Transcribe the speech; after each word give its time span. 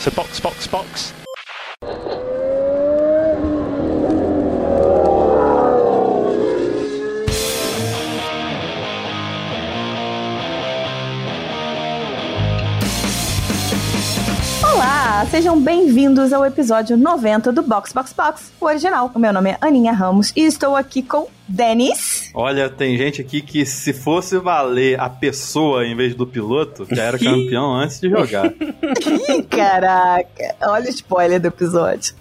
So 0.00 0.10
box, 0.10 0.40
box, 0.40 0.66
box. 0.68 1.14
Olá, 14.62 15.26
sejam 15.30 15.60
bem-vindos 15.60 16.32
ao 16.32 16.44
episódio 16.44 16.96
90 16.96 17.52
do 17.52 17.62
Box 17.62 17.92
Box 17.92 18.12
Box, 18.12 18.52
o 18.60 18.66
original. 18.66 19.10
O 19.14 19.18
meu 19.18 19.32
nome 19.32 19.50
é 19.50 19.58
Aninha 19.60 19.92
Ramos 19.92 20.32
e 20.34 20.40
estou 20.42 20.76
aqui 20.76 21.02
com 21.02 21.26
Denis. 21.48 22.30
Olha, 22.34 22.68
tem 22.68 22.96
gente 22.96 23.20
aqui 23.20 23.40
que 23.40 23.64
se 23.64 23.92
fosse 23.92 24.38
valer 24.38 24.98
a 25.00 25.08
pessoa 25.08 25.86
em 25.86 25.96
vez 25.96 26.14
do 26.14 26.26
piloto, 26.26 26.86
já 26.90 27.04
era 27.04 27.18
campeão 27.18 27.74
antes 27.74 28.00
de 28.00 28.10
jogar. 28.10 28.46
Ih, 28.46 29.42
caraca, 29.42 30.54
olha 30.62 30.86
o 30.86 30.90
spoiler 30.90 31.40
do 31.40 31.48
episódio. 31.48 32.14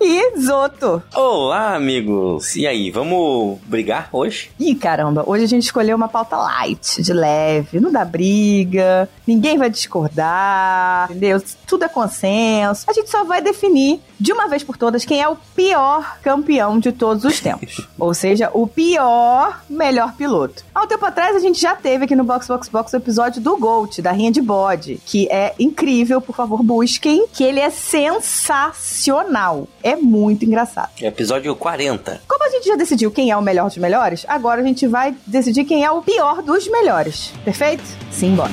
E 0.00 0.40
Zoto. 0.40 1.02
Olá, 1.14 1.74
amigos. 1.74 2.56
E 2.56 2.66
aí, 2.66 2.90
vamos 2.90 3.58
brigar 3.66 4.08
hoje? 4.12 4.50
Ih, 4.58 4.74
caramba, 4.74 5.24
hoje 5.26 5.44
a 5.44 5.48
gente 5.48 5.64
escolheu 5.64 5.96
uma 5.96 6.08
pauta 6.08 6.36
light, 6.36 7.02
de 7.02 7.12
leve, 7.12 7.80
não 7.80 7.92
dá 7.92 8.04
briga, 8.04 9.08
ninguém 9.26 9.58
vai 9.58 9.68
discordar, 9.68 11.10
entendeu? 11.10 11.42
Tudo 11.66 11.84
é 11.84 11.88
consenso. 11.88 12.84
A 12.88 12.92
gente 12.92 13.10
só 13.10 13.24
vai 13.24 13.42
definir 13.42 14.00
de 14.18 14.32
uma 14.32 14.48
vez 14.48 14.62
por 14.62 14.76
todas 14.76 15.04
quem 15.04 15.20
é 15.20 15.28
o 15.28 15.36
pior 15.56 16.18
campeão 16.22 16.78
de 16.78 16.92
todos 16.92 17.24
os 17.24 17.40
tempos. 17.40 17.88
Ou 17.98 18.12
seja, 18.12 18.50
o 18.52 18.59
pior 18.66 19.62
melhor 19.68 20.14
piloto. 20.14 20.64
Há 20.74 20.82
um 20.82 20.86
tempo 20.86 21.04
atrás 21.04 21.36
a 21.36 21.38
gente 21.38 21.60
já 21.60 21.74
teve 21.74 22.04
aqui 22.04 22.16
no 22.16 22.24
Box 22.24 22.46
Box 22.48 22.68
Box 22.68 22.92
o 22.92 22.96
episódio 22.96 23.40
do 23.40 23.56
Gold, 23.56 24.00
da 24.02 24.12
rinha 24.12 24.30
de 24.30 24.40
bode, 24.40 25.00
que 25.04 25.28
é 25.30 25.54
incrível, 25.58 26.20
por 26.20 26.34
favor, 26.34 26.62
busquem, 26.62 27.26
que 27.32 27.44
ele 27.44 27.60
é 27.60 27.70
sensacional. 27.70 29.68
É 29.82 29.96
muito 29.96 30.44
engraçado. 30.44 30.90
Episódio 31.00 31.54
40. 31.54 32.22
Como 32.26 32.44
a 32.44 32.50
gente 32.50 32.66
já 32.66 32.76
decidiu 32.76 33.10
quem 33.10 33.30
é 33.30 33.36
o 33.36 33.42
melhor 33.42 33.66
dos 33.68 33.78
melhores, 33.78 34.24
agora 34.28 34.60
a 34.60 34.64
gente 34.64 34.86
vai 34.86 35.14
decidir 35.26 35.64
quem 35.64 35.84
é 35.84 35.90
o 35.90 36.02
pior 36.02 36.42
dos 36.42 36.68
melhores. 36.68 37.32
Perfeito? 37.44 37.84
Simbora. 38.10 38.50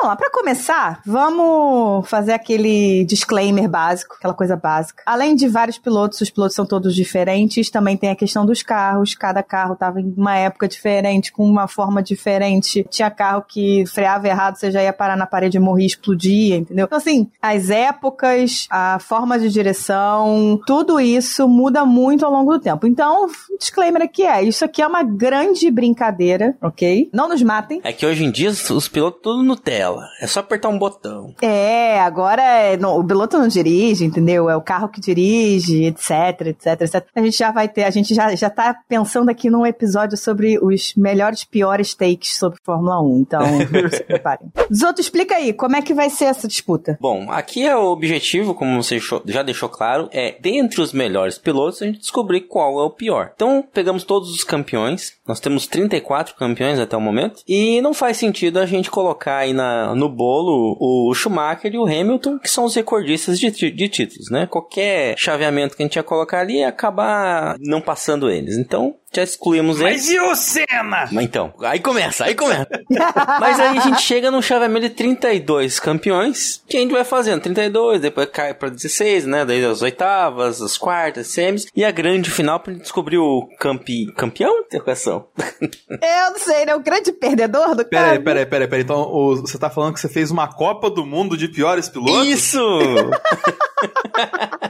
Vamos 0.00 0.08
lá. 0.08 0.16
Pra 0.16 0.30
começar, 0.30 1.00
vamos 1.04 2.08
fazer 2.08 2.32
aquele 2.32 3.04
disclaimer 3.04 3.68
básico, 3.68 4.14
aquela 4.18 4.34
coisa 4.34 4.56
básica. 4.56 5.02
Além 5.06 5.34
de 5.34 5.46
vários 5.46 5.78
pilotos, 5.78 6.20
os 6.20 6.30
pilotos 6.30 6.54
são 6.54 6.66
todos 6.66 6.94
diferentes, 6.94 7.70
também 7.70 7.96
tem 7.96 8.10
a 8.10 8.16
questão 8.16 8.46
dos 8.46 8.62
carros. 8.62 9.14
Cada 9.14 9.42
carro 9.42 9.74
estava 9.74 10.00
em 10.00 10.12
uma 10.16 10.36
época 10.36 10.66
diferente, 10.66 11.32
com 11.32 11.44
uma 11.44 11.68
forma 11.68 12.02
diferente. 12.02 12.86
Tinha 12.88 13.10
carro 13.10 13.44
que 13.46 13.84
freava 13.86 14.26
errado, 14.26 14.56
você 14.56 14.70
já 14.70 14.82
ia 14.82 14.92
parar 14.92 15.16
na 15.16 15.26
parede 15.26 15.58
e 15.58 15.60
morrer, 15.60 15.84
explodia, 15.84 16.56
entendeu? 16.56 16.86
Então, 16.86 16.98
assim, 16.98 17.28
as 17.40 17.70
épocas, 17.70 18.66
a 18.70 18.98
forma 18.98 19.38
de 19.38 19.50
direção, 19.50 20.60
tudo 20.66 20.98
isso 20.98 21.46
muda 21.46 21.84
muito 21.84 22.24
ao 22.24 22.32
longo 22.32 22.52
do 22.52 22.60
tempo. 22.60 22.86
Então, 22.86 23.28
disclaimer 23.58 24.02
aqui 24.02 24.22
é: 24.22 24.42
isso 24.42 24.64
aqui 24.64 24.80
é 24.80 24.86
uma 24.86 25.02
grande 25.02 25.70
brincadeira, 25.70 26.56
ok? 26.62 27.10
Não 27.12 27.28
nos 27.28 27.42
matem. 27.42 27.80
É 27.84 27.92
que 27.92 28.06
hoje 28.06 28.24
em 28.24 28.30
dia 28.30 28.50
os 28.50 28.88
pilotos 28.88 29.20
tudo 29.22 29.42
Nutella. 29.42 29.89
É 30.20 30.26
só 30.26 30.40
apertar 30.40 30.68
um 30.68 30.78
botão. 30.78 31.34
É, 31.40 32.00
agora 32.00 32.42
é, 32.42 32.76
não, 32.76 32.98
o 32.98 33.04
piloto 33.04 33.38
não 33.38 33.48
dirige, 33.48 34.04
entendeu? 34.04 34.48
É 34.48 34.56
o 34.56 34.62
carro 34.62 34.88
que 34.88 35.00
dirige, 35.00 35.84
etc, 35.84 36.46
etc, 36.46 36.80
etc. 36.80 37.06
A 37.14 37.20
gente 37.20 37.36
já 37.36 37.50
vai 37.50 37.68
ter, 37.68 37.84
a 37.84 37.90
gente 37.90 38.14
já, 38.14 38.34
já 38.34 38.50
tá 38.50 38.76
pensando 38.88 39.30
aqui 39.30 39.50
num 39.50 39.66
episódio 39.66 40.16
sobre 40.16 40.58
os 40.58 40.94
melhores, 40.94 41.44
piores 41.44 41.94
takes 41.94 42.36
sobre 42.36 42.58
Fórmula 42.64 43.00
1. 43.02 43.18
Então, 43.18 43.40
se 43.90 44.02
preparem. 44.04 44.48
Zoto, 44.72 45.00
explica 45.00 45.36
aí, 45.36 45.52
como 45.52 45.76
é 45.76 45.82
que 45.82 45.94
vai 45.94 46.10
ser 46.10 46.26
essa 46.26 46.46
disputa? 46.46 46.98
Bom, 47.00 47.30
aqui 47.30 47.66
é 47.66 47.76
o 47.76 47.90
objetivo, 47.90 48.54
como 48.54 48.82
você 48.82 48.98
já 49.26 49.42
deixou 49.42 49.68
claro, 49.68 50.08
é 50.12 50.36
dentre 50.40 50.80
os 50.80 50.92
melhores 50.92 51.38
pilotos 51.38 51.82
a 51.82 51.86
gente 51.86 52.00
descobrir 52.00 52.42
qual 52.42 52.80
é 52.80 52.84
o 52.84 52.90
pior. 52.90 53.32
Então, 53.34 53.64
pegamos 53.72 54.04
todos 54.04 54.30
os 54.30 54.44
campeões. 54.44 55.14
Nós 55.26 55.40
temos 55.40 55.66
34 55.66 56.34
campeões 56.34 56.78
até 56.78 56.96
o 56.96 57.00
momento. 57.00 57.42
E 57.46 57.80
não 57.80 57.94
faz 57.94 58.16
sentido 58.16 58.58
a 58.58 58.66
gente 58.66 58.90
colocar 58.90 59.38
aí 59.38 59.52
na, 59.52 59.79
no 59.94 60.08
bolo 60.08 60.76
o 60.80 61.14
Schumacher 61.14 61.72
e 61.74 61.78
o 61.78 61.84
Hamilton, 61.84 62.38
que 62.38 62.50
são 62.50 62.64
os 62.64 62.74
recordistas 62.74 63.38
de, 63.38 63.50
de 63.50 63.88
títulos, 63.88 64.30
né? 64.30 64.46
Qualquer 64.46 65.16
chaveamento 65.18 65.76
que 65.76 65.82
a 65.82 65.86
gente 65.86 65.96
ia 65.96 66.02
colocar 66.02 66.40
ali 66.40 66.58
ia 66.58 66.68
acabar 66.68 67.56
não 67.60 67.80
passando 67.80 68.30
eles. 68.30 68.56
Então, 68.56 68.94
já 69.12 69.22
excluímos 69.22 69.80
eles. 69.80 70.06
Mas 70.06 70.10
e 70.10 70.20
o 70.20 70.34
Senna? 70.34 71.08
Mas 71.10 71.24
então, 71.24 71.52
aí 71.62 71.80
começa, 71.80 72.24
aí 72.24 72.34
começa. 72.34 72.68
Mas 73.40 73.58
aí 73.58 73.78
a 73.78 73.80
gente 73.80 74.02
chega 74.02 74.30
num 74.30 74.42
chaveamento 74.42 74.88
de 74.88 74.94
32 74.94 75.80
campeões, 75.80 76.62
que 76.68 76.76
a 76.76 76.80
gente 76.80 76.92
vai 76.92 77.04
fazendo 77.04 77.40
32, 77.42 78.00
depois 78.00 78.28
cai 78.32 78.54
pra 78.54 78.68
16, 78.68 79.26
né? 79.26 79.44
Daí 79.44 79.64
as 79.64 79.82
oitavas, 79.82 80.60
as 80.62 80.76
quartas, 80.78 81.28
semis, 81.28 81.66
e 81.74 81.84
a 81.84 81.90
grande 81.90 82.30
final 82.30 82.60
pra 82.60 82.72
gente 82.72 82.82
descobrir 82.82 83.18
o 83.18 83.48
campe... 83.58 84.12
campeão? 84.16 84.60
Interrogação. 84.60 85.26
Eu 85.90 86.30
não 86.32 86.38
sei, 86.38 86.64
né? 86.66 86.74
O 86.74 86.80
grande 86.80 87.12
perdedor 87.12 87.74
do 87.74 87.84
Peraí, 87.84 88.10
cara. 88.10 88.22
peraí, 88.22 88.46
peraí, 88.46 88.68
peraí. 88.68 88.82
Então, 88.84 89.00
o- 89.02 89.36
você 89.36 89.58
tá 89.58 89.68
falando 89.68 89.94
que 89.94 90.00
você 90.00 90.08
fez 90.08 90.30
uma 90.30 90.46
Copa 90.48 90.88
do 90.88 91.04
Mundo 91.04 91.36
de 91.36 91.48
piores 91.48 91.88
pilotos? 91.88 92.26
Isso! 92.26 92.60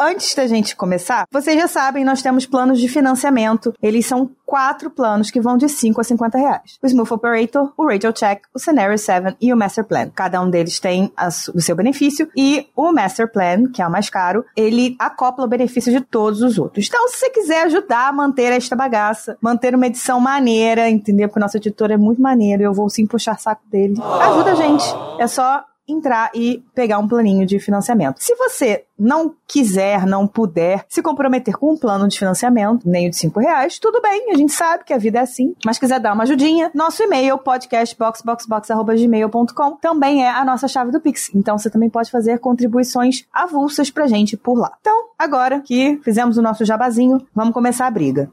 Antes 0.00 0.32
da 0.32 0.46
gente 0.46 0.76
começar, 0.76 1.26
vocês 1.28 1.60
já 1.60 1.66
sabem, 1.66 2.04
nós 2.04 2.22
temos 2.22 2.46
planos 2.46 2.78
de 2.78 2.88
financiamento. 2.88 3.74
Eles 3.82 4.06
são 4.06 4.30
quatro 4.46 4.90
planos 4.90 5.28
que 5.28 5.40
vão 5.40 5.56
de 5.56 5.68
5 5.68 6.00
a 6.00 6.04
50 6.04 6.38
reais. 6.38 6.78
O 6.80 6.86
Smooth 6.86 7.14
Operator, 7.14 7.72
o 7.76 7.84
Radio 7.84 8.12
Check, 8.12 8.42
o 8.54 8.60
Scenario 8.60 8.96
7 8.96 9.36
e 9.40 9.52
o 9.52 9.56
Master 9.56 9.84
Plan. 9.84 10.08
Cada 10.14 10.40
um 10.40 10.48
deles 10.48 10.78
tem 10.78 11.12
o 11.52 11.60
seu 11.60 11.74
benefício 11.74 12.30
e 12.36 12.68
o 12.76 12.92
Master 12.92 13.32
Plan, 13.32 13.66
que 13.72 13.82
é 13.82 13.86
o 13.88 13.90
mais 13.90 14.08
caro, 14.08 14.44
ele 14.56 14.94
acopla 15.00 15.44
o 15.44 15.48
benefício 15.48 15.90
de 15.90 16.00
todos 16.00 16.42
os 16.42 16.60
outros. 16.60 16.86
Então, 16.86 17.08
se 17.08 17.18
você 17.18 17.30
quiser 17.30 17.64
ajudar 17.64 18.06
a 18.06 18.12
manter 18.12 18.52
esta 18.52 18.76
bagaça, 18.76 19.36
manter 19.42 19.74
uma 19.74 19.88
edição 19.88 20.20
maneira, 20.20 20.88
entendeu? 20.88 21.26
Porque 21.26 21.40
o 21.40 21.42
nosso 21.42 21.56
editor 21.56 21.90
é 21.90 21.96
muito 21.96 22.22
maneiro, 22.22 22.62
eu 22.62 22.72
vou 22.72 22.88
sim 22.88 23.04
puxar 23.04 23.36
saco 23.40 23.62
dele. 23.68 23.96
Ajuda 24.00 24.52
a 24.52 24.54
gente. 24.54 24.84
É 25.18 25.26
só 25.26 25.64
entrar 25.88 26.30
e 26.34 26.62
pegar 26.74 26.98
um 26.98 27.08
planinho 27.08 27.46
de 27.46 27.58
financiamento. 27.58 28.18
Se 28.18 28.34
você 28.36 28.84
não 28.98 29.34
quiser, 29.46 30.06
não 30.06 30.26
puder 30.26 30.84
se 30.88 31.02
comprometer 31.02 31.56
com 31.56 31.72
um 31.72 31.76
plano 31.76 32.08
de 32.08 32.18
financiamento, 32.18 32.88
nem 32.88 33.06
o 33.06 33.10
de 33.10 33.16
5 33.16 33.38
reais, 33.40 33.78
tudo 33.78 34.02
bem, 34.02 34.32
a 34.32 34.36
gente 34.36 34.52
sabe 34.52 34.84
que 34.84 34.92
a 34.92 34.98
vida 34.98 35.18
é 35.18 35.22
assim. 35.22 35.54
Mas 35.64 35.78
quiser 35.78 36.00
dar 36.00 36.12
uma 36.14 36.24
ajudinha, 36.24 36.70
nosso 36.74 37.02
e-mail, 37.02 37.38
podcastboxboxbox.gmail.com, 37.38 39.76
também 39.76 40.24
é 40.24 40.30
a 40.30 40.44
nossa 40.44 40.68
chave 40.68 40.90
do 40.90 41.00
Pix. 41.00 41.30
Então 41.34 41.58
você 41.58 41.70
também 41.70 41.88
pode 41.88 42.10
fazer 42.10 42.38
contribuições 42.38 43.24
avulsas 43.32 43.90
pra 43.90 44.06
gente 44.06 44.36
por 44.36 44.58
lá. 44.58 44.72
Então, 44.80 45.06
agora 45.18 45.60
que 45.60 45.98
fizemos 46.02 46.36
o 46.36 46.42
nosso 46.42 46.62
jabazinho, 46.64 47.24
vamos 47.34 47.54
começar 47.54 47.86
a 47.86 47.90
briga. 47.90 48.30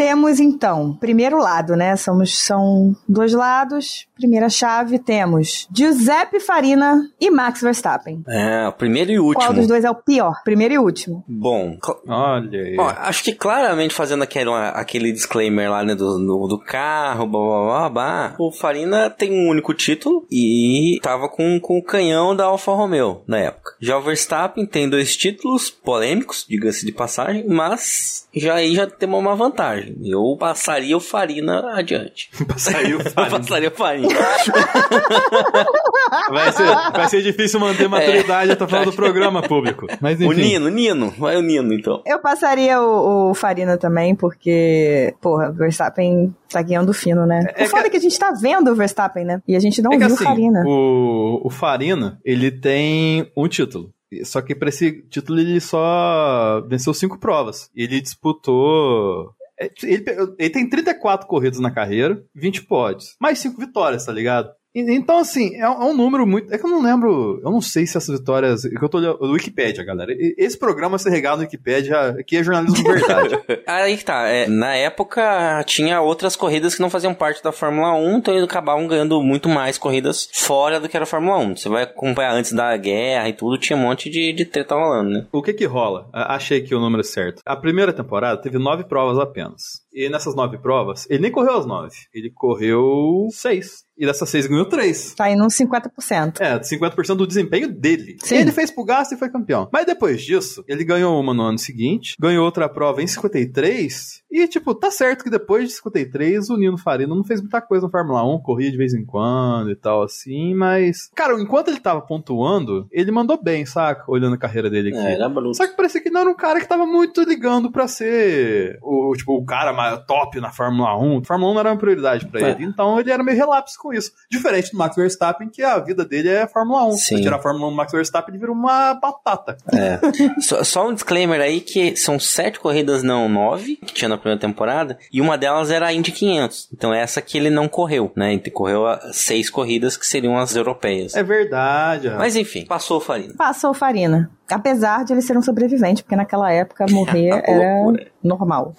Temos 0.00 0.40
então, 0.40 0.96
primeiro 0.98 1.38
lado, 1.38 1.76
né? 1.76 1.94
Somos, 1.94 2.38
são 2.38 2.96
dois 3.06 3.34
lados. 3.34 4.06
Primeira 4.16 4.48
chave 4.48 4.98
temos 4.98 5.68
Giuseppe 5.74 6.40
Farina 6.40 7.06
e 7.20 7.30
Max 7.30 7.60
Verstappen. 7.60 8.22
É, 8.26 8.66
o 8.66 8.72
primeiro 8.72 9.10
e 9.10 9.18
Qual 9.18 9.28
último. 9.28 9.54
dos 9.54 9.66
dois 9.70 9.84
é 9.84 9.90
o 9.90 9.94
pior? 9.94 10.34
Primeiro 10.44 10.74
e 10.74 10.78
último. 10.78 11.24
Bom, 11.26 11.78
Olha 12.06 12.60
aí. 12.60 12.76
Ó, 12.78 12.88
acho 12.88 13.24
que 13.24 13.32
claramente 13.32 13.94
fazendo 13.94 14.22
aquele, 14.22 14.50
aquele 14.74 15.12
disclaimer 15.12 15.70
lá, 15.70 15.82
né, 15.84 15.94
do, 15.94 16.18
do, 16.18 16.48
do 16.48 16.58
carro, 16.58 17.26
blá, 17.26 17.40
blá, 17.40 17.64
blá, 17.64 17.88
blá, 17.88 18.36
o 18.38 18.52
Farina 18.52 19.08
tem 19.08 19.32
um 19.32 19.48
único 19.48 19.72
título 19.72 20.26
e 20.30 20.98
tava 21.02 21.28
com, 21.28 21.58
com 21.60 21.78
o 21.78 21.82
canhão 21.82 22.34
da 22.34 22.44
Alfa 22.44 22.72
Romeo 22.72 23.22
na 23.26 23.38
época. 23.38 23.74
Já 23.80 23.96
o 23.96 24.02
Verstappen 24.02 24.66
tem 24.66 24.88
dois 24.88 25.16
títulos 25.16 25.70
polêmicos, 25.70 26.44
diga-se 26.48 26.84
de 26.84 26.92
passagem, 26.92 27.46
mas 27.48 28.28
já 28.34 28.54
aí 28.54 28.74
já 28.74 28.86
temos 28.86 29.18
uma 29.18 29.34
vantagem. 29.34 29.96
Eu 30.04 30.36
passaria 30.38 30.96
o 30.96 31.00
Farina 31.00 31.76
adiante. 31.76 32.30
Saiu 32.56 33.00
Eu 33.00 33.30
passaria 33.30 33.68
o 33.68 33.72
Farina. 33.72 34.08
Vai 36.30 36.52
ser, 36.52 36.64
vai 36.92 37.08
ser 37.08 37.22
difícil 37.22 37.60
manter 37.60 37.88
maturidade 37.88 38.50
até 38.52 38.64
o 38.64 38.66
final 38.66 38.84
do 38.84 38.92
programa 38.92 39.42
público. 39.42 39.86
Mas 40.00 40.18
o 40.20 40.24
enfim. 40.24 40.40
Nino, 40.40 40.68
Nino, 40.68 41.10
vai 41.18 41.36
o 41.36 41.42
Nino 41.42 41.72
então. 41.72 42.02
Eu 42.06 42.18
passaria 42.20 42.80
o, 42.80 43.30
o 43.30 43.34
Farina 43.34 43.76
também, 43.78 44.14
porque, 44.14 45.14
porra, 45.20 45.50
o 45.50 45.52
Verstappen 45.52 46.34
tá 46.48 46.60
guiando 46.62 46.92
fino, 46.92 47.26
né? 47.26 47.44
É 47.56 47.64
o 47.64 47.68
foda 47.68 47.82
que- 47.82 47.88
é 47.88 47.90
que 47.92 47.96
a 47.96 48.00
gente 48.00 48.18
tá 48.18 48.32
vendo 48.32 48.70
o 48.70 48.74
Verstappen, 48.74 49.24
né? 49.24 49.40
E 49.46 49.54
a 49.56 49.60
gente 49.60 49.80
não 49.82 49.92
É 49.92 49.98
que 49.98 50.04
viu 50.06 50.14
assim, 50.14 50.24
o 50.24 50.26
Farina. 50.26 50.62
o, 50.66 51.40
o 51.44 51.50
Farina, 51.50 52.18
ele 52.24 52.50
tem 52.50 53.30
um 53.36 53.46
título. 53.48 53.90
Só 54.24 54.40
que 54.42 54.56
pra 54.56 54.68
esse 54.70 55.02
título 55.08 55.38
ele 55.38 55.60
só 55.60 56.60
venceu 56.68 56.92
cinco 56.92 57.16
provas. 57.18 57.70
Ele 57.76 58.00
disputou. 58.00 59.30
é, 59.60 59.70
Ele, 59.84 60.04
ele 60.38 60.50
tem 60.50 60.68
34 60.68 61.26
corridas 61.28 61.60
na 61.60 61.70
carreira, 61.70 62.20
20 62.34 62.62
pódios. 62.62 63.14
Mais 63.20 63.38
5 63.38 63.60
vitórias, 63.60 64.04
tá 64.04 64.12
ligado? 64.12 64.50
Então, 64.74 65.18
assim, 65.18 65.56
é, 65.56 65.68
um 65.68 65.94
número 65.94 66.26
muito. 66.26 66.52
É 66.52 66.58
que 66.58 66.64
eu 66.64 66.70
não 66.70 66.82
lembro. 66.82 67.40
Eu 67.44 67.50
não 67.50 67.60
sei 67.60 67.86
se 67.86 67.96
essas 67.96 68.18
vitórias. 68.18 68.64
É 68.64 68.70
que 68.70 68.82
eu 68.82 68.88
tô 68.88 68.98
olhando. 68.98 69.18
Wikipedia, 69.32 69.84
galera. 69.84 70.14
Esse 70.38 70.58
programa 70.58 70.98
ser 70.98 71.10
regado 71.10 71.38
no 71.38 71.42
Wikipedia, 71.42 72.16
aqui 72.18 72.36
é 72.36 72.44
jornalismo 72.44 72.84
verdade. 72.84 73.38
Aí 73.66 73.96
que 73.96 74.04
tá. 74.04 74.28
É, 74.28 74.46
na 74.46 74.74
época 74.74 75.64
tinha 75.66 76.00
outras 76.00 76.36
corridas 76.36 76.74
que 76.74 76.82
não 76.82 76.90
faziam 76.90 77.14
parte 77.14 77.42
da 77.42 77.52
Fórmula 77.52 77.94
1, 77.94 78.18
então 78.18 78.34
eles 78.34 78.44
acabavam 78.44 78.86
ganhando 78.86 79.20
muito 79.22 79.48
mais 79.48 79.76
corridas 79.76 80.28
fora 80.32 80.78
do 80.78 80.88
que 80.88 80.96
era 80.96 81.04
a 81.04 81.06
Fórmula 81.06 81.38
1. 81.38 81.56
Você 81.56 81.68
vai 81.68 81.84
acompanhar 81.84 82.32
antes 82.32 82.52
da 82.52 82.76
guerra 82.76 83.28
e 83.28 83.32
tudo, 83.32 83.58
tinha 83.58 83.76
um 83.76 83.82
monte 83.82 84.08
de, 84.08 84.32
de 84.32 84.44
treta 84.44 84.74
rolando, 84.74 85.10
né? 85.10 85.26
O 85.32 85.42
que 85.42 85.52
que 85.52 85.64
rola? 85.64 86.08
Achei 86.12 86.60
que 86.60 86.74
o 86.74 86.80
número 86.80 87.00
é 87.00 87.04
certo. 87.04 87.42
A 87.44 87.56
primeira 87.56 87.92
temporada 87.92 88.40
teve 88.40 88.58
nove 88.58 88.84
provas 88.84 89.18
apenas. 89.18 89.80
E 89.92 90.08
nessas 90.08 90.34
nove 90.34 90.58
provas, 90.58 91.06
ele 91.10 91.22
nem 91.22 91.32
correu 91.32 91.56
as 91.56 91.66
nove. 91.66 91.96
Ele 92.14 92.30
correu 92.30 93.28
seis. 93.32 93.84
E 93.98 94.06
dessas 94.06 94.28
seis 94.28 94.46
ganhou 94.46 94.66
três. 94.66 95.14
Tá 95.14 95.30
indo 95.30 95.44
uns 95.44 95.54
50%. 95.54 96.40
É, 96.40 96.58
50% 96.58 97.16
do 97.16 97.26
desempenho 97.26 97.68
dele. 97.68 98.16
Sim. 98.22 98.36
Ele 98.36 98.52
fez 98.52 98.70
pro 98.70 98.84
gasto 98.84 99.12
e 99.12 99.18
foi 99.18 99.28
campeão. 99.28 99.68
Mas 99.72 99.84
depois 99.84 100.22
disso, 100.22 100.64
ele 100.66 100.84
ganhou 100.84 101.20
uma 101.20 101.34
no 101.34 101.42
ano 101.42 101.58
seguinte, 101.58 102.14
ganhou 102.18 102.44
outra 102.44 102.68
prova 102.68 103.02
em 103.02 103.06
53. 103.06 104.19
E, 104.30 104.46
tipo, 104.46 104.74
tá 104.74 104.90
certo 104.90 105.24
que 105.24 105.30
depois 105.30 105.68
de 105.68 105.74
53, 105.74 106.50
o 106.50 106.56
Nino 106.56 106.78
Farina 106.78 107.14
não 107.14 107.24
fez 107.24 107.40
muita 107.40 107.60
coisa 107.60 107.86
na 107.86 107.90
Fórmula 107.90 108.22
1, 108.22 108.40
corria 108.40 108.70
de 108.70 108.76
vez 108.76 108.94
em 108.94 109.04
quando 109.04 109.70
e 109.70 109.76
tal, 109.76 110.02
assim, 110.02 110.54
mas. 110.54 111.10
Cara, 111.14 111.34
enquanto 111.40 111.68
ele 111.68 111.80
tava 111.80 112.00
pontuando, 112.00 112.86
ele 112.92 113.10
mandou 113.10 113.40
bem, 113.42 113.66
saca? 113.66 114.04
Olhando 114.06 114.34
a 114.34 114.38
carreira 114.38 114.70
dele 114.70 114.90
aqui. 114.90 114.98
É, 114.98 115.14
era 115.14 115.28
bruto. 115.28 115.56
Só 115.56 115.66
que 115.66 115.76
parecia 115.76 116.00
que 116.00 116.10
não 116.10 116.20
era 116.20 116.30
um 116.30 116.34
cara 116.34 116.60
que 116.60 116.68
tava 116.68 116.86
muito 116.86 117.22
ligando 117.22 117.70
pra 117.70 117.88
ser 117.88 118.78
o, 118.82 119.12
tipo, 119.16 119.34
o 119.34 119.44
cara 119.44 119.96
top 119.98 120.40
na 120.40 120.50
Fórmula 120.50 120.96
1. 120.96 121.18
A 121.18 121.24
Fórmula 121.24 121.50
1 121.50 121.54
não 121.54 121.60
era 121.60 121.70
uma 121.70 121.78
prioridade 121.78 122.26
pra 122.26 122.40
é. 122.40 122.50
ele. 122.50 122.64
Então 122.64 123.00
ele 123.00 123.10
era 123.10 123.22
meio 123.22 123.36
relapso 123.36 123.78
com 123.78 123.92
isso. 123.92 124.12
Diferente 124.30 124.72
do 124.72 124.78
Max 124.78 124.96
Verstappen, 124.96 125.48
que 125.48 125.62
a 125.62 125.78
vida 125.78 126.04
dele 126.04 126.28
é 126.28 126.46
Fórmula 126.46 126.84
1. 126.86 126.92
Sim. 126.92 127.16
Se 127.16 127.22
tirar 127.22 127.36
a 127.36 127.42
Fórmula 127.42 127.66
1 127.66 127.70
do 127.70 127.76
Max 127.76 127.92
Verstappen, 127.92 128.32
ele 128.32 128.40
vira 128.40 128.52
uma 128.52 128.94
batata. 128.94 129.56
É. 129.72 129.98
só, 130.40 130.62
só, 130.62 130.88
um 130.88 130.94
disclaimer 130.94 131.40
aí 131.40 131.60
que 131.60 131.96
são 131.96 132.18
sete 132.18 132.60
corridas, 132.60 133.02
não 133.02 133.28
nove, 133.28 133.76
que 133.76 133.92
tinha 133.92 134.08
na 134.08 134.18
primeira 134.20 134.40
temporada, 134.40 134.98
e 135.12 135.20
uma 135.20 135.36
delas 135.36 135.70
era 135.70 135.86
a 135.88 135.92
Indy 135.92 136.12
500. 136.12 136.68
Então 136.72 136.94
essa 136.94 137.20
que 137.20 137.36
ele 137.36 137.50
não 137.50 137.68
correu, 137.68 138.12
né? 138.14 138.34
Ele 138.34 138.50
correu 138.50 138.84
seis 139.12 139.50
corridas 139.50 139.96
que 139.96 140.06
seriam 140.06 140.36
as 140.36 140.54
europeias. 140.54 141.14
É 141.14 141.22
verdade. 141.22 142.08
Mas 142.10 142.36
enfim, 142.36 142.64
passou 142.64 142.98
o 142.98 143.00
Farina. 143.00 143.34
Passou 143.36 143.70
o 143.70 143.74
Farina. 143.74 144.30
Apesar 144.50 145.04
de 145.04 145.12
ele 145.12 145.22
ser 145.22 145.36
um 145.36 145.42
sobrevivente, 145.42 146.02
porque 146.02 146.16
naquela 146.16 146.52
época 146.52 146.86
morrer 146.90 147.28
era 147.28 147.84
normal. 148.22 148.74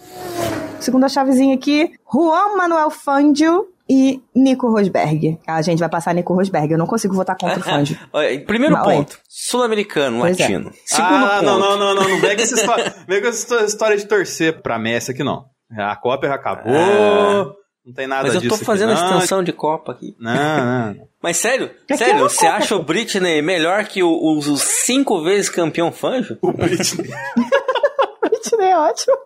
Segunda 0.80 1.08
chavezinha 1.08 1.56
aqui, 1.56 1.94
Juan 2.12 2.56
Manuel 2.58 2.90
Fangio 2.90 3.68
e 3.94 4.22
Nico 4.34 4.70
Rosberg. 4.70 5.38
A 5.46 5.62
gente 5.62 5.80
vai 5.80 5.90
passar 5.90 6.16
Nico 6.16 6.34
Rosberg. 6.34 6.72
Eu 6.72 6.78
não 6.78 6.88
consigo 6.88 7.14
votar 7.14 7.36
contra 7.38 7.60
o 7.60 7.62
Fangio. 7.62 7.98
Primeiro 8.48 8.74
Mas, 8.76 8.86
ponto. 8.86 9.20
Sul-americano, 9.28 10.20
latino. 10.20 10.70
É. 10.70 10.74
Segundo 10.86 11.26
ah, 11.26 11.30
ponto. 11.40 11.44
Não, 11.44 11.60
não, 11.60 11.78
não, 11.78 11.96
não. 11.96 12.10
Não 12.10 12.22
vem 12.22 12.38
com 12.38 12.42
essa 12.42 12.56
história, 12.56 12.96
vem 13.06 13.22
com 13.22 13.28
essa 13.28 13.66
história 13.66 13.98
de 13.98 14.06
torcer 14.06 14.62
pra 14.62 14.80
Messi 14.80 15.12
aqui, 15.12 15.26
não. 15.26 15.44
A 15.78 15.94
Copa 15.98 16.26
já 16.26 16.36
acabou. 16.36 16.74
Ah. 16.74 17.52
Não 17.86 17.94
tem 17.94 18.08
nada 18.08 18.24
disso. 18.30 18.36
Mas 18.36 18.44
eu 18.46 18.50
tô 18.58 18.64
fazendo 18.64 18.94
aqui, 18.94 19.02
a 19.02 19.06
extensão 19.08 19.44
de 19.44 19.52
Copa 19.52 19.92
aqui. 19.92 20.16
Não, 20.18 20.94
não. 20.94 21.08
Mas 21.22 21.36
sério? 21.38 21.70
Sério? 21.94 22.16
É 22.16 22.20
você 22.20 22.48
acha 22.48 22.76
o 22.76 22.84
Britney 22.84 23.42
melhor 23.42 23.84
que 23.86 24.02
o, 24.02 24.38
os 24.38 24.62
cinco 24.62 25.22
vezes 25.22 25.50
campeão 25.50 25.92
Fanjo? 25.92 26.38
O 26.42 26.54
Britney. 26.54 27.10
Britney 28.42 28.68
é 28.68 28.78
ótimo. 28.78 29.18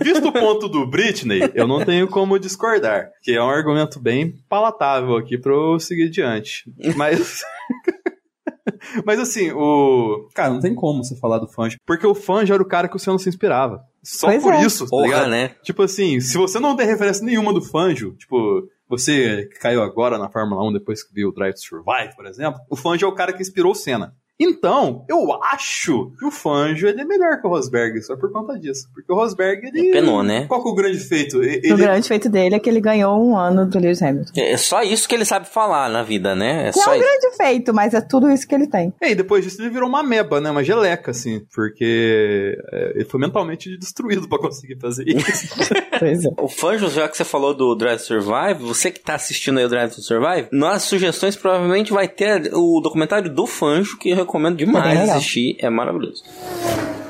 Visto 0.00 0.28
o 0.28 0.32
ponto 0.32 0.68
do 0.68 0.86
Britney, 0.86 1.50
eu 1.54 1.66
não 1.66 1.84
tenho 1.84 2.08
como 2.08 2.38
discordar. 2.38 3.10
Que 3.22 3.32
é 3.32 3.42
um 3.42 3.50
argumento 3.50 3.98
bem 3.98 4.36
palatável 4.48 5.16
aqui 5.16 5.36
pra 5.36 5.52
eu 5.52 5.78
seguir 5.80 6.08
adiante. 6.08 6.64
Mas. 6.96 7.42
Mas 9.04 9.18
assim, 9.18 9.50
o. 9.52 10.28
Cara, 10.34 10.50
não 10.50 10.60
tem 10.60 10.74
como 10.74 11.02
você 11.02 11.16
falar 11.16 11.38
do 11.38 11.48
Fanjo. 11.48 11.76
Porque 11.86 12.06
o 12.06 12.14
Fanjo 12.14 12.52
era 12.52 12.62
o 12.62 12.68
cara 12.68 12.88
que 12.88 12.96
o 12.96 12.98
senhor 12.98 13.14
não 13.14 13.18
se 13.18 13.28
inspirava. 13.28 13.82
Só 14.02 14.28
pois 14.28 14.42
por 14.42 14.54
é. 14.54 14.64
isso, 14.64 14.84
tá 14.84 14.90
Porra, 14.90 15.26
né? 15.26 15.54
Tipo 15.62 15.82
assim, 15.82 16.20
se 16.20 16.36
você 16.38 16.58
não 16.58 16.76
tem 16.76 16.86
referência 16.86 17.24
nenhuma 17.24 17.52
do 17.52 17.60
Fanjo, 17.60 18.14
tipo, 18.16 18.66
você 18.88 19.46
que 19.52 19.58
caiu 19.58 19.82
agora 19.82 20.18
na 20.18 20.30
Fórmula 20.30 20.66
1 20.68 20.72
depois 20.74 21.02
que 21.02 21.12
viu 21.12 21.28
o 21.28 21.32
Drive 21.32 21.54
to 21.54 21.60
Survive, 21.60 22.16
por 22.16 22.26
exemplo, 22.26 22.60
o 22.70 22.76
Fanjo 22.76 23.04
é 23.04 23.08
o 23.08 23.14
cara 23.14 23.32
que 23.32 23.42
inspirou 23.42 23.72
o 23.72 23.74
Senna. 23.74 24.14
Então, 24.40 25.04
eu 25.06 25.32
acho 25.52 26.12
que 26.18 26.24
o 26.24 26.30
Fangio 26.30 26.88
ele 26.88 27.02
é 27.02 27.04
melhor 27.04 27.38
que 27.38 27.46
o 27.46 27.50
Rosberg, 27.50 28.00
só 28.00 28.16
por 28.16 28.32
conta 28.32 28.58
disso. 28.58 28.88
Porque 28.94 29.12
o 29.12 29.14
Rosberg, 29.14 29.66
ele. 29.66 29.90
É 29.90 29.92
penou, 29.92 30.22
né? 30.22 30.46
Qual 30.46 30.62
que 30.62 30.68
é 30.68 30.72
o 30.72 30.74
grande 30.74 30.98
feito? 30.98 31.42
Ele... 31.42 31.72
O 31.74 31.76
grande 31.76 32.08
feito 32.08 32.30
dele 32.30 32.54
é 32.54 32.58
que 32.58 32.70
ele 32.70 32.80
ganhou 32.80 33.22
um 33.22 33.36
ano 33.36 33.66
do 33.66 33.78
Lewis 33.78 34.02
Hamilton. 34.02 34.32
É 34.34 34.56
só 34.56 34.82
isso 34.82 35.06
que 35.06 35.14
ele 35.14 35.26
sabe 35.26 35.46
falar 35.46 35.90
na 35.90 36.02
vida, 36.02 36.34
né? 36.34 36.68
É, 36.68 36.72
só 36.72 36.94
é 36.94 36.96
um 36.96 37.00
grande 37.00 37.36
feito, 37.36 37.74
mas 37.74 37.92
é 37.92 38.00
tudo 38.00 38.30
isso 38.30 38.48
que 38.48 38.54
ele 38.54 38.66
tem. 38.66 38.94
É, 39.00 39.10
e 39.10 39.14
depois 39.14 39.44
disso 39.44 39.60
ele 39.60 39.68
virou 39.68 39.88
uma 39.88 40.02
meba, 40.02 40.40
né? 40.40 40.50
Uma 40.50 40.64
geleca, 40.64 41.10
assim. 41.10 41.42
Porque 41.54 42.56
é, 42.72 42.92
ele 42.94 43.04
foi 43.04 43.20
mentalmente 43.20 43.76
destruído 43.76 44.26
para 44.26 44.38
conseguir 44.38 44.78
fazer 44.80 45.04
isso. 45.06 45.54
pois 45.98 46.24
é. 46.24 46.28
O 46.38 46.48
Fangio, 46.48 46.88
já 46.88 47.08
que 47.08 47.16
você 47.16 47.24
falou 47.24 47.52
do 47.52 47.74
Drive 47.74 47.98
to 47.98 48.06
Survive, 48.06 48.62
você 48.62 48.90
que 48.90 49.00
tá 49.00 49.14
assistindo 49.16 49.58
aí 49.58 49.66
o 49.66 49.68
Drive 49.68 49.94
to 49.94 50.00
Survive, 50.00 50.48
nas 50.50 50.84
sugestões 50.84 51.36
provavelmente 51.36 51.92
vai 51.92 52.08
ter 52.08 52.50
o 52.54 52.80
documentário 52.80 53.32
do 53.32 53.46
Fangio, 53.46 53.98
que 53.98 54.10
eu 54.10 54.29
recomendo 54.30 54.56
demais 54.56 55.10
assistir, 55.10 55.56
é 55.58 55.68
maravilhoso. 55.68 56.22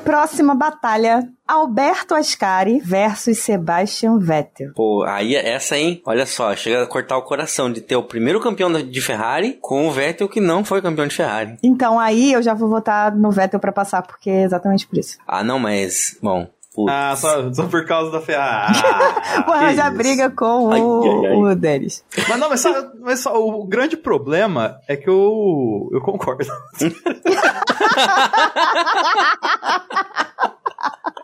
Próxima 0.03 0.55
batalha, 0.55 1.29
Alberto 1.47 2.15
Ascari 2.15 2.81
versus 2.81 3.39
Sebastian 3.39 4.19
Vettel. 4.19 4.73
Pô, 4.75 5.05
aí 5.07 5.37
essa, 5.37 5.77
hein? 5.77 6.01
Olha 6.07 6.25
só, 6.25 6.57
chega 6.57 6.83
a 6.83 6.87
cortar 6.87 7.19
o 7.19 7.23
coração 7.23 7.71
de 7.71 7.83
ter 7.83 7.97
o 7.97 8.03
primeiro 8.03 8.41
campeão 8.41 8.73
de 8.73 9.01
Ferrari 9.01 9.59
com 9.61 9.87
o 9.87 9.93
Vettel 9.93 10.29
que 10.29 10.41
não 10.41 10.65
foi 10.65 10.81
campeão 10.81 11.07
de 11.07 11.15
Ferrari. 11.15 11.59
Então 11.63 12.01
aí 12.01 12.33
eu 12.33 12.43
já 12.43 12.55
vou 12.55 12.69
votar 12.69 13.15
no 13.15 13.31
Vettel 13.31 13.61
para 13.61 13.73
passar, 13.73 14.03
porque 14.03 14.31
é 14.31 14.43
exatamente 14.43 14.87
por 14.87 14.99
isso. 14.99 15.19
Ah, 15.29 15.45
não, 15.45 15.59
mas, 15.59 16.17
bom, 16.23 16.49
Putz. 16.75 16.93
Ah, 16.93 17.15
só, 17.17 17.53
só, 17.53 17.67
por 17.67 17.85
causa 17.85 18.13
da 18.13 18.21
Ferrari. 18.21 18.79
Ah, 18.79 19.43
Porra, 19.43 19.75
já 19.75 19.91
briga 19.91 20.31
com 20.31 20.69
o, 20.69 20.71
ai, 20.71 20.81
ai, 20.81 21.27
ai. 21.27 21.37
o 21.37 21.55
Denis. 21.57 22.05
Mas 22.29 22.39
não, 22.39 22.49
mas, 22.49 22.61
só, 22.61 22.91
mas 23.01 23.19
só, 23.21 23.35
o 23.35 23.65
grande 23.65 23.97
problema 23.97 24.79
é 24.87 24.97
que 24.97 25.09
eu, 25.09 25.89
eu 25.93 26.01
concordo. 26.01 26.45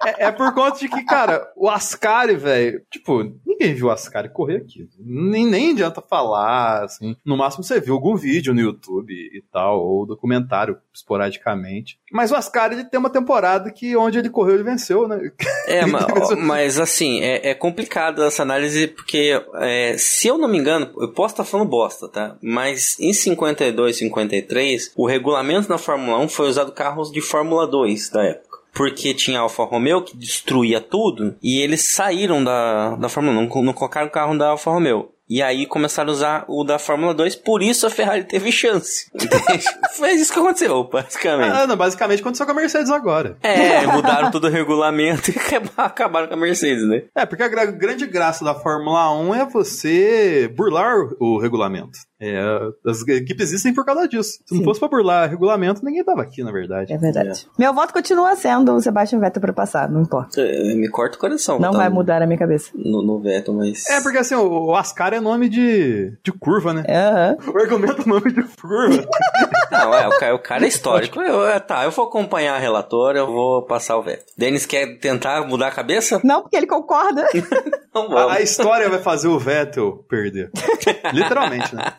É, 0.06 0.26
é, 0.26 0.30
por 0.30 0.54
conta 0.54 0.78
de 0.78 0.88
que, 0.88 1.04
cara, 1.04 1.50
o 1.56 1.68
Ascari, 1.68 2.36
velho, 2.36 2.80
tipo, 2.88 3.24
ninguém 3.44 3.74
viu 3.74 3.86
o 3.86 3.90
Ascari 3.90 4.28
correr 4.28 4.58
aqui. 4.58 4.88
Nem, 5.00 5.44
nem 5.44 5.72
adianta 5.72 6.00
falar, 6.00 6.84
assim. 6.84 7.16
No 7.24 7.36
máximo 7.36 7.64
você 7.64 7.80
viu 7.80 7.94
algum 7.94 8.14
vídeo 8.14 8.54
no 8.54 8.60
YouTube 8.60 9.12
e 9.12 9.42
tal, 9.52 9.84
ou 9.84 10.06
documentário 10.06 10.78
esporadicamente. 10.94 11.98
Mas 12.12 12.30
o 12.30 12.36
Ascari, 12.36 12.76
ele 12.76 12.84
tem 12.84 13.00
uma 13.00 13.10
temporada 13.10 13.68
que 13.72 13.96
onde 13.96 14.16
ele 14.16 14.30
correu, 14.30 14.54
ele 14.54 14.62
venceu, 14.62 15.08
né? 15.08 15.18
É, 15.66 15.84
mas, 15.90 16.30
mas, 16.38 16.78
assim, 16.78 17.20
é, 17.22 17.50
é, 17.50 17.54
complicado 17.54 18.22
essa 18.22 18.42
análise, 18.42 18.86
porque 18.86 19.42
é, 19.56 19.96
se 19.98 20.28
eu 20.28 20.38
não 20.38 20.46
me 20.46 20.58
engano, 20.58 20.88
eu 21.00 21.12
posso 21.12 21.34
estar 21.34 21.44
falando 21.44 21.68
bosta, 21.68 22.08
tá? 22.08 22.36
Mas 22.40 22.96
em 23.00 23.12
52, 23.12 23.98
53, 23.98 24.92
o 24.94 25.04
regulamento 25.04 25.68
na 25.68 25.78
Fórmula 25.78 26.20
1 26.20 26.28
foi 26.28 26.48
usado 26.48 26.70
carros 26.70 27.10
de 27.10 27.20
Fórmula 27.20 27.66
2 27.66 28.10
da 28.10 28.22
época 28.22 28.45
porque 28.76 29.14
tinha 29.14 29.40
Alfa 29.40 29.64
Romeo 29.64 30.02
que 30.02 30.14
destruía 30.14 30.82
tudo 30.82 31.34
e 31.42 31.60
eles 31.60 31.82
saíram 31.82 32.44
da, 32.44 32.94
da 32.96 33.08
Fórmula 33.08 33.38
1, 33.40 33.48
não, 33.48 33.62
não 33.62 33.72
colocaram 33.72 34.06
o 34.06 34.10
carro 34.10 34.36
da 34.36 34.50
Alfa 34.50 34.70
Romeo. 34.70 35.15
E 35.28 35.42
aí 35.42 35.66
começaram 35.66 36.10
a 36.10 36.12
usar 36.12 36.44
o 36.48 36.62
da 36.62 36.78
Fórmula 36.78 37.12
2, 37.12 37.34
por 37.36 37.62
isso 37.62 37.86
a 37.86 37.90
Ferrari 37.90 38.24
teve 38.24 38.52
chance. 38.52 39.10
Foi 39.96 40.12
isso 40.12 40.32
que 40.32 40.38
aconteceu, 40.38 40.84
basicamente. 40.84 41.50
Ah, 41.50 41.66
não, 41.66 41.76
basicamente 41.76 42.20
aconteceu 42.20 42.46
com 42.46 42.52
a 42.52 42.54
Mercedes 42.54 42.90
agora. 42.90 43.36
É, 43.42 43.86
mudaram 43.86 44.30
todo 44.30 44.46
o 44.46 44.50
regulamento 44.50 45.30
e 45.34 45.34
acabaram 45.76 46.28
com 46.28 46.34
a 46.34 46.36
Mercedes, 46.36 46.86
né? 46.86 47.02
É, 47.14 47.26
porque 47.26 47.42
a 47.42 47.48
grande 47.48 48.06
graça 48.06 48.44
da 48.44 48.54
Fórmula 48.54 49.12
1 49.18 49.34
é 49.34 49.44
você 49.46 50.52
burlar 50.56 50.94
o 51.18 51.38
regulamento. 51.38 51.98
É, 52.18 52.40
as 52.86 53.06
equipes 53.06 53.48
existem 53.48 53.74
por 53.74 53.84
causa 53.84 54.08
disso. 54.08 54.38
Se 54.46 54.48
Sim. 54.48 54.58
não 54.58 54.64
fosse 54.64 54.80
pra 54.80 54.88
burlar 54.88 55.28
regulamento, 55.28 55.84
ninguém 55.84 56.02
tava 56.02 56.22
aqui, 56.22 56.42
na 56.42 56.50
verdade. 56.50 56.92
É 56.92 56.96
verdade. 56.96 57.28
É. 57.28 57.34
Meu 57.58 57.74
voto 57.74 57.92
continua 57.92 58.34
sendo 58.36 58.72
o 58.72 58.80
Sebastian 58.80 59.18
Vettel 59.20 59.42
pra 59.42 59.52
passar, 59.52 59.90
não 59.90 60.02
importa. 60.02 60.40
É, 60.40 60.74
me 60.74 60.88
corta 60.88 61.16
o 61.16 61.20
coração. 61.20 61.58
Não 61.58 61.72
tá 61.72 61.78
vai 61.78 61.88
no, 61.88 61.94
mudar 61.96 62.22
a 62.22 62.26
minha 62.26 62.38
cabeça. 62.38 62.70
No, 62.74 63.02
no 63.02 63.20
Vettel, 63.20 63.52
mas... 63.52 63.84
É, 63.90 64.00
porque 64.00 64.18
assim, 64.18 64.34
o, 64.34 64.66
o 64.66 64.74
Ascar 64.74 65.12
é 65.16 65.20
nome 65.20 65.48
de, 65.48 66.16
de 66.22 66.32
curva, 66.32 66.72
né? 66.72 66.84
Uhum. 66.88 67.52
O 67.52 67.58
argumento 67.58 68.02
é 68.02 68.06
nome 68.06 68.32
de 68.32 68.42
curva. 68.42 69.06
não, 69.70 69.94
é, 69.94 70.08
o 70.08 70.18
cara, 70.18 70.34
o 70.34 70.38
cara 70.38 70.64
é 70.64 70.68
histórico. 70.68 71.20
Eu, 71.20 71.60
tá, 71.60 71.84
eu 71.84 71.90
vou 71.90 72.06
acompanhar 72.06 72.54
a 72.54 72.58
relatora, 72.58 73.18
eu 73.18 73.26
vou 73.26 73.62
passar 73.62 73.96
o 73.96 74.02
Vettel. 74.02 74.26
Denis 74.36 74.66
quer 74.66 74.98
tentar 74.98 75.46
mudar 75.46 75.68
a 75.68 75.72
cabeça? 75.72 76.20
Não, 76.22 76.42
porque 76.42 76.56
ele 76.56 76.66
concorda. 76.66 77.26
a, 77.94 78.34
a 78.34 78.40
história 78.40 78.88
vai 78.88 79.00
fazer 79.00 79.28
o 79.28 79.38
Vettel 79.38 80.04
perder. 80.08 80.50
Literalmente, 81.12 81.74
né? 81.74 81.94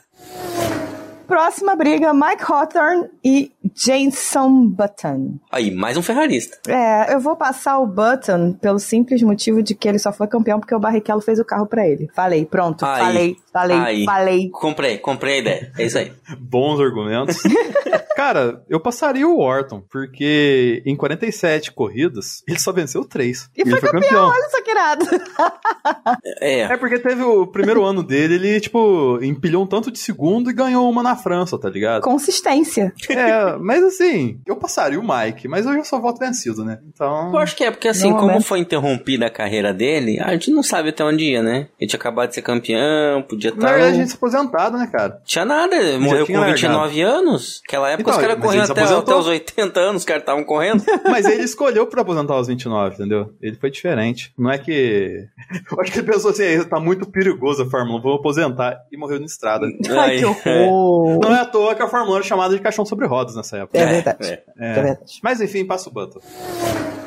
Próxima 1.28 1.76
briga, 1.76 2.14
Mike 2.14 2.44
Hawthorne 2.48 3.10
e 3.24 3.52
Jason 3.76 4.68
Button. 4.68 5.38
Aí, 5.52 5.70
mais 5.72 5.98
um 5.98 6.02
ferrarista. 6.02 6.58
É, 6.68 7.14
eu 7.14 7.20
vou 7.20 7.36
passar 7.36 7.80
o 7.80 7.86
Button 7.86 8.54
pelo 8.54 8.80
simples 8.80 9.22
motivo 9.22 9.62
de 9.62 9.76
que 9.76 9.88
ele 9.90 10.00
só 10.00 10.14
foi 10.14 10.28
campeão 10.28 10.60
porque 10.60 10.74
o 10.74 10.80
Barrichello 10.80 11.22
fez 11.22 11.38
o 11.38 11.46
carro 11.46 11.68
pra 11.68 11.86
ele. 11.86 12.10
Falei, 12.16 12.46
pronto, 12.46 12.86
Aí. 12.86 13.00
falei, 13.00 13.38
falei, 13.52 13.78
Aí. 13.78 14.06
falei. 14.06 14.50
Comprei, 14.50 14.98
comprei 14.98 15.36
a 15.36 15.38
ideia. 15.40 15.72
É 15.78 15.86
isso 15.86 15.98
aí. 15.98 16.14
Bons 16.40 16.80
argumentos. 16.80 17.38
Cara, 18.16 18.64
eu 18.70 18.80
passaria 18.80 19.28
o 19.28 19.40
Orton, 19.40 19.84
porque 19.92 20.82
em 20.86 20.96
47 20.96 21.72
corridas, 21.72 22.42
ele 22.48 22.60
só 22.60 22.72
venceu 22.72 23.06
3. 23.06 23.50
E 23.56 23.70
foi 23.70 23.80
campeão, 23.82 24.30
olha 24.30 24.50
só 24.50 24.64
que 24.64 24.72
irado. 24.72 25.06
É. 26.42 26.62
É 26.62 26.78
porque 26.78 26.98
teve 26.98 27.22
o 27.22 27.46
primeiro 27.46 27.84
ano 27.84 28.02
dele, 28.02 28.36
ele, 28.36 28.60
tipo, 28.60 29.20
empilhou 29.22 29.64
um 29.64 29.68
tanto 29.68 29.92
de 29.92 30.00
segundo 30.00 30.50
e 30.50 30.54
ganhou 30.54 30.90
uma 30.90 31.04
na 31.04 31.16
França, 31.18 31.58
tá 31.60 31.70
ligado? 31.70 32.02
Consistência. 32.02 32.94
É, 33.10 33.56
mas 33.60 33.84
assim, 33.84 34.40
eu 34.46 34.56
passaria 34.56 35.00
o 35.00 35.04
Mike, 35.04 35.48
mas 35.48 35.66
eu 35.66 35.74
já 35.74 35.84
só 35.84 36.00
voto 36.00 36.20
vencido, 36.20 36.64
né? 36.64 36.80
Então. 36.88 37.32
Eu 37.34 37.40
acho 37.40 37.56
que 37.56 37.64
é 37.64 37.72
porque 37.72 37.88
assim, 37.88 38.10
Não, 38.12 38.18
como 38.20 38.32
né? 38.34 38.42
foi 38.42 38.60
interrompida 38.60 39.26
a 39.28 39.30
carreira 39.30 39.74
dele, 39.74 40.20
a 40.20 40.32
gente 40.34 40.52
não 40.52 40.64
sabe 40.64 40.90
até 40.90 41.04
onde 41.04 41.26
ia, 41.32 41.42
né? 41.44 41.68
Ele 41.80 41.90
tinha 41.90 42.00
acabado 42.00 42.30
de 42.30 42.36
ser 42.36 42.42
campeão, 42.42 43.22
podia 43.24 43.52
Na 43.52 43.56
estar. 43.58 43.72
verdade, 43.72 43.94
a 43.94 44.00
gente 44.00 44.10
se 44.10 44.16
aposentado, 44.16 44.78
né, 44.78 44.88
cara? 44.92 45.22
Tinha 45.26 45.46
nada, 45.46 45.76
ele 45.76 45.98
morreu 46.00 46.26
tinha 46.26 46.40
com 46.40 46.46
29 46.46 47.02
anos. 47.02 47.62
Aquela 47.68 47.90
época 47.90 48.10
Então, 48.10 48.14
os 48.22 48.28
caras 48.28 48.42
corriam 48.44 48.64
até, 48.64 48.82
até 48.84 49.16
os 49.16 49.28
80 49.28 49.80
anos, 49.80 50.02
os 50.02 50.06
caras 50.06 50.22
estavam 50.24 50.44
correndo. 50.44 50.84
Mas 51.10 51.26
ele 51.26 51.44
escolheu 51.44 51.88
pra 51.88 52.02
aposentar 52.02 52.34
aos 52.34 52.48
29, 52.48 52.96
entendeu? 52.96 53.34
Ele 53.42 53.56
foi 53.56 53.72
diferente. 53.72 54.32
Não 54.38 54.52
é 54.52 54.58
que. 54.58 55.26
Eu 55.72 55.82
acho 55.82 55.92
que 55.92 56.00
ele 56.00 56.12
pensou 56.12 56.32
assim, 56.32 56.44
"Ei, 56.44 56.64
tá 56.66 56.80
muito 56.80 57.10
perigoso 57.10 57.64
a 57.64 57.70
Fórmula 57.70 58.00
1, 58.00 58.02
vou 58.02 58.16
aposentar. 58.16 58.78
E 58.92 58.98
morreu 58.98 59.20
na 59.20 59.26
estrada. 59.26 59.66
Ai, 59.98 60.18
que 60.20 60.26
horror. 60.26 61.07
Não 61.20 61.36
é 61.36 61.40
à 61.42 61.46
toa 61.46 61.76
que 61.76 61.82
a 61.82 61.88
Fórmula 61.88 62.14
1 62.14 62.16
era 62.18 62.24
chamada 62.24 62.56
de 62.56 62.62
caixão 62.62 62.86
sobre 62.86 63.06
rodas 63.08 63.36
nessa 63.36 63.58
época. 63.58 63.78
É 63.78 63.86
verdade. 63.86 64.18
é. 64.22 64.44
É. 64.60 64.72
É 64.72 64.74
verdade. 64.74 65.20
Mas 65.24 65.42
enfim, 65.42 65.66
passa 65.66 65.90
o 65.90 65.94
Button. 65.94 66.20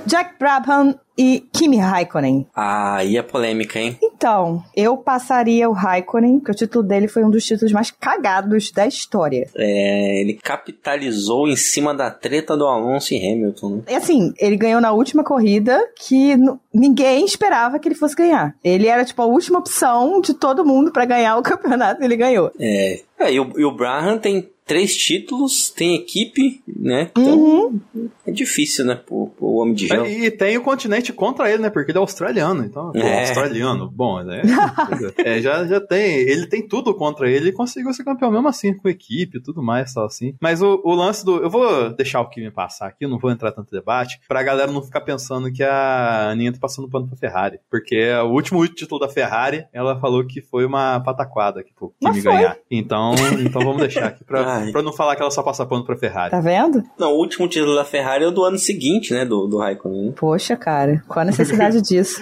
Jack 0.07 0.38
Brabham 0.38 0.99
e 1.16 1.45
Kimi 1.52 1.76
Raikkonen. 1.76 2.47
Ah, 2.54 2.97
aí 2.97 3.16
é 3.19 3.23
polêmica, 3.23 3.78
hein? 3.78 3.99
Então, 4.02 4.62
eu 4.75 4.97
passaria 4.97 5.69
o 5.69 5.73
Raikkonen, 5.73 6.38
porque 6.38 6.52
o 6.52 6.54
título 6.54 6.83
dele 6.83 7.09
foi 7.09 7.23
um 7.23 7.30
dos 7.30 7.45
títulos 7.45 7.73
mais 7.73 7.90
cagados 7.90 8.71
da 8.71 8.87
história. 8.87 9.47
É, 9.54 10.21
ele 10.21 10.35
capitalizou 10.35 11.47
em 11.47 11.57
cima 11.57 11.95
da 11.95 12.11
treta 12.11 12.57
do 12.57 12.66
Alonso 12.66 13.12
e 13.12 13.19
Hamilton, 13.19 13.69
né? 13.76 13.83
E 13.90 13.95
assim, 13.95 14.33
ele 14.38 14.57
ganhou 14.57 14.80
na 14.80 14.92
última 14.92 15.23
corrida 15.23 15.78
que 15.95 16.37
ninguém 16.73 17.25
esperava 17.25 17.78
que 17.78 17.87
ele 17.87 17.95
fosse 17.95 18.14
ganhar. 18.14 18.54
Ele 18.64 18.87
era, 18.87 19.04
tipo, 19.04 19.21
a 19.21 19.26
última 19.26 19.59
opção 19.59 20.21
de 20.23 20.33
todo 20.33 20.64
mundo 20.64 20.90
pra 20.90 21.04
ganhar 21.04 21.37
o 21.37 21.42
campeonato 21.45 22.00
e 22.00 22.04
ele 22.07 22.16
ganhou. 22.16 22.50
É. 22.59 23.00
É, 23.19 23.30
e, 23.30 23.38
o, 23.38 23.52
e 23.59 23.64
o 23.66 23.71
Braham 23.71 24.19
tem 24.19 24.49
três 24.70 24.96
títulos, 24.96 25.68
tem 25.68 25.96
equipe, 25.96 26.62
né? 26.68 27.10
Então 27.10 27.40
Uhum. 27.40 28.08
é 28.24 28.30
difícil, 28.30 28.84
né? 28.84 28.94
Pro, 28.94 29.26
pro 29.36 29.48
homem 29.54 29.74
de 29.74 29.88
gelo. 29.88 30.06
E 30.06 30.30
tem 30.30 30.56
o 30.56 30.62
continente 30.62 31.12
contra 31.12 31.50
ele, 31.50 31.60
né? 31.60 31.70
Porque 31.70 31.90
ele 31.90 31.98
é 31.98 32.00
australiano. 32.00 32.64
Então, 32.64 32.92
pô, 32.92 32.98
É. 32.98 33.20
australiano, 33.22 33.90
bom, 33.90 34.22
né? 34.22 34.42
é, 35.24 35.40
já, 35.42 35.66
já 35.66 35.80
tem. 35.80 36.18
Ele 36.20 36.46
tem 36.46 36.66
tudo 36.68 36.94
contra 36.94 37.28
ele 37.28 37.48
e 37.48 37.52
conseguiu 37.52 37.92
ser 37.92 38.04
campeão 38.04 38.30
mesmo 38.30 38.46
assim, 38.46 38.72
com 38.72 38.88
equipe 38.88 39.38
e 39.38 39.42
tudo 39.42 39.60
mais, 39.60 39.92
tal 39.92 40.04
assim. 40.04 40.36
Mas 40.40 40.62
o, 40.62 40.80
o 40.84 40.94
lance 40.94 41.24
do. 41.24 41.38
Eu 41.42 41.50
vou 41.50 41.90
deixar 41.90 42.20
o 42.20 42.28
que 42.28 42.40
me 42.40 42.52
passar 42.52 42.86
aqui, 42.86 43.08
não 43.08 43.18
vou 43.18 43.32
entrar 43.32 43.50
tanto 43.50 43.72
debate, 43.72 44.20
pra 44.28 44.40
galera 44.44 44.70
não 44.70 44.82
ficar 44.84 45.00
pensando 45.00 45.52
que 45.52 45.64
a 45.64 46.28
Aninha 46.30 46.52
tá 46.52 46.58
passando 46.60 46.88
pano 46.88 47.08
pra 47.08 47.16
Ferrari. 47.16 47.58
Porque 47.68 48.08
o 48.24 48.28
último 48.28 48.64
título 48.68 49.00
da 49.00 49.08
Ferrari, 49.08 49.64
ela 49.72 49.98
falou 49.98 50.24
que 50.24 50.40
foi 50.40 50.64
uma 50.64 51.00
pataquada 51.00 51.64
que 51.64 51.72
time 52.00 52.22
foi. 52.22 52.32
ganhar. 52.32 52.56
Então, 52.70 53.14
então 53.44 53.62
vamos 53.62 53.78
deixar 53.80 54.06
aqui 54.06 54.22
pra, 54.24 54.59
Pra 54.72 54.82
não 54.82 54.92
falar 54.92 55.16
que 55.16 55.22
ela 55.22 55.30
só 55.30 55.42
passa 55.42 55.64
pano 55.66 55.84
pra 55.84 55.96
Ferrari. 55.96 56.30
Tá 56.30 56.40
vendo? 56.40 56.82
Não, 56.98 57.12
o 57.12 57.18
último 57.18 57.48
título 57.48 57.74
da 57.74 57.84
Ferrari 57.84 58.24
é 58.24 58.26
o 58.28 58.30
do 58.30 58.44
ano 58.44 58.58
seguinte, 58.58 59.12
né? 59.12 59.24
Do, 59.24 59.46
do 59.46 59.58
Raikkonen. 59.58 60.06
né? 60.06 60.12
Poxa, 60.16 60.56
cara, 60.56 61.02
qual 61.08 61.22
a 61.22 61.24
necessidade 61.26 61.80
disso? 61.82 62.20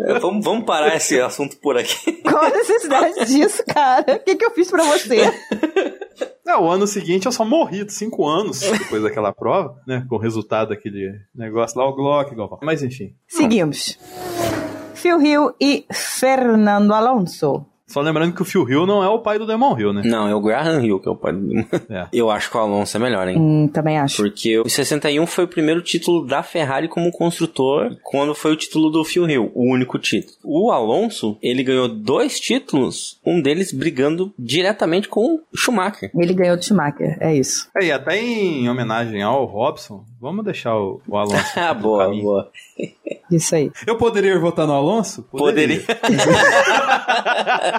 É, 0.00 0.18
vamos, 0.18 0.44
vamos 0.44 0.64
parar 0.64 0.94
esse 0.96 1.20
assunto 1.20 1.56
por 1.58 1.76
aqui. 1.76 2.12
Qual 2.22 2.44
a 2.44 2.50
necessidade 2.50 3.24
disso, 3.26 3.62
cara? 3.66 4.16
O 4.16 4.18
que, 4.24 4.36
que 4.36 4.44
eu 4.44 4.50
fiz 4.50 4.70
pra 4.70 4.84
você? 4.84 5.16
É, 6.48 6.56
o 6.56 6.70
ano 6.70 6.86
seguinte 6.86 7.26
eu 7.26 7.32
só 7.32 7.44
morri, 7.44 7.84
cinco 7.90 8.24
anos 8.26 8.60
depois 8.60 9.02
daquela 9.02 9.32
prova, 9.32 9.74
né? 9.86 10.06
Com 10.08 10.14
o 10.14 10.18
resultado 10.18 10.68
daquele 10.68 11.12
negócio 11.34 11.76
lá, 11.76 11.84
o 11.88 11.92
Glock, 11.92 12.32
igual. 12.32 12.56
Mas 12.62 12.84
enfim. 12.84 13.12
Seguimos. 13.26 13.98
Phil 14.94 15.20
Hill 15.20 15.54
e 15.60 15.84
Fernando 15.92 16.92
Alonso. 16.94 17.66
Só 17.86 18.00
lembrando 18.00 18.34
que 18.34 18.42
o 18.42 18.44
Phil 18.44 18.68
Hill 18.68 18.84
não 18.84 19.02
é 19.02 19.08
o 19.08 19.20
pai 19.20 19.38
do 19.38 19.46
Demon 19.46 19.78
Hill, 19.78 19.92
né? 19.92 20.02
Não, 20.04 20.26
é 20.26 20.34
o 20.34 20.40
Graham 20.40 20.84
Hill 20.84 20.98
que 20.98 21.08
é 21.08 21.12
o 21.12 21.16
pai 21.16 21.32
do... 21.32 21.52
É. 21.88 22.08
Eu 22.12 22.30
acho 22.30 22.50
que 22.50 22.56
o 22.56 22.60
Alonso 22.60 22.96
é 22.96 23.00
melhor, 23.00 23.28
hein? 23.28 23.36
Hum, 23.38 23.68
também 23.68 23.98
acho. 23.98 24.16
Porque 24.16 24.58
o 24.58 24.68
61 24.68 25.24
foi 25.26 25.44
o 25.44 25.48
primeiro 25.48 25.80
título 25.80 26.26
da 26.26 26.42
Ferrari 26.42 26.88
como 26.88 27.12
construtor, 27.12 27.96
quando 28.02 28.34
foi 28.34 28.52
o 28.52 28.56
título 28.56 28.90
do 28.90 29.04
Phil 29.04 29.28
Hill, 29.28 29.52
o 29.54 29.72
único 29.72 29.98
título. 29.98 30.36
O 30.42 30.70
Alonso, 30.72 31.38
ele 31.40 31.62
ganhou 31.62 31.88
dois 31.88 32.40
títulos, 32.40 33.20
um 33.24 33.40
deles 33.40 33.72
brigando 33.72 34.32
diretamente 34.38 35.08
com 35.08 35.36
o 35.36 35.40
Schumacher. 35.56 36.10
Ele 36.14 36.34
ganhou 36.34 36.56
do 36.56 36.64
Schumacher, 36.64 37.16
é 37.20 37.34
isso. 37.34 37.68
É, 37.76 37.86
e 37.86 37.92
até 37.92 38.18
em 38.18 38.68
homenagem 38.68 39.22
ao 39.22 39.44
Robson, 39.44 40.04
vamos 40.20 40.44
deixar 40.44 40.76
o, 40.76 41.00
o 41.06 41.16
Alonso. 41.16 41.36
Ah, 41.56 41.74
boa, 41.74 42.04
caminho. 42.04 42.22
boa. 42.22 42.50
Isso 43.30 43.54
aí. 43.54 43.70
Eu 43.86 43.96
poderia 43.96 44.38
votar 44.38 44.66
no 44.66 44.72
Alonso? 44.72 45.22
Poderia. 45.24 45.82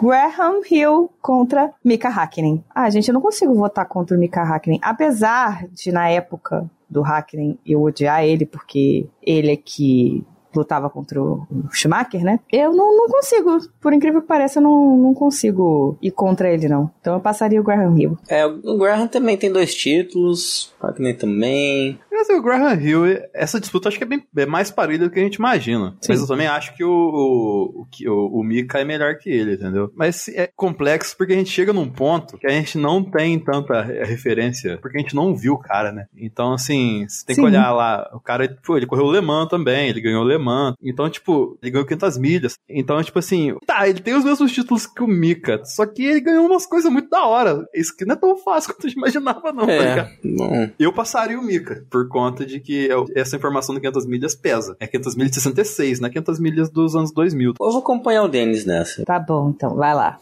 Graham 0.00 0.62
Hill 0.68 1.10
contra 1.20 1.74
Mika 1.84 2.08
Hakkinen. 2.08 2.64
Ah, 2.74 2.88
gente, 2.88 3.08
eu 3.08 3.14
não 3.14 3.20
consigo 3.20 3.54
votar 3.54 3.86
contra 3.86 4.16
o 4.16 4.20
Mika 4.20 4.42
Hakkinen. 4.42 4.80
Apesar 4.82 5.66
de, 5.68 5.92
na 5.92 6.08
época 6.08 6.68
do 6.88 7.04
Hakkinen, 7.04 7.58
eu 7.66 7.82
odiar 7.82 8.24
ele, 8.24 8.46
porque 8.46 9.06
ele 9.22 9.52
é 9.52 9.56
que 9.56 10.24
lutava 10.54 10.90
contra 10.90 11.20
o 11.22 11.46
Schumacher, 11.72 12.22
né? 12.22 12.40
Eu 12.52 12.72
não, 12.72 12.96
não 12.96 13.06
consigo, 13.08 13.58
por 13.80 13.92
incrível 13.92 14.20
que 14.20 14.28
pareça, 14.28 14.58
eu 14.58 14.62
não, 14.62 14.96
não 14.96 15.14
consigo 15.14 15.96
ir 16.02 16.10
contra 16.10 16.50
ele, 16.52 16.68
não. 16.68 16.90
Então 17.00 17.14
eu 17.14 17.20
passaria 17.20 17.60
o 17.60 17.64
Graham 17.64 17.98
Hill. 17.98 18.18
É, 18.28 18.44
o 18.46 18.78
Graham 18.78 19.06
também 19.06 19.36
tem 19.36 19.52
dois 19.52 19.74
títulos, 19.74 20.72
o 20.80 20.86
Hackney 20.86 21.14
também. 21.14 21.98
Mas 22.10 22.28
o 22.28 22.42
Graham 22.42 22.74
Hill, 22.74 23.04
essa 23.32 23.58
disputa 23.60 23.88
acho 23.88 23.96
que 23.96 24.04
é, 24.04 24.06
bem, 24.06 24.22
é 24.36 24.44
mais 24.46 24.70
parelha 24.70 25.06
do 25.06 25.10
que 25.10 25.18
a 25.18 25.22
gente 25.22 25.36
imagina. 25.36 25.96
Sim. 26.00 26.12
Mas 26.12 26.20
eu 26.20 26.26
também 26.26 26.46
acho 26.46 26.74
que 26.76 26.84
o, 26.84 26.90
o, 26.90 27.80
o, 27.82 27.86
que 27.90 28.08
o, 28.08 28.26
o 28.26 28.44
Mika 28.44 28.78
é 28.78 28.84
melhor 28.84 29.16
que 29.16 29.30
ele, 29.30 29.54
entendeu? 29.54 29.90
Mas 29.94 30.28
é 30.28 30.46
complexo 30.54 31.16
porque 31.16 31.32
a 31.32 31.36
gente 31.36 31.50
chega 31.50 31.72
num 31.72 31.88
ponto 31.88 32.36
que 32.36 32.46
a 32.46 32.50
gente 32.50 32.76
não 32.76 33.02
tem 33.02 33.38
tanta 33.38 33.80
re- 33.82 34.04
referência, 34.04 34.78
porque 34.82 34.98
a 34.98 35.00
gente 35.00 35.14
não 35.14 35.34
viu 35.34 35.54
o 35.54 35.58
cara, 35.58 35.92
né? 35.92 36.06
Então, 36.16 36.52
assim, 36.52 37.06
você 37.08 37.24
tem 37.24 37.36
Sim. 37.36 37.42
que 37.42 37.46
olhar 37.48 37.72
lá. 37.72 38.10
O 38.12 38.20
cara, 38.20 38.54
pô, 38.66 38.76
ele 38.76 38.86
correu 38.86 39.06
o 39.06 39.12
Le 39.12 39.20
Mans 39.20 39.48
também, 39.48 39.88
ele 39.88 40.00
ganhou 40.00 40.22
o 40.22 40.28
Le 40.28 40.36
Mans. 40.40 40.74
Então, 40.82 41.08
tipo, 41.08 41.58
ele 41.62 41.70
ganhou 41.72 41.86
500 41.86 42.18
milhas. 42.18 42.54
Então, 42.68 43.02
tipo 43.02 43.18
assim, 43.18 43.54
tá, 43.66 43.88
ele 43.88 44.00
tem 44.00 44.14
os 44.14 44.24
mesmos 44.24 44.50
títulos 44.52 44.86
que 44.86 45.02
o 45.02 45.06
Mika, 45.06 45.60
só 45.64 45.86
que 45.86 46.04
ele 46.04 46.20
ganhou 46.20 46.46
umas 46.46 46.66
coisas 46.66 46.90
muito 46.90 47.08
da 47.10 47.24
hora. 47.26 47.64
Isso 47.74 47.94
que 47.96 48.04
não 48.04 48.14
é 48.14 48.18
tão 48.18 48.36
fácil 48.36 48.72
quanto 48.74 48.86
a 48.86 48.88
gente 48.88 48.98
imaginava, 48.98 49.52
não, 49.52 49.66
tá 49.66 49.72
ligado? 49.72 50.08
É, 50.08 50.18
não. 50.24 50.70
Eu 50.78 50.92
passaria 50.92 51.38
o 51.38 51.42
Mika, 51.42 51.84
por 51.90 52.08
conta 52.08 52.44
de 52.44 52.58
que 52.60 52.86
eu- 52.86 53.06
essa 53.14 53.36
informação 53.36 53.74
do 53.74 53.80
500 53.80 54.06
milhas 54.06 54.34
pesa. 54.34 54.76
É 54.80 54.86
500 54.86 55.14
milhas 55.16 55.30
de 55.30 55.36
66, 55.36 56.00
não 56.00 56.08
é 56.08 56.10
500 56.12 56.40
milhas 56.40 56.70
dos 56.70 56.96
anos 56.96 57.12
2000. 57.12 57.54
Eu 57.60 57.70
vou 57.70 57.78
acompanhar 57.80 58.22
o 58.24 58.28
Denis 58.28 58.64
nessa. 58.64 59.04
Tá 59.04 59.18
bom, 59.18 59.50
então, 59.50 59.74
vai 59.76 59.94
lá. 59.94 60.18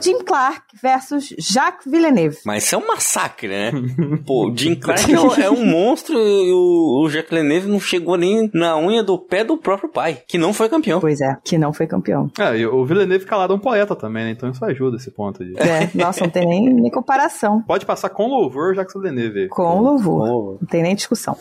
Jim 0.00 0.18
Clark 0.24 0.62
versus 0.80 1.34
Jacques 1.38 1.90
Villeneuve. 1.90 2.38
Mas 2.44 2.64
isso 2.64 2.74
é 2.74 2.78
um 2.78 2.86
massacre, 2.86 3.48
né? 3.48 3.72
Pô, 4.26 4.48
o 4.48 4.56
Jim 4.56 4.74
Clark 4.74 5.12
é 5.12 5.20
um, 5.20 5.34
é 5.34 5.50
um 5.50 5.66
monstro 5.66 6.18
e 6.18 6.52
o, 6.52 7.02
o 7.04 7.10
Jacques 7.10 7.30
Villeneuve 7.30 7.68
não 7.68 7.80
chegou 7.80 8.16
nem 8.16 8.50
na 8.54 8.78
unha 8.78 9.02
do 9.02 9.18
pé 9.18 9.44
do 9.44 9.56
próprio 9.56 9.88
pai, 9.88 10.22
que 10.26 10.38
não 10.38 10.52
foi 10.52 10.68
campeão. 10.68 11.00
Pois 11.00 11.20
é, 11.20 11.36
que 11.44 11.58
não 11.58 11.72
foi 11.72 11.86
campeão. 11.86 12.30
É, 12.38 12.58
e 12.58 12.66
o 12.66 12.84
Villeneuve 12.84 13.24
calado 13.24 13.52
é 13.52 13.56
um 13.56 13.60
poeta 13.60 13.96
também, 13.96 14.24
né? 14.24 14.30
Então 14.30 14.50
isso 14.50 14.64
ajuda 14.64 14.96
esse 14.96 15.10
ponto 15.10 15.44
de... 15.44 15.54
É, 15.58 15.90
nossa, 15.94 16.22
não 16.22 16.30
tem 16.30 16.46
nem, 16.46 16.72
nem 16.72 16.90
comparação. 16.90 17.62
Pode 17.62 17.84
passar 17.84 18.10
com 18.10 18.26
louvor 18.26 18.74
Jacques 18.74 18.94
Villeneuve. 18.94 19.48
Com 19.48 19.80
louvor. 19.80 20.28
Oh. 20.28 20.58
Não 20.60 20.68
tem 20.68 20.82
nem 20.82 20.94
discussão. 20.94 21.36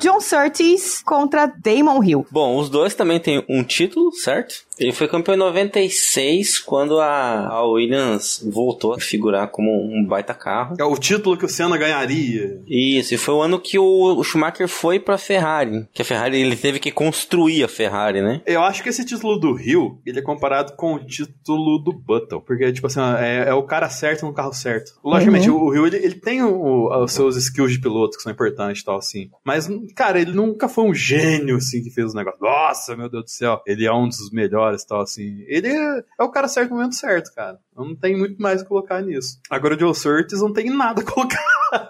John 0.00 0.20
Surtees 0.20 1.02
contra 1.02 1.46
Damon 1.46 2.02
Hill. 2.02 2.26
Bom, 2.30 2.58
os 2.58 2.68
dois 2.68 2.94
também 2.94 3.18
têm 3.20 3.44
um 3.48 3.62
título, 3.64 4.12
certo? 4.12 4.64
Ele 4.78 4.92
foi 4.92 5.06
campeão 5.06 5.34
em 5.36 5.38
96, 5.38 6.58
quando 6.58 6.98
a, 7.00 7.46
a 7.46 7.64
Williams 7.64 8.44
voltou 8.52 8.92
a 8.94 8.98
figurar 8.98 9.48
como 9.48 9.70
um 9.70 10.04
baita 10.04 10.34
carro. 10.34 10.74
É 10.78 10.84
o 10.84 10.96
título 10.96 11.36
que 11.36 11.44
o 11.44 11.48
Senna 11.48 11.76
ganharia. 11.78 12.60
Isso, 12.66 13.14
e 13.14 13.16
foi 13.16 13.34
o 13.34 13.40
ano 13.40 13.60
que 13.60 13.78
o, 13.78 13.84
o 14.16 14.24
Schumacher 14.24 14.66
foi 14.66 14.98
pra 14.98 15.16
Ferrari. 15.16 15.86
Que 15.94 16.02
a 16.02 16.04
Ferrari, 16.04 16.40
ele 16.40 16.56
teve 16.56 16.80
que 16.80 16.90
construir 16.90 17.62
a 17.62 17.68
Ferrari, 17.68 18.20
né? 18.20 18.42
Eu 18.44 18.62
acho 18.62 18.82
que 18.82 18.88
esse 18.88 19.04
título 19.04 19.38
do 19.38 19.52
Rio, 19.54 19.98
ele 20.04 20.18
é 20.18 20.22
comparado 20.22 20.72
com 20.76 20.94
o 20.94 20.98
título 21.04 21.78
do 21.78 21.92
Button. 21.92 22.40
Porque, 22.40 22.72
tipo 22.72 22.88
assim, 22.88 23.00
é, 23.20 23.44
é 23.48 23.54
o 23.54 23.62
cara 23.62 23.88
certo 23.88 24.26
no 24.26 24.32
carro 24.34 24.52
certo. 24.52 24.92
Logicamente, 25.04 25.48
o, 25.48 25.56
o 25.56 25.70
Rio, 25.70 25.86
ele, 25.86 25.96
ele 25.98 26.14
tem 26.16 26.42
o- 26.42 27.04
os 27.04 27.12
seus 27.12 27.36
skills 27.36 27.72
de 27.72 27.80
piloto 27.80 28.16
que 28.16 28.22
são 28.24 28.32
importantes 28.32 28.82
e 28.82 28.84
tal, 28.84 28.98
assim. 28.98 29.30
Mas, 29.44 29.68
cara, 29.94 30.20
ele 30.20 30.32
nunca 30.32 30.68
foi 30.68 30.84
um 30.84 30.94
gênio, 30.94 31.56
assim, 31.56 31.82
que 31.82 31.90
fez 31.90 32.08
os 32.08 32.14
negócios. 32.14 32.40
Nossa, 32.40 32.96
meu 32.96 33.08
Deus 33.08 33.24
do 33.24 33.30
céu, 33.30 33.62
ele 33.66 33.86
é 33.86 33.92
um 33.92 34.08
dos 34.08 34.30
melhores 34.30 34.84
tal, 34.84 35.02
assim. 35.02 35.44
Ele 35.46 35.68
é, 35.68 36.04
é 36.20 36.22
o 36.22 36.30
cara 36.30 36.48
certo 36.48 36.70
no 36.70 36.76
momento 36.76 36.94
certo, 36.94 37.34
cara. 37.34 37.58
Eu 37.76 37.84
não 37.84 37.94
tenho 37.94 38.18
muito 38.18 38.40
mais 38.40 38.62
a 38.62 38.64
colocar 38.64 39.02
nisso. 39.02 39.38
Agora 39.50 39.74
o 39.74 39.78
Joe 39.78 39.94
Surtees 39.94 40.40
não 40.40 40.52
tem 40.52 40.70
nada 40.70 41.02
a 41.02 41.04
colocar. 41.04 41.44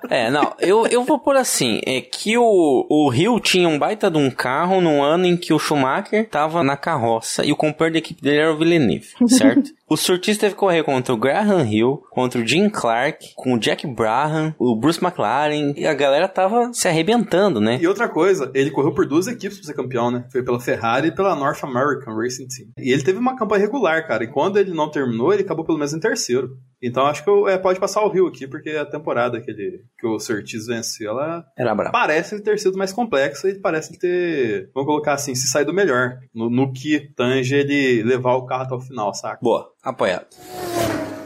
É, 0.08 0.30
não, 0.30 0.54
eu, 0.58 0.86
eu 0.86 1.04
vou 1.04 1.18
por 1.18 1.36
assim, 1.36 1.80
é 1.84 2.00
que 2.00 2.38
o, 2.38 2.86
o 2.88 3.08
Rio 3.10 3.38
tinha 3.38 3.68
um 3.68 3.78
baita 3.78 4.10
de 4.10 4.16
um 4.16 4.30
carro 4.30 4.80
no 4.80 5.02
ano 5.02 5.26
em 5.26 5.36
que 5.36 5.52
o 5.52 5.58
Schumacher 5.58 6.26
tava 6.28 6.62
na 6.62 6.76
carroça 6.76 7.44
e 7.44 7.52
o 7.52 7.56
companheiro 7.56 7.94
da 7.94 7.98
equipe 7.98 8.22
dele 8.22 8.38
era 8.38 8.52
o 8.52 8.56
Villeneuve, 8.56 9.08
certo? 9.28 9.72
o 9.88 9.96
Surtees 9.96 10.38
teve 10.38 10.54
que 10.54 10.60
correr 10.60 10.82
contra 10.82 11.14
o 11.14 11.16
Graham 11.16 11.64
Hill, 11.64 12.02
contra 12.10 12.40
o 12.40 12.46
Jim 12.46 12.68
Clark, 12.68 13.32
com 13.36 13.54
o 13.54 13.58
Jack 13.58 13.86
Brabham, 13.86 14.54
o 14.58 14.74
Bruce 14.74 15.02
McLaren, 15.02 15.74
e 15.76 15.86
a 15.86 15.94
galera 15.94 16.26
tava 16.26 16.72
se 16.72 16.88
arrebentando, 16.88 17.60
né? 17.60 17.78
E 17.80 17.86
outra 17.86 18.08
coisa, 18.08 18.50
ele 18.54 18.70
correu 18.70 18.92
por 18.92 19.06
duas 19.06 19.26
equipes 19.26 19.58
pra 19.58 19.66
ser 19.66 19.74
campeão, 19.74 20.10
né? 20.10 20.24
Foi 20.32 20.42
pela 20.42 20.58
Ferrari 20.58 21.08
e 21.08 21.14
pela 21.14 21.36
North 21.36 21.62
American 21.62 22.16
Racing 22.16 22.48
Team. 22.48 22.68
E 22.78 22.92
ele 22.92 23.02
teve 23.02 23.18
uma 23.18 23.36
campanha 23.36 23.62
regular, 23.62 24.06
cara, 24.06 24.24
e 24.24 24.28
quando 24.28 24.58
ele 24.58 24.72
não 24.72 24.90
terminou, 24.90 25.32
ele 25.32 25.42
acabou 25.42 25.64
pelo 25.64 25.73
menos 25.78 25.94
em 25.94 26.00
terceiro. 26.00 26.56
Então 26.82 27.06
acho 27.06 27.24
que 27.24 27.30
eu, 27.30 27.48
é, 27.48 27.56
pode 27.56 27.80
passar 27.80 28.02
o 28.02 28.10
Rio 28.10 28.26
aqui, 28.26 28.46
porque 28.46 28.70
a 28.70 28.84
temporada 28.84 29.40
que, 29.40 29.50
ele, 29.50 29.84
que 29.98 30.06
o 30.06 30.18
Surtees 30.18 30.66
venceu, 30.66 31.12
ela 31.12 31.44
Era 31.56 31.90
parece 31.90 32.40
ter 32.42 32.58
sido 32.58 32.76
mais 32.76 32.92
complexa 32.92 33.48
e 33.48 33.58
parece 33.58 33.98
ter, 33.98 34.70
vamos 34.74 34.86
colocar 34.86 35.14
assim, 35.14 35.34
se 35.34 35.48
sair 35.48 35.64
do 35.64 35.72
melhor. 35.72 36.18
No, 36.34 36.50
no 36.50 36.72
que 36.72 37.12
tange 37.14 37.54
ele 37.54 38.02
levar 38.02 38.34
o 38.34 38.44
carro 38.44 38.64
até 38.64 38.74
o 38.74 38.80
final, 38.80 39.14
saca? 39.14 39.38
Boa, 39.42 39.72
apoiado. 39.82 40.26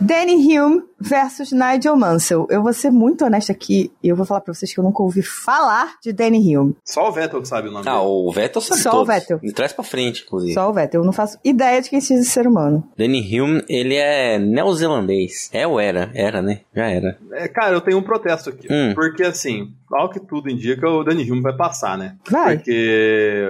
Danny 0.01 0.35
Hume 0.59 0.83
versus 1.01 1.51
Nigel 1.53 1.97
Mansell. 1.97 2.47
Eu 2.51 2.63
vou 2.63 2.73
ser 2.73 2.91
muito 2.91 3.25
honesta 3.25 3.53
aqui 3.53 3.91
e 4.03 4.09
eu 4.09 4.15
vou 4.17 4.25
falar 4.25 4.41
pra 4.41 4.55
vocês 4.55 4.73
que 4.73 4.79
eu 4.79 4.85
nunca 4.85 5.03
ouvi 5.03 5.23
falar 5.23 5.95
de 6.03 6.13
Danny 6.13 6.57
Hume. 6.57 6.77
Só 6.85 7.09
o 7.09 7.13
Vettel 7.13 7.45
sabe 7.45 7.69
o 7.69 7.73
nome 7.73 7.85
Ah, 7.89 7.95
dele. 7.95 8.05
o 8.07 8.33
Vettel 8.33 8.63
sabe 8.63 8.81
Só 8.81 8.91
o 8.91 8.93
todos. 8.93 9.09
Vettel. 9.09 9.39
De 9.43 9.53
trás 9.53 9.73
pra 9.73 9.83
frente, 9.85 10.23
inclusive. 10.25 10.55
Só 10.55 10.71
o 10.71 10.73
Vettel. 10.73 11.01
Eu 11.01 11.05
não 11.05 11.13
faço 11.13 11.37
ideia 11.45 11.83
de 11.83 11.91
quem 11.91 12.01
seja 12.01 12.21
esse 12.21 12.31
ser 12.31 12.47
humano. 12.47 12.85
Danny 12.97 13.21
Hume, 13.41 13.65
ele 13.69 13.97
é 13.97 14.39
neozelandês. 14.39 15.51
É 15.53 15.67
ou 15.67 15.81
era? 15.81 16.11
Era, 16.15 16.41
né? 16.41 16.61
Já 16.75 16.89
era. 16.89 17.19
É, 17.33 17.49
cara, 17.49 17.75
eu 17.75 17.81
tenho 17.81 17.99
um 17.99 18.03
protesto 18.03 18.51
aqui. 18.51 18.69
Hum. 18.71 18.93
Porque, 18.95 19.25
assim, 19.25 19.73
ao 19.93 20.09
que 20.11 20.21
tudo 20.21 20.49
indica, 20.49 20.89
o 20.89 21.03
Danny 21.03 21.29
Hume 21.31 21.43
vai 21.43 21.57
passar, 21.57 21.99
né? 21.99 22.15
Vai. 22.31 22.57
Porque 22.57 23.45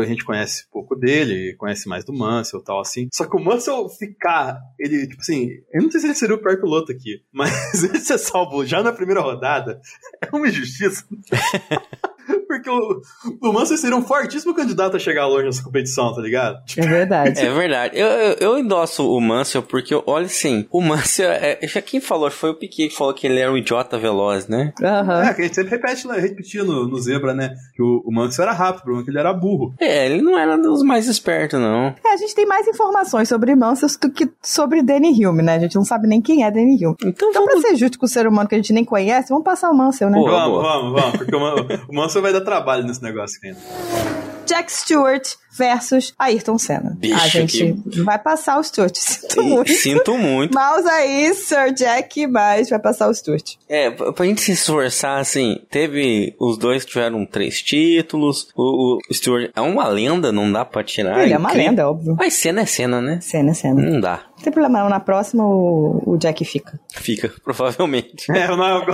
a 0.00 0.04
gente 0.04 0.24
conhece 0.24 0.66
pouco 0.70 0.94
dele, 0.94 1.54
conhece 1.56 1.88
mais 1.88 2.04
do 2.04 2.12
Mansell 2.12 2.60
e 2.60 2.64
tal, 2.64 2.80
assim. 2.80 3.08
Só 3.12 3.26
que 3.26 3.36
o 3.36 3.40
Mansell 3.40 3.88
ficar, 3.88 4.60
ele, 4.78 5.06
tipo 5.06 5.20
assim, 5.20 5.48
eu 5.72 5.82
não 5.82 5.90
sei 5.90 6.00
se 6.00 6.06
ele 6.06 6.14
seria 6.14 6.34
o 6.36 6.38
pior 6.38 6.56
piloto 6.60 6.92
aqui, 6.92 7.22
mas 7.32 7.82
ele 7.82 7.98
ser 7.98 8.18
salvo 8.18 8.64
já 8.64 8.82
na 8.82 8.92
primeira 8.92 9.20
rodada 9.20 9.80
é 10.20 10.34
uma 10.34 10.48
injustiça. 10.48 11.04
Porque 12.46 12.68
o, 12.68 13.00
o 13.40 13.52
Mansell 13.52 13.78
seria 13.78 13.96
um 13.96 14.02
fortíssimo 14.02 14.54
candidato 14.54 14.96
a 14.96 15.00
chegar 15.00 15.26
longe 15.26 15.46
nessa 15.46 15.62
competição, 15.62 16.14
tá 16.14 16.20
ligado? 16.20 16.62
Tipo, 16.66 16.82
É 16.82 16.86
verdade. 16.86 17.40
É 17.40 17.50
verdade. 17.50 17.98
Eu, 17.98 18.06
eu, 18.06 18.36
eu 18.40 18.58
endosso 18.58 19.10
o 19.10 19.20
Mansell 19.20 19.62
porque, 19.62 19.94
olha 20.06 20.26
assim, 20.26 20.66
o 20.70 20.80
Mansell, 20.80 21.30
é, 21.30 21.58
já 21.62 21.80
quem 21.80 22.00
falou, 22.00 22.30
foi 22.30 22.50
o 22.50 22.54
Piquet 22.54 22.88
que 22.88 22.96
falou 22.96 23.14
que 23.14 23.26
ele 23.26 23.40
era 23.40 23.50
um 23.50 23.56
idiota 23.56 23.98
veloz, 23.98 24.48
né? 24.48 24.72
Aham. 24.82 25.22
é, 25.22 25.34
que 25.34 25.40
a 25.40 25.44
gente 25.44 25.54
sempre 25.54 25.70
repete, 25.70 26.06
né, 26.06 26.18
repetia 26.18 26.62
no, 26.62 26.86
no 26.86 26.98
Zebra, 26.98 27.32
né? 27.32 27.54
Que 27.74 27.82
o, 27.82 28.02
o 28.04 28.12
Mansell 28.12 28.44
era 28.44 28.52
rápido, 28.52 28.80
o 28.80 28.84
problema 28.84 29.02
é 29.02 29.04
que 29.04 29.10
ele 29.10 29.18
era 29.18 29.32
burro. 29.32 29.74
É, 29.84 30.06
ele 30.06 30.22
não 30.22 30.38
era 30.38 30.56
dos 30.56 30.82
mais 30.82 31.08
espertos, 31.08 31.58
não. 31.60 31.94
É, 32.04 32.12
a 32.12 32.16
gente 32.16 32.34
tem 32.34 32.46
mais 32.46 32.66
informações 32.68 33.28
sobre 33.28 33.54
Mansell 33.54 33.88
do 34.00 34.10
que 34.10 34.30
sobre 34.42 34.82
Danny 34.82 35.26
Hume, 35.26 35.42
né? 35.42 35.56
A 35.56 35.58
gente 35.58 35.74
não 35.76 35.84
sabe 35.84 36.06
nem 36.06 36.20
quem 36.22 36.44
é 36.44 36.50
Danny 36.50 36.74
Hume. 36.86 36.96
Então, 37.04 37.28
Então, 37.30 37.44
pra 37.44 37.54
vamos... 37.54 37.68
ser 37.68 37.76
justo 37.76 37.98
com 37.98 38.06
o 38.06 38.08
ser 38.08 38.26
humano 38.26 38.48
que 38.48 38.54
a 38.54 38.58
gente 38.58 38.72
nem 38.72 38.84
conhece, 38.84 39.30
vamos 39.30 39.44
passar 39.44 39.70
o 39.70 39.74
Mansell, 39.76 40.08
né? 40.10 40.18
Boa, 40.18 40.30
vamos, 40.30 40.50
boa. 40.60 40.62
vamos, 40.62 41.00
vamos, 41.02 41.16
porque 41.18 41.34
o, 41.34 41.40
Man- 41.40 41.54
o 41.88 41.94
Mansell 41.94 42.22
vai 42.22 42.32
dar 42.32 42.42
trabalho 42.42 42.84
nesse 42.84 43.02
negócio 43.02 43.38
aqui 43.38 43.48
ainda. 43.48 44.21
Jack 44.46 44.72
Stewart 44.72 45.28
versus 45.56 46.14
Ayrton 46.18 46.56
Senna. 46.58 46.96
Bicho, 46.98 47.14
a 47.22 47.28
gente 47.28 47.74
vai 48.02 48.18
passar 48.18 48.58
o 48.58 48.62
Stewart. 48.64 48.94
Sinto 48.96 49.42
muito. 49.42 49.70
Sinto 49.72 50.16
muito. 50.16 50.54
Mouse 50.54 50.88
aí, 50.88 51.34
Sir 51.34 51.72
Jack, 51.74 52.26
mas 52.26 52.70
vai 52.70 52.78
passar 52.78 53.08
o 53.08 53.14
Stewart. 53.14 53.54
É, 53.68 53.90
pra 53.90 54.24
gente 54.24 54.40
se 54.40 54.52
esforçar, 54.52 55.18
assim, 55.20 55.58
teve. 55.70 56.34
Os 56.40 56.56
dois 56.56 56.84
tiveram 56.86 57.26
três 57.26 57.60
títulos. 57.60 58.48
O, 58.56 58.96
o 59.10 59.14
Stewart 59.14 59.50
é 59.54 59.60
uma 59.60 59.86
lenda, 59.88 60.32
não 60.32 60.50
dá 60.50 60.64
pra 60.64 60.82
tirar. 60.82 61.22
Ele 61.22 61.34
é 61.34 61.38
uma 61.38 61.50
incrível. 61.50 61.70
lenda, 61.70 61.90
óbvio. 61.90 62.16
Mas 62.18 62.32
cena 62.34 62.62
é 62.62 62.66
cena, 62.66 63.00
né? 63.00 63.18
Senna, 63.20 63.52
Senna. 63.52 63.82
Não 63.82 64.00
dá. 64.00 64.22
Não 64.36 64.42
tem 64.44 64.52
problema, 64.52 64.80
não. 64.80 64.88
Na 64.88 65.00
próxima 65.00 65.44
o, 65.44 66.02
o 66.06 66.16
Jack 66.16 66.44
fica. 66.46 66.80
Fica, 66.94 67.30
provavelmente. 67.44 68.30
É, 68.32 68.48
na, 68.48 68.56
na, 68.56 68.84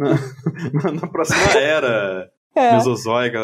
na- 0.00 0.92
na 0.92 1.06
próxima 1.06 1.52
era 1.54 2.28
É. 2.56 2.72
mesozoica. 2.74 3.38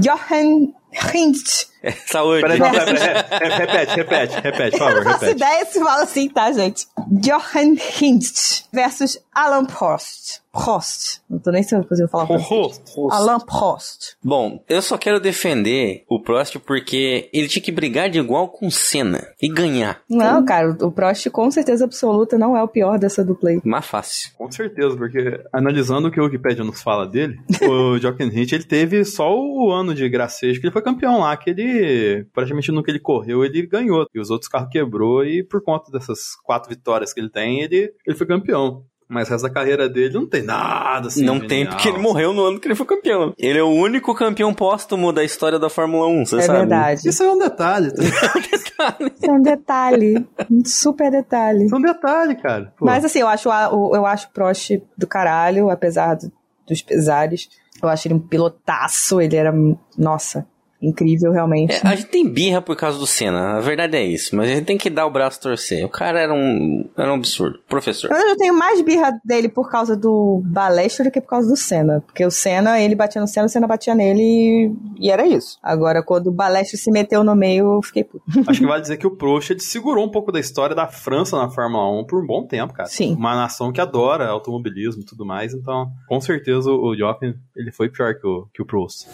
Johan 0.92 1.10
Hintz. 1.14 1.72
Saúde. 2.06 2.42
Peraí, 2.42 2.58
não, 2.60 2.70
peraí, 2.70 2.94
peraí, 2.94 3.52
é, 3.52 3.56
repete, 3.56 3.96
repete, 3.96 4.40
repete, 4.40 4.78
por 4.78 4.88
Eu 4.88 4.94
não 4.94 5.02
favor, 5.02 5.12
faço 5.12 5.24
repete. 5.24 5.36
ideia 5.44 5.66
se 5.66 5.80
fala 5.80 6.02
assim, 6.04 6.28
tá, 6.28 6.52
gente? 6.52 6.86
Johan 7.10 7.74
Hintz 8.00 8.68
versus 8.72 9.18
Alan 9.34 9.64
Prost. 9.64 10.40
Prost. 10.52 11.20
Não 11.30 11.38
tô 11.38 11.50
nem 11.50 11.62
sabendo 11.62 11.96
se 11.96 12.02
eu 12.04 12.08
falar 12.08 12.26
francês. 12.26 12.80
Alan 13.10 13.40
Prost. 13.40 14.12
Bom, 14.22 14.62
eu 14.68 14.80
só 14.82 14.96
quero 14.98 15.18
defender 15.18 16.04
o 16.08 16.20
Prost 16.20 16.56
porque 16.58 17.28
ele 17.32 17.48
tinha 17.48 17.62
que 17.62 17.72
brigar 17.72 18.08
de 18.10 18.18
igual 18.18 18.48
com 18.48 18.66
o 18.66 18.70
Senna 18.70 19.26
e 19.40 19.48
ganhar. 19.48 20.00
Não, 20.08 20.44
cara, 20.44 20.76
o 20.82 20.92
Prost 20.92 21.28
com 21.30 21.50
certeza 21.50 21.84
absoluta 21.86 22.36
não 22.38 22.56
é 22.56 22.62
o 22.62 22.68
pior 22.68 22.98
dessa 22.98 23.24
dupla 23.24 23.50
aí. 23.50 23.60
Mais 23.64 23.86
fácil. 23.86 24.30
Com 24.36 24.52
certeza, 24.52 24.94
porque 24.96 25.40
analisando 25.52 26.08
o 26.08 26.10
que 26.12 26.20
o 26.20 26.24
Wikipedia 26.24 26.62
nos 26.62 26.80
fala 26.82 27.08
dele, 27.08 27.40
o 27.68 27.98
Jochen 27.98 28.28
Hint, 28.28 28.52
ele 28.52 28.64
teve 28.64 29.04
só 29.04 29.34
o 29.34 29.72
ano 29.72 29.94
de 29.94 30.06
gracejo 30.08 30.60
que 30.60 30.66
ele 30.66 30.72
foi 30.72 30.81
campeão 30.82 31.20
lá, 31.20 31.36
que 31.36 31.50
ele, 31.50 32.24
praticamente 32.32 32.70
no 32.72 32.82
que 32.82 32.90
ele 32.90 33.00
correu, 33.00 33.44
ele 33.44 33.66
ganhou. 33.66 34.06
E 34.14 34.20
os 34.20 34.30
outros 34.30 34.48
carros 34.48 34.68
quebrou 34.70 35.24
e 35.24 35.42
por 35.42 35.62
conta 35.62 35.90
dessas 35.90 36.34
quatro 36.44 36.68
vitórias 36.68 37.12
que 37.12 37.20
ele 37.20 37.30
tem, 37.30 37.60
ele, 37.62 37.92
ele 38.06 38.16
foi 38.16 38.26
campeão. 38.26 38.84
Mas 39.08 39.28
o 39.28 39.32
resto 39.32 39.46
da 39.46 39.52
carreira 39.52 39.90
dele 39.90 40.14
não 40.14 40.26
tem 40.26 40.42
nada 40.42 41.08
assim. 41.08 41.22
não 41.22 41.38
tem 41.38 41.66
porque 41.68 41.86
ele 41.86 41.98
morreu 41.98 42.32
no 42.32 42.44
ano 42.46 42.58
que 42.58 42.66
ele 42.66 42.74
foi 42.74 42.86
campeão. 42.86 43.34
Ele 43.36 43.58
é 43.58 43.62
o 43.62 43.68
único 43.68 44.14
campeão 44.14 44.54
póstumo 44.54 45.12
da 45.12 45.22
história 45.22 45.58
da 45.58 45.68
Fórmula 45.68 46.06
1, 46.06 46.24
você 46.24 46.38
É 46.38 46.42
sabe? 46.42 46.58
verdade. 46.60 47.06
Isso 47.08 47.22
é 47.22 47.30
um 47.30 47.38
detalhe, 47.38 47.90
tá? 47.92 48.00
Isso 49.12 49.26
é 49.26 49.32
um 49.32 49.42
detalhe. 49.42 50.26
Um 50.50 50.64
super 50.64 51.10
detalhe. 51.10 51.66
Isso 51.66 51.74
é 51.74 51.78
um 51.78 51.82
detalhe, 51.82 52.36
cara. 52.36 52.72
Pô. 52.78 52.86
Mas 52.86 53.04
assim, 53.04 53.18
eu 53.18 53.28
acho, 53.28 53.50
eu 53.50 54.06
acho 54.06 54.28
o 54.28 54.32
Prost 54.32 54.70
do 54.96 55.06
caralho, 55.06 55.68
apesar 55.68 56.14
do- 56.14 56.32
dos 56.66 56.80
pesares. 56.80 57.50
Eu 57.82 57.88
acho 57.90 58.06
ele 58.08 58.14
um 58.14 58.18
pilotaço, 58.20 59.20
ele 59.20 59.36
era, 59.36 59.52
nossa, 59.98 60.46
incrível 60.82 61.32
realmente. 61.32 61.74
É, 61.74 61.88
a 61.88 61.94
gente 61.94 62.08
tem 62.08 62.28
birra 62.28 62.60
por 62.60 62.76
causa 62.76 62.98
do 62.98 63.06
Senna, 63.06 63.58
a 63.58 63.60
verdade 63.60 63.96
é 63.96 64.04
isso, 64.04 64.34
mas 64.34 64.50
a 64.50 64.54
gente 64.54 64.64
tem 64.64 64.76
que 64.76 64.90
dar 64.90 65.06
o 65.06 65.10
braço 65.10 65.40
torcer. 65.40 65.84
O 65.84 65.88
cara 65.88 66.20
era 66.20 66.34
um, 66.34 66.88
era 66.96 67.10
um 67.10 67.16
absurdo. 67.16 67.60
Professor. 67.68 68.10
Mas 68.10 68.24
eu 68.24 68.36
tenho 68.36 68.54
mais 68.54 68.80
birra 68.82 69.18
dele 69.24 69.48
por 69.48 69.70
causa 69.70 69.96
do 69.96 70.42
Balestre 70.44 71.04
do 71.04 71.10
que 71.10 71.20
por 71.20 71.28
causa 71.28 71.48
do 71.48 71.56
Senna. 71.56 72.02
Porque 72.04 72.24
o 72.24 72.30
Senna, 72.30 72.80
ele 72.80 72.94
batia 72.94 73.20
no 73.20 73.28
Senna, 73.28 73.46
o 73.46 73.48
Senna 73.48 73.66
batia 73.66 73.94
nele 73.94 74.22
e, 74.22 75.06
e 75.06 75.10
era 75.10 75.26
isso. 75.26 75.58
Agora, 75.62 76.02
quando 76.02 76.28
o 76.28 76.32
Balestre 76.32 76.76
se 76.76 76.90
meteu 76.90 77.22
no 77.22 77.36
meio, 77.36 77.76
eu 77.76 77.82
fiquei 77.82 78.04
puto. 78.04 78.24
Acho 78.48 78.60
que 78.60 78.66
vale 78.66 78.82
dizer 78.82 78.96
que 78.96 79.06
o 79.06 79.16
Prost 79.16 79.52
segurou 79.60 80.04
um 80.04 80.10
pouco 80.10 80.32
da 80.32 80.40
história 80.40 80.74
da 80.74 80.88
França 80.88 81.36
na 81.36 81.48
Fórmula 81.48 81.88
1 82.00 82.06
por 82.06 82.22
um 82.22 82.26
bom 82.26 82.46
tempo, 82.46 82.74
cara. 82.74 82.88
Sim. 82.88 83.14
Uma 83.14 83.34
nação 83.34 83.72
que 83.72 83.80
adora 83.80 84.28
automobilismo 84.28 85.02
e 85.02 85.04
tudo 85.04 85.24
mais, 85.24 85.54
então, 85.54 85.90
com 86.08 86.20
certeza 86.20 86.70
o 86.70 86.96
Jochen, 86.96 87.34
ele 87.56 87.70
foi 87.70 87.88
pior 87.88 88.14
que 88.14 88.26
o, 88.26 88.46
que 88.52 88.62
o 88.62 88.66
Prost. 88.66 89.06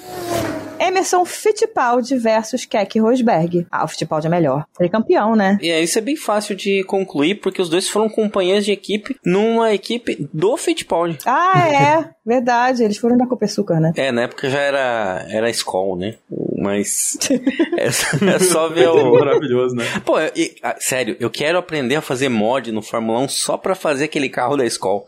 Emerson 0.81 1.25
Fittipaldi 1.25 2.17
versus 2.17 2.65
Keck 2.65 2.99
Rosberg. 2.99 3.67
Ah, 3.71 3.85
o 3.85 3.89
Fittipaldi 3.89 4.27
é 4.27 4.31
melhor. 4.31 4.65
Ele 4.79 4.89
é 4.89 4.93
campeão, 4.93 5.35
né? 5.37 5.59
E 5.61 5.71
aí 5.71 5.85
isso 5.85 5.99
é 5.99 6.03
bem 6.03 6.17
fácil 6.17 6.55
de 6.55 6.83
concluir, 6.85 7.37
porque 7.37 7.61
os 7.63 7.69
dois 7.69 7.89
foram 7.89 8.09
companheiros 8.09 8.65
de 8.65 8.73
equipe 8.73 9.17
numa 9.25 9.73
equipe 9.73 10.29
do 10.33 10.57
Fittipaldi. 10.57 11.19
Ah, 11.27 11.69
é. 12.05 12.11
Verdade. 12.25 12.83
Eles 12.85 12.99
foram 12.99 13.17
da 13.17 13.27
Copersucar, 13.27 13.81
né? 13.81 13.93
É, 13.97 14.13
na 14.13 14.23
época 14.23 14.51
já 14.51 14.59
era, 14.61 15.25
era 15.31 15.49
Skoll, 15.51 15.97
né? 15.97 16.15
Mas 16.61 17.17
é, 17.79 17.91
só- 17.91 18.17
é 18.27 18.39
só 18.39 18.69
ver 18.69 18.89
o... 18.89 19.13
Maravilhoso, 19.19 19.75
né? 19.75 19.85
Pô, 20.05 20.19
e- 20.37 20.55
ah, 20.63 20.77
sério, 20.79 21.17
eu 21.21 21.31
quero 21.31 21.57
aprender 21.57 21.95
a 21.97 22.03
fazer 22.03 22.29
mod 22.29 22.71
no 22.73 22.83
Fórmula 22.83 23.21
1 23.21 23.29
só 23.29 23.57
pra 23.57 23.75
fazer 23.75 24.05
aquele 24.05 24.29
carro 24.29 24.57
da 24.57 24.65
Skoll. 24.67 25.07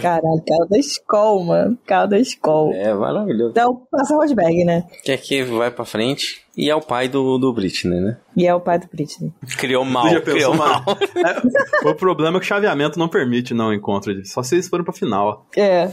Caralho, 0.00 0.42
carro 0.46 0.66
da 0.68 0.78
escola, 0.78 1.44
mano. 1.44 1.78
Carro 1.86 2.08
da 2.08 2.18
escola. 2.18 2.74
É 2.74 2.92
maravilhoso. 2.92 3.50
Então, 3.50 3.86
passa 3.90 4.16
Rosberg, 4.16 4.64
né? 4.64 4.84
Que 5.02 5.12
aqui 5.12 5.42
vai 5.42 5.70
pra 5.70 5.84
frente 5.84 6.42
e 6.58 6.68
é 6.68 6.74
o 6.74 6.80
pai 6.80 7.08
do, 7.08 7.38
do 7.38 7.52
Britney, 7.52 8.00
né? 8.00 8.16
E 8.36 8.46
é 8.46 8.54
o 8.54 8.60
pai 8.60 8.78
do 8.78 8.88
Britney. 8.88 9.32
Criou 9.56 9.84
mal, 9.84 10.20
criou 10.22 10.54
mal. 10.54 10.84
É, 11.18 11.88
o 11.88 11.94
problema 11.94 12.36
é 12.36 12.40
que 12.40 12.46
o 12.46 12.48
chaveamento 12.48 12.98
não 12.98 13.08
permite 13.08 13.52
não 13.54 13.72
encontro 13.72 14.14
de 14.14 14.28
só 14.28 14.42
se 14.42 14.54
eles 14.54 14.68
forem 14.68 14.84
pra 14.84 14.92
final. 14.92 15.46
É. 15.56 15.88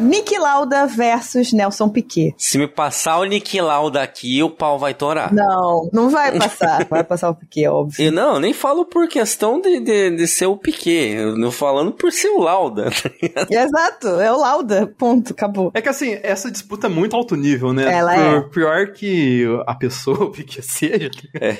Nick 0.00 0.36
Lauda 0.38 0.86
versus 0.86 1.52
Nelson 1.52 1.88
Piquet. 1.88 2.34
Se 2.36 2.58
me 2.58 2.66
passar 2.66 3.18
o 3.18 3.24
Nick 3.24 3.58
Lauda 3.60 4.02
aqui, 4.02 4.42
o 4.42 4.50
pau 4.50 4.78
vai 4.78 4.92
torar. 4.94 5.32
Não, 5.32 5.88
não 5.92 6.10
vai 6.10 6.38
passar. 6.38 6.86
Vai 6.88 7.02
passar 7.04 7.30
o 7.30 7.34
Piquet, 7.34 7.68
óbvio. 7.68 8.06
E 8.06 8.10
não, 8.10 8.34
eu 8.34 8.40
nem 8.40 8.52
falo 8.52 8.84
por 8.84 9.08
questão 9.08 9.60
de, 9.60 9.80
de, 9.80 10.10
de 10.16 10.26
ser 10.26 10.46
o 10.46 10.56
Piquet, 10.56 11.14
eu 11.14 11.40
tô 11.40 11.50
falando 11.50 11.92
por 11.92 12.12
ser 12.12 12.28
o 12.28 12.40
Lauda. 12.40 12.90
Exato, 13.50 14.08
é 14.20 14.30
o 14.32 14.38
Lauda. 14.38 14.86
Ponto, 14.98 15.32
acabou. 15.32 15.70
É 15.74 15.80
que 15.80 15.88
assim, 15.88 16.18
essa 16.22 16.50
disputa 16.50 16.86
é 16.86 16.90
muito 16.90 17.16
alto 17.16 17.34
nível, 17.36 17.72
né? 17.72 17.90
Ela 17.92 18.14
Por- 18.14 18.22
é. 18.22 18.40
Pior 18.50 18.86
que, 18.92 19.44
pessoa 19.88 20.24
o 20.24 20.30
Piquet 20.30 20.62
seja, 20.62 21.10
É. 21.40 21.52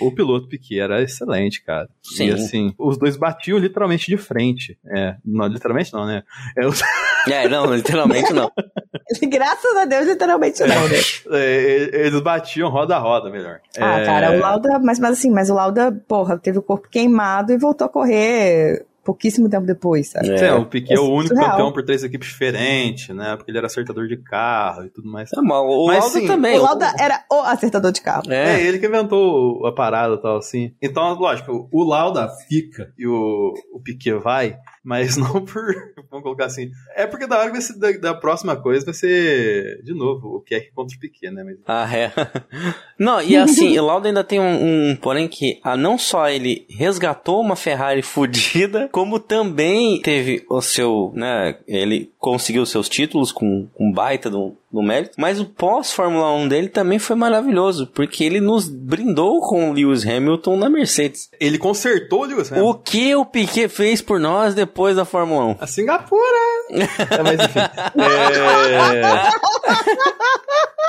o 0.00 0.10
piloto 0.12 0.48
Piquet 0.48 0.80
era 0.80 1.02
excelente, 1.02 1.62
cara. 1.62 1.88
Sim. 2.02 2.28
E 2.28 2.32
assim, 2.32 2.74
os 2.78 2.96
dois 2.98 3.16
batiam 3.16 3.58
literalmente 3.58 4.06
de 4.06 4.16
frente. 4.16 4.78
É, 4.94 5.16
não, 5.24 5.46
literalmente 5.46 5.92
não, 5.92 6.06
né? 6.06 6.22
É, 6.56 6.66
os- 6.66 6.80
É, 7.28 7.48
não, 7.48 7.74
literalmente 7.74 8.32
não. 8.32 8.50
Graças 9.28 9.76
a 9.76 9.84
Deus, 9.84 10.06
literalmente 10.06 10.60
não, 10.60 10.88
né? 10.88 10.96
é, 11.32 12.06
eles 12.06 12.20
batiam 12.20 12.70
roda 12.70 12.96
a 12.96 12.98
roda, 12.98 13.30
melhor. 13.30 13.60
Ah, 13.78 14.00
É, 14.00 14.04
cara, 14.04 14.32
o 14.32 14.40
Lauda, 14.40 14.78
mas, 14.78 14.98
mas 14.98 15.12
assim, 15.18 15.30
mas 15.30 15.50
o 15.50 15.54
Lauda, 15.54 15.92
porra, 16.08 16.38
teve 16.38 16.58
o 16.58 16.62
corpo 16.62 16.88
queimado 16.88 17.52
e 17.52 17.58
voltou 17.58 17.86
a 17.86 17.90
correr 17.90 18.84
pouquíssimo 19.04 19.48
tempo 19.48 19.66
depois, 19.66 20.10
sabe? 20.10 20.30
É. 20.32 20.38
Sim, 20.38 20.50
o 20.60 20.66
Piquet 20.66 20.94
é 20.94 20.98
o 21.00 21.04
É 21.04 21.08
único 21.08 21.28
surreal. 21.34 21.50
campeão 21.50 21.72
por 21.72 21.84
três 21.84 22.02
equipes 22.02 22.28
diferentes, 22.28 23.14
né? 23.14 23.36
Porque 23.36 23.50
ele 23.50 23.58
era 23.58 23.66
acertador 23.66 24.06
de 24.06 24.16
carro 24.16 24.84
e 24.86 24.90
tudo 24.90 25.10
mais. 25.10 25.30
Tá 25.30 25.42
mal. 25.42 25.68
O 25.68 25.86
Mas, 25.86 25.98
Lauda 26.04 26.20
sim, 26.20 26.26
também. 26.26 26.58
O 26.58 26.62
Lauda 26.62 26.92
era 26.98 27.24
o 27.30 27.40
acertador 27.40 27.92
de 27.92 28.00
carro. 28.00 28.30
É, 28.32 28.54
É. 28.54 28.66
ele 28.66 28.78
que 28.78 28.86
inventou 28.86 29.66
a 29.66 29.72
parada 29.72 30.14
e 30.14 30.20
tal, 30.22 30.36
assim. 30.38 30.74
Então, 30.82 31.14
lógico, 31.14 31.68
o 31.70 31.82
Lauda 31.84 32.28
fica 32.48 32.92
e 32.98 33.06
o, 33.06 33.52
o 33.72 33.80
Piquet 33.82 34.14
vai, 34.18 34.56
mas 34.84 35.16
não 35.18 35.44
por. 35.44 35.74
Vamos 36.10 36.22
colocar 36.22 36.44
assim. 36.44 36.70
É 36.94 37.06
porque 37.06 37.26
da 37.26 37.38
hora 37.38 37.46
que 37.46 37.52
vai 37.52 37.60
ser, 37.62 37.78
da, 37.78 37.90
da 37.92 38.14
próxima 38.14 38.54
coisa 38.54 38.84
vai 38.84 38.94
ser, 38.94 39.82
de 39.82 39.94
novo, 39.94 40.36
o 40.36 40.40
Keck 40.40 40.70
contra 40.72 40.96
o 40.96 41.00
Piquet, 41.00 41.30
né? 41.30 41.42
Mas, 41.42 41.56
Ah, 41.66 41.88
é. 41.96 42.12
Não, 42.98 43.20
e 43.20 43.36
assim, 43.36 43.76
o 43.78 43.84
Lauda 43.84 44.08
ainda 44.08 44.22
tem 44.22 44.38
um, 44.38 44.90
um 44.90 44.96
porém 44.96 45.26
que 45.26 45.58
ah, 45.64 45.76
não 45.76 45.98
só 45.98 46.28
ele 46.28 46.66
resgatou 46.68 47.40
uma 47.40 47.56
Ferrari 47.56 48.02
fodida, 48.02 48.88
como 48.92 49.18
também 49.18 50.00
teve 50.02 50.44
o 50.48 50.60
seu, 50.60 51.12
né, 51.14 51.56
ele 51.66 52.12
conseguiu 52.24 52.64
seus 52.64 52.88
títulos 52.88 53.30
com 53.30 53.68
um 53.78 53.92
baita 53.92 54.30
do, 54.30 54.56
do 54.72 54.82
mérito, 54.82 55.12
mas 55.18 55.38
o 55.38 55.44
pós-Fórmula 55.44 56.32
1 56.32 56.48
dele 56.48 56.68
também 56.70 56.98
foi 56.98 57.14
maravilhoso, 57.14 57.86
porque 57.88 58.24
ele 58.24 58.40
nos 58.40 58.66
brindou 58.66 59.42
com 59.42 59.68
o 59.68 59.74
Lewis 59.74 60.06
Hamilton 60.06 60.56
na 60.56 60.70
Mercedes. 60.70 61.28
ele 61.38 61.58
consertou 61.58 62.22
o 62.22 62.24
Lewis 62.24 62.50
Hamilton. 62.50 62.70
O 62.70 62.74
que 62.74 63.14
o 63.14 63.26
Piquet 63.26 63.68
fez 63.68 64.00
por 64.00 64.18
nós 64.18 64.54
depois 64.54 64.96
da 64.96 65.04
Fórmula 65.04 65.44
1? 65.44 65.56
A 65.60 65.66
Singapura! 65.66 66.38
é, 66.70 67.22
mas 67.22 67.40
enfim. 67.40 67.60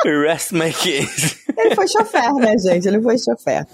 É... 0.06 0.16
Rest 0.26 0.54
my 0.54 0.72
case. 0.72 1.44
Ele 1.58 1.76
foi 1.76 1.88
chofer, 1.88 2.34
né, 2.36 2.58
gente? 2.58 2.88
Ele 2.88 3.02
foi 3.02 3.18
chofer. 3.18 3.66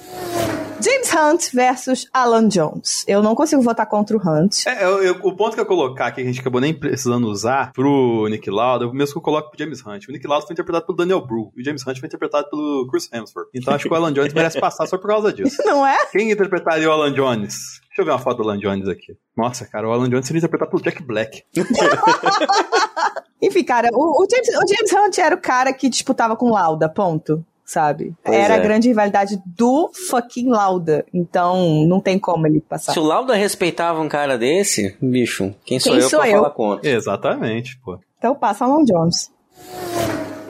James 0.82 1.14
Hunt 1.14 1.54
versus 1.54 2.08
Alan 2.14 2.48
Jones. 2.48 3.04
Eu 3.08 3.22
não 3.22 3.36
consigo 3.36 3.62
votar 3.62 3.86
contra 3.88 4.18
o 4.18 4.20
Hunt. 4.20 4.66
É, 4.66 4.84
eu- 4.84 5.04
eu- 5.04 5.20
o 5.24 5.36
ponto 5.36 5.54
que 5.56 5.62
eu 5.62 5.66
colocar 5.66 6.08
aqui, 6.08 6.22
que 6.22 6.28
a 6.28 6.32
gente 6.32 6.40
acabou 6.42 6.60
nem 6.62 6.74
precisando 6.74 7.28
usar 7.28 7.72
pro 7.74 8.28
Nick 8.30 8.50
Lauda, 8.50 8.86
é 8.86 8.88
o 8.88 8.94
mesmo 8.94 9.14
que 9.14 9.18
eu 9.20 9.24
coloco 9.24 9.50
pro 9.52 9.60
James 9.60 9.86
Hunt. 9.86 10.08
O 10.08 10.12
Nick 10.12 10.28
Lauda 10.28 10.46
foi 10.46 10.54
interpretado 10.54 10.86
pelo 10.86 10.98
Daniel 10.98 11.26
Bru, 11.26 11.52
e 11.56 11.62
o 11.62 11.66
James 11.66 11.86
Hunt 11.86 12.00
foi 12.00 12.08
interpretado 12.08 12.50
pelo 12.50 12.88
Chris 12.90 13.08
Hemsworth. 13.14 13.50
Então 13.54 13.74
acho 13.74 13.88
que 13.88 13.94
o 13.94 13.96
Alan 13.96 14.14
Jones 14.14 14.34
merece 14.34 14.60
passar 14.60 14.86
só 14.88 14.98
por 14.98 15.08
causa 15.08 15.32
disso. 15.32 15.58
Não 15.66 15.86
é? 15.86 16.06
Quem 16.12 16.32
interpretaria 16.32 16.90
o 16.90 16.92
Alan 16.92 17.14
Jones? 17.14 17.54
Deixa 17.90 18.02
eu 18.02 18.06
ver 18.06 18.12
uma 18.12 18.20
foto 18.20 18.38
do 18.42 18.50
Alan 18.50 18.58
Jones 18.58 18.88
aqui. 18.88 19.14
Nossa, 19.36 19.66
cara, 19.66 19.88
o 19.88 19.92
Alan 19.92 20.10
Jones 20.10 20.26
seria 20.26 20.40
interpretado 20.40 20.72
pelo 20.72 20.82
Jack 20.84 21.04
Black. 21.04 21.44
Enfim, 23.42 23.64
cara, 23.64 23.90
o, 23.92 24.24
o 24.24 24.28
James, 24.30 24.48
o 24.50 24.68
James 24.68 24.94
Hunt 24.94 25.18
era 25.18 25.36
o 25.36 25.42
cara 25.42 25.74
que 25.74 25.90
disputava 25.90 26.36
com 26.36 26.52
Lauda, 26.52 26.88
ponto. 26.88 27.44
Sabe? 27.72 28.14
Pois 28.22 28.38
era 28.38 28.56
é. 28.56 28.58
a 28.58 28.60
grande 28.60 28.90
rivalidade 28.90 29.42
do 29.46 29.90
fucking 30.10 30.50
Lauda. 30.50 31.06
Então, 31.14 31.88
não 31.88 32.02
tem 32.02 32.20
como 32.20 32.46
ele 32.46 32.60
passar. 32.60 32.92
Se 32.92 33.00
o 33.00 33.04
Lauda 33.04 33.34
respeitava 33.34 34.02
um 34.02 34.10
cara 34.10 34.38
desse, 34.38 34.94
bicho, 35.02 35.56
quem 35.64 35.80
sou 35.80 35.94
Quem 35.94 36.02
eu 36.02 36.10
sou 36.10 36.20
pra 36.20 36.30
eu? 36.30 36.36
falar 36.36 36.50
contra? 36.50 36.90
Exatamente, 36.90 37.80
pô. 37.80 37.98
Então 38.18 38.36
passa 38.36 38.66
Alan 38.66 38.84
Jones. 38.84 39.32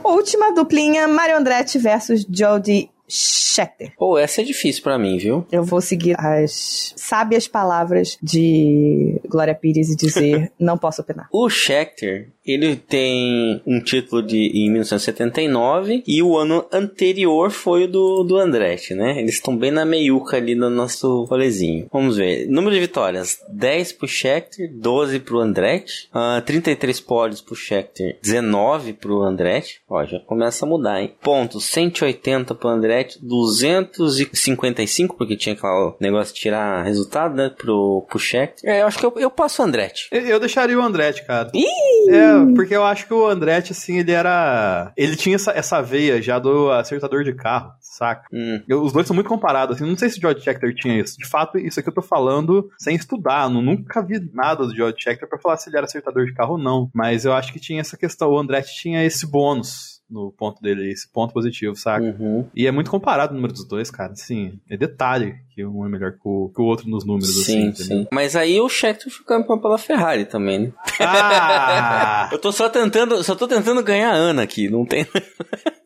Última 0.04 0.52
duplinha, 0.52 1.08
Mario 1.08 1.38
Andretti 1.38 1.78
versus 1.78 2.26
Jody 2.28 2.90
Scheckter. 3.08 3.94
Pô, 3.98 4.18
essa 4.18 4.42
é 4.42 4.44
difícil 4.44 4.82
pra 4.82 4.98
mim, 4.98 5.18
viu? 5.18 5.46
Eu 5.52 5.64
vou 5.64 5.82
seguir 5.82 6.16
as 6.18 6.94
sábias 6.96 7.48
palavras 7.48 8.18
de 8.24 9.22
Glória 9.28 9.54
Pires 9.54 9.90
e 9.90 9.96
dizer 9.96 10.52
não 10.58 10.78
posso 10.78 11.02
opinar. 11.02 11.28
O 11.32 11.50
Scheckter, 11.50 12.30
ele 12.46 12.76
tem 12.76 13.62
um 13.66 13.80
título 13.80 14.22
de 14.24 14.38
em 14.54 14.70
1979 14.72 16.04
e 16.08 16.22
o 16.24 16.38
ano 16.38 16.66
anterior 16.72 17.52
foi 17.52 17.84
o 17.86 17.88
do, 17.88 18.24
do 18.24 18.38
Andretti, 18.38 18.94
né? 18.94 19.20
Eles 19.20 19.36
estão 19.36 19.56
bem 19.56 19.72
na 19.72 19.86
meiuca 19.86 20.38
ali 20.38 20.56
no 20.56 20.70
nosso 20.70 21.24
rolezinho. 21.26 21.88
Vamos 21.92 22.18
ver. 22.18 22.48
Número 22.48 22.74
de 22.74 22.80
vitórias: 22.82 23.38
10 23.50 23.94
pro 23.94 24.08
Scheckter, 24.08 24.70
12 24.74 25.20
pro 25.20 25.40
Andretti, 25.40 26.10
ah, 26.14 26.42
33 26.46 27.00
pódios 27.00 27.42
pro 27.42 27.56
Scheckter, 27.56 28.18
19 28.22 28.94
pro 28.94 29.22
Andretti. 29.22 29.82
Ó, 29.90 30.04
já 30.06 30.20
começa 30.20 30.66
a 30.66 30.70
mudar, 30.70 31.02
hein? 31.02 31.14
Pontos: 31.22 31.66
180 31.66 32.56
pro 32.56 32.70
Andretti, 32.70 33.20
255, 33.22 35.16
porque 35.18 35.36
tinha 35.36 35.54
aquele 35.54 35.94
negócio 36.00 36.34
de 36.34 36.40
tirar 36.42 36.84
resultado, 36.84 37.36
né? 37.36 37.50
Pro, 37.56 38.06
pro 38.10 38.20
Scheckter. 38.20 38.70
É, 38.70 38.82
eu 38.82 38.88
acho 38.88 38.98
que 39.00 39.06
eu, 39.06 39.14
eu 39.18 39.30
passo 39.30 39.62
o 39.62 39.66
Andretti. 39.66 40.08
Eu- 40.12 40.32
Eu 40.32 40.40
deixaria 40.40 40.78
o 40.80 40.82
Andretti, 40.82 41.26
cara. 41.26 41.52
Ih! 41.54 42.10
É, 42.10 42.31
porque 42.56 42.76
eu 42.76 42.84
acho 42.84 43.06
que 43.08 43.14
o 43.14 43.28
Andretti, 43.28 43.72
assim, 43.72 43.98
ele 44.00 44.12
era. 44.12 44.92
Ele 44.98 45.16
tinha 45.16 45.36
essa, 45.36 45.52
essa 45.52 45.82
veia 45.82 46.22
já 46.22 46.40
do 46.40 46.72
acertador 46.72 47.24
de 47.24 47.34
carro, 47.34 47.72
saca? 47.80 48.24
Hum. 48.34 48.62
Eu- 48.68 48.82
os 48.84 48.92
dois 48.94 49.08
são 49.08 49.14
muito 49.16 49.28
comparados, 49.30 49.76
assim. 49.76 49.86
Não 49.90 49.98
sei 49.98 50.10
se 50.10 50.18
o 50.18 50.22
George 50.22 50.42
Scheckter 50.42 50.74
tinha 50.76 51.00
isso. 51.00 51.18
De 51.18 51.28
fato, 51.28 51.58
isso 51.58 51.80
aqui 51.80 51.90
eu 51.90 51.94
tô 51.94 52.02
falando 52.02 52.70
sem 52.78 52.96
estudar. 52.96 53.50
Não, 53.50 53.62
nunca 53.62 54.02
vi 54.02 54.20
nada 54.34 54.66
do 54.66 54.76
George 54.76 54.98
Scheckter 55.00 55.28
pra 55.30 55.40
falar 55.40 55.58
se 55.58 55.70
ele 55.70 55.78
era 55.78 55.86
acertador 55.86 56.26
de 56.26 56.34
carro 56.34 56.54
ou 56.54 56.58
não. 56.58 56.90
Mas 56.94 57.26
eu 57.26 57.34
acho 57.34 57.52
que 57.54 57.60
tinha 57.60 57.82
essa 57.82 57.98
questão. 57.98 58.30
O 58.32 58.40
Andretti 58.40 58.74
tinha 58.76 59.04
esse 59.04 59.26
bônus 59.30 60.01
no 60.12 60.32
ponto 60.32 60.62
dele, 60.62 60.92
esse 60.92 61.08
ponto 61.08 61.34
positivo, 61.34 61.76
saca? 61.76 62.04
Uhum. 62.06 62.46
E 62.56 62.68
é 62.68 62.72
muito 62.72 62.92
comparado 62.92 63.32
o 63.32 63.36
número 63.36 63.54
dos 63.54 63.66
dois, 63.66 63.90
cara. 63.90 64.12
Assim, 64.12 64.60
é 64.70 64.76
detalhe 64.76 65.36
que 65.56 65.66
um 65.66 65.86
é 65.86 65.90
melhor 65.90 66.12
que 66.12 66.20
o, 66.24 66.52
que 66.54 66.62
o 66.62 66.66
outro 66.66 66.90
nos 66.90 67.06
números, 67.06 67.30
assim, 67.30 67.44
Sim, 67.44 67.68
entendeu? 67.68 67.98
sim. 68.04 68.08
Mas 68.12 68.36
aí 68.36 68.60
o 68.60 68.70
Scheckter 68.70 69.12
foi 69.12 69.26
campeão 69.26 69.60
pela 69.60 69.78
Ferrari 69.78 70.26
também, 70.26 70.60
né? 70.60 70.74
Ah! 71.00 72.30
Eu 72.32 72.40
tô 72.40 72.52
só 72.52 72.70
tentando, 72.70 73.24
só 73.24 73.36
tô 73.36 73.48
tentando 73.48 73.82
ganhar 73.84 74.12
a 74.12 74.16
Ana 74.16 74.44
aqui, 74.44 74.70
não 74.70 74.86
tem. 74.86 75.06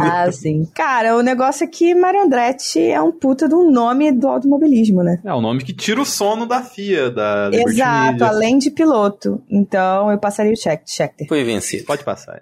Ah, 0.00 0.30
sim. 0.30 0.68
Cara, 0.74 1.16
o 1.16 1.22
negócio 1.22 1.64
é 1.64 1.66
que 1.66 1.94
Mario 1.94 2.22
Andretti 2.22 2.80
é 2.80 3.00
um 3.00 3.12
puta 3.12 3.48
de 3.48 3.54
um 3.54 3.70
nome 3.70 4.12
do 4.12 4.28
automobilismo, 4.28 5.02
né? 5.02 5.20
É 5.24 5.32
o 5.32 5.40
nome 5.40 5.62
que 5.64 5.72
tira 5.72 6.00
o 6.00 6.04
sono 6.04 6.46
da 6.46 6.62
FIA, 6.62 7.10
da 7.10 7.48
Liberty 7.48 7.70
Exato, 7.72 8.12
Media. 8.12 8.26
além 8.28 8.58
de 8.58 8.70
piloto. 8.70 9.42
Então 9.50 10.10
eu 10.10 10.18
passaria 10.18 10.52
o 10.52 10.56
Scheck- 10.56 10.88
Scheckter. 10.90 11.26
Foi 11.28 11.42
vencido. 11.44 11.84
Pode 11.84 12.04
passar. 12.04 12.40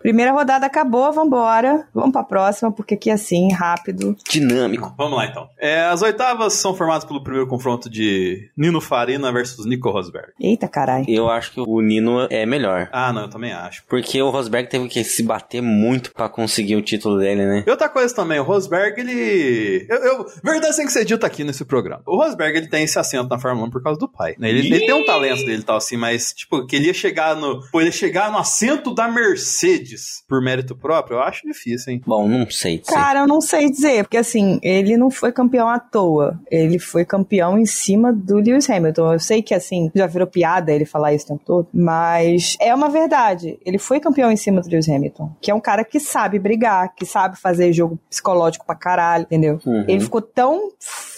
Primeira 0.00 0.32
rodada 0.32 0.66
acabou, 0.66 1.12
vambora. 1.12 1.86
Vamos 1.94 2.12
pra 2.12 2.22
próxima, 2.24 2.70
porque 2.72 2.94
aqui 2.94 3.10
é 3.10 3.14
assim, 3.14 3.52
rápido. 3.52 4.16
Dinâmico. 4.28 4.94
Vamos 4.96 5.16
lá 5.16 5.26
então. 5.26 5.48
É, 5.58 5.82
as 5.82 6.02
oitavas 6.02 6.54
são 6.54 6.74
formadas 6.74 7.04
pelo 7.04 7.22
primeiro 7.22 7.46
confronto 7.48 7.88
de 7.90 8.50
Nino 8.56 8.80
Farina 8.80 9.32
versus 9.32 9.66
Nico 9.66 9.90
Rosberg. 9.90 10.28
Eita 10.40 10.68
caralho. 10.68 11.04
Eu 11.08 11.28
acho 11.28 11.52
que 11.52 11.60
o 11.60 11.80
Nino 11.80 12.26
é 12.30 12.46
melhor. 12.46 12.88
Ah, 12.92 13.12
não, 13.12 13.22
eu 13.22 13.30
também 13.30 13.52
acho. 13.52 13.82
Porque 13.88 14.20
o 14.22 14.30
Rosberg 14.30 14.68
teve 14.68 14.88
que 14.88 15.02
se 15.04 15.22
bater 15.22 15.60
muito 15.62 16.12
pra 16.12 16.28
conseguir 16.28 16.59
o 16.76 16.82
título 16.82 17.18
dele, 17.18 17.44
né? 17.46 17.64
E 17.66 17.70
outra 17.70 17.88
coisa 17.88 18.14
também, 18.14 18.38
o 18.38 18.42
Rosberg, 18.42 19.00
ele. 19.00 19.86
Eu, 19.88 19.96
eu- 19.98 20.26
verdade 20.42 20.76
tem 20.76 20.86
que 20.86 20.92
ser 20.92 21.04
dito 21.04 21.24
aqui 21.24 21.44
nesse 21.44 21.64
programa. 21.64 22.02
O 22.06 22.16
Rosberg, 22.16 22.56
ele 22.56 22.68
tem 22.68 22.84
esse 22.84 22.98
assento 22.98 23.28
na 23.28 23.38
Fórmula 23.38 23.66
1 23.66 23.70
por 23.70 23.82
causa 23.82 23.98
do 23.98 24.08
pai. 24.08 24.34
né? 24.38 24.48
Ele, 24.48 24.60
ele 24.66 24.80
tem 24.86 24.94
um 24.94 25.04
talento 25.04 25.44
dele 25.44 25.60
e 25.60 25.64
tal, 25.64 25.76
assim, 25.76 25.96
mas, 25.96 26.32
tipo, 26.32 26.66
que 26.66 26.76
ele 26.76 26.86
ia 26.86 26.94
chegar 26.94 27.34
no. 27.36 27.60
Pô, 27.70 27.80
ele 27.80 27.88
ia 27.88 27.92
chegar 27.92 28.30
no 28.30 28.38
assento 28.38 28.94
da 28.94 29.08
Mercedes 29.08 30.22
por 30.28 30.40
mérito 30.42 30.76
próprio, 30.76 31.16
eu 31.16 31.22
acho 31.22 31.46
difícil, 31.46 31.92
hein? 31.92 32.02
Bom, 32.06 32.28
não 32.28 32.48
sei 32.50 32.78
dizer. 32.78 32.92
Cara, 32.94 33.20
eu 33.20 33.26
não 33.26 33.40
sei 33.40 33.70
dizer, 33.70 34.04
porque 34.04 34.16
assim, 34.16 34.58
ele 34.62 34.96
não 34.96 35.10
foi 35.10 35.32
campeão 35.32 35.68
à 35.68 35.78
toa. 35.78 36.38
Ele 36.50 36.78
foi 36.78 37.04
campeão 37.04 37.58
em 37.58 37.66
cima 37.66 38.12
do 38.12 38.36
Lewis 38.36 38.68
Hamilton. 38.68 39.12
Eu 39.14 39.18
sei 39.20 39.42
que, 39.42 39.54
assim, 39.54 39.90
já 39.94 40.06
virou 40.06 40.26
piada 40.26 40.72
ele 40.72 40.84
falar 40.84 41.12
isso 41.14 41.24
o 41.26 41.28
tempo 41.28 41.42
todo, 41.44 41.68
mas 41.72 42.56
é 42.60 42.74
uma 42.74 42.88
verdade. 42.88 43.58
Ele 43.64 43.78
foi 43.78 43.98
campeão 44.00 44.30
em 44.30 44.36
cima 44.36 44.60
do 44.60 44.68
Lewis 44.68 44.88
Hamilton, 44.88 45.32
que 45.40 45.50
é 45.50 45.54
um 45.54 45.60
cara 45.60 45.84
que 45.84 45.98
sabe 45.98 46.38
brigar, 46.50 46.92
que 46.96 47.06
sabe 47.06 47.38
fazer 47.38 47.72
jogo 47.72 47.96
psicológico 48.08 48.66
pra 48.66 48.74
caralho, 48.74 49.22
entendeu? 49.22 49.60
Uhum. 49.64 49.84
Ele 49.86 50.00
ficou 50.00 50.20
tão 50.20 50.72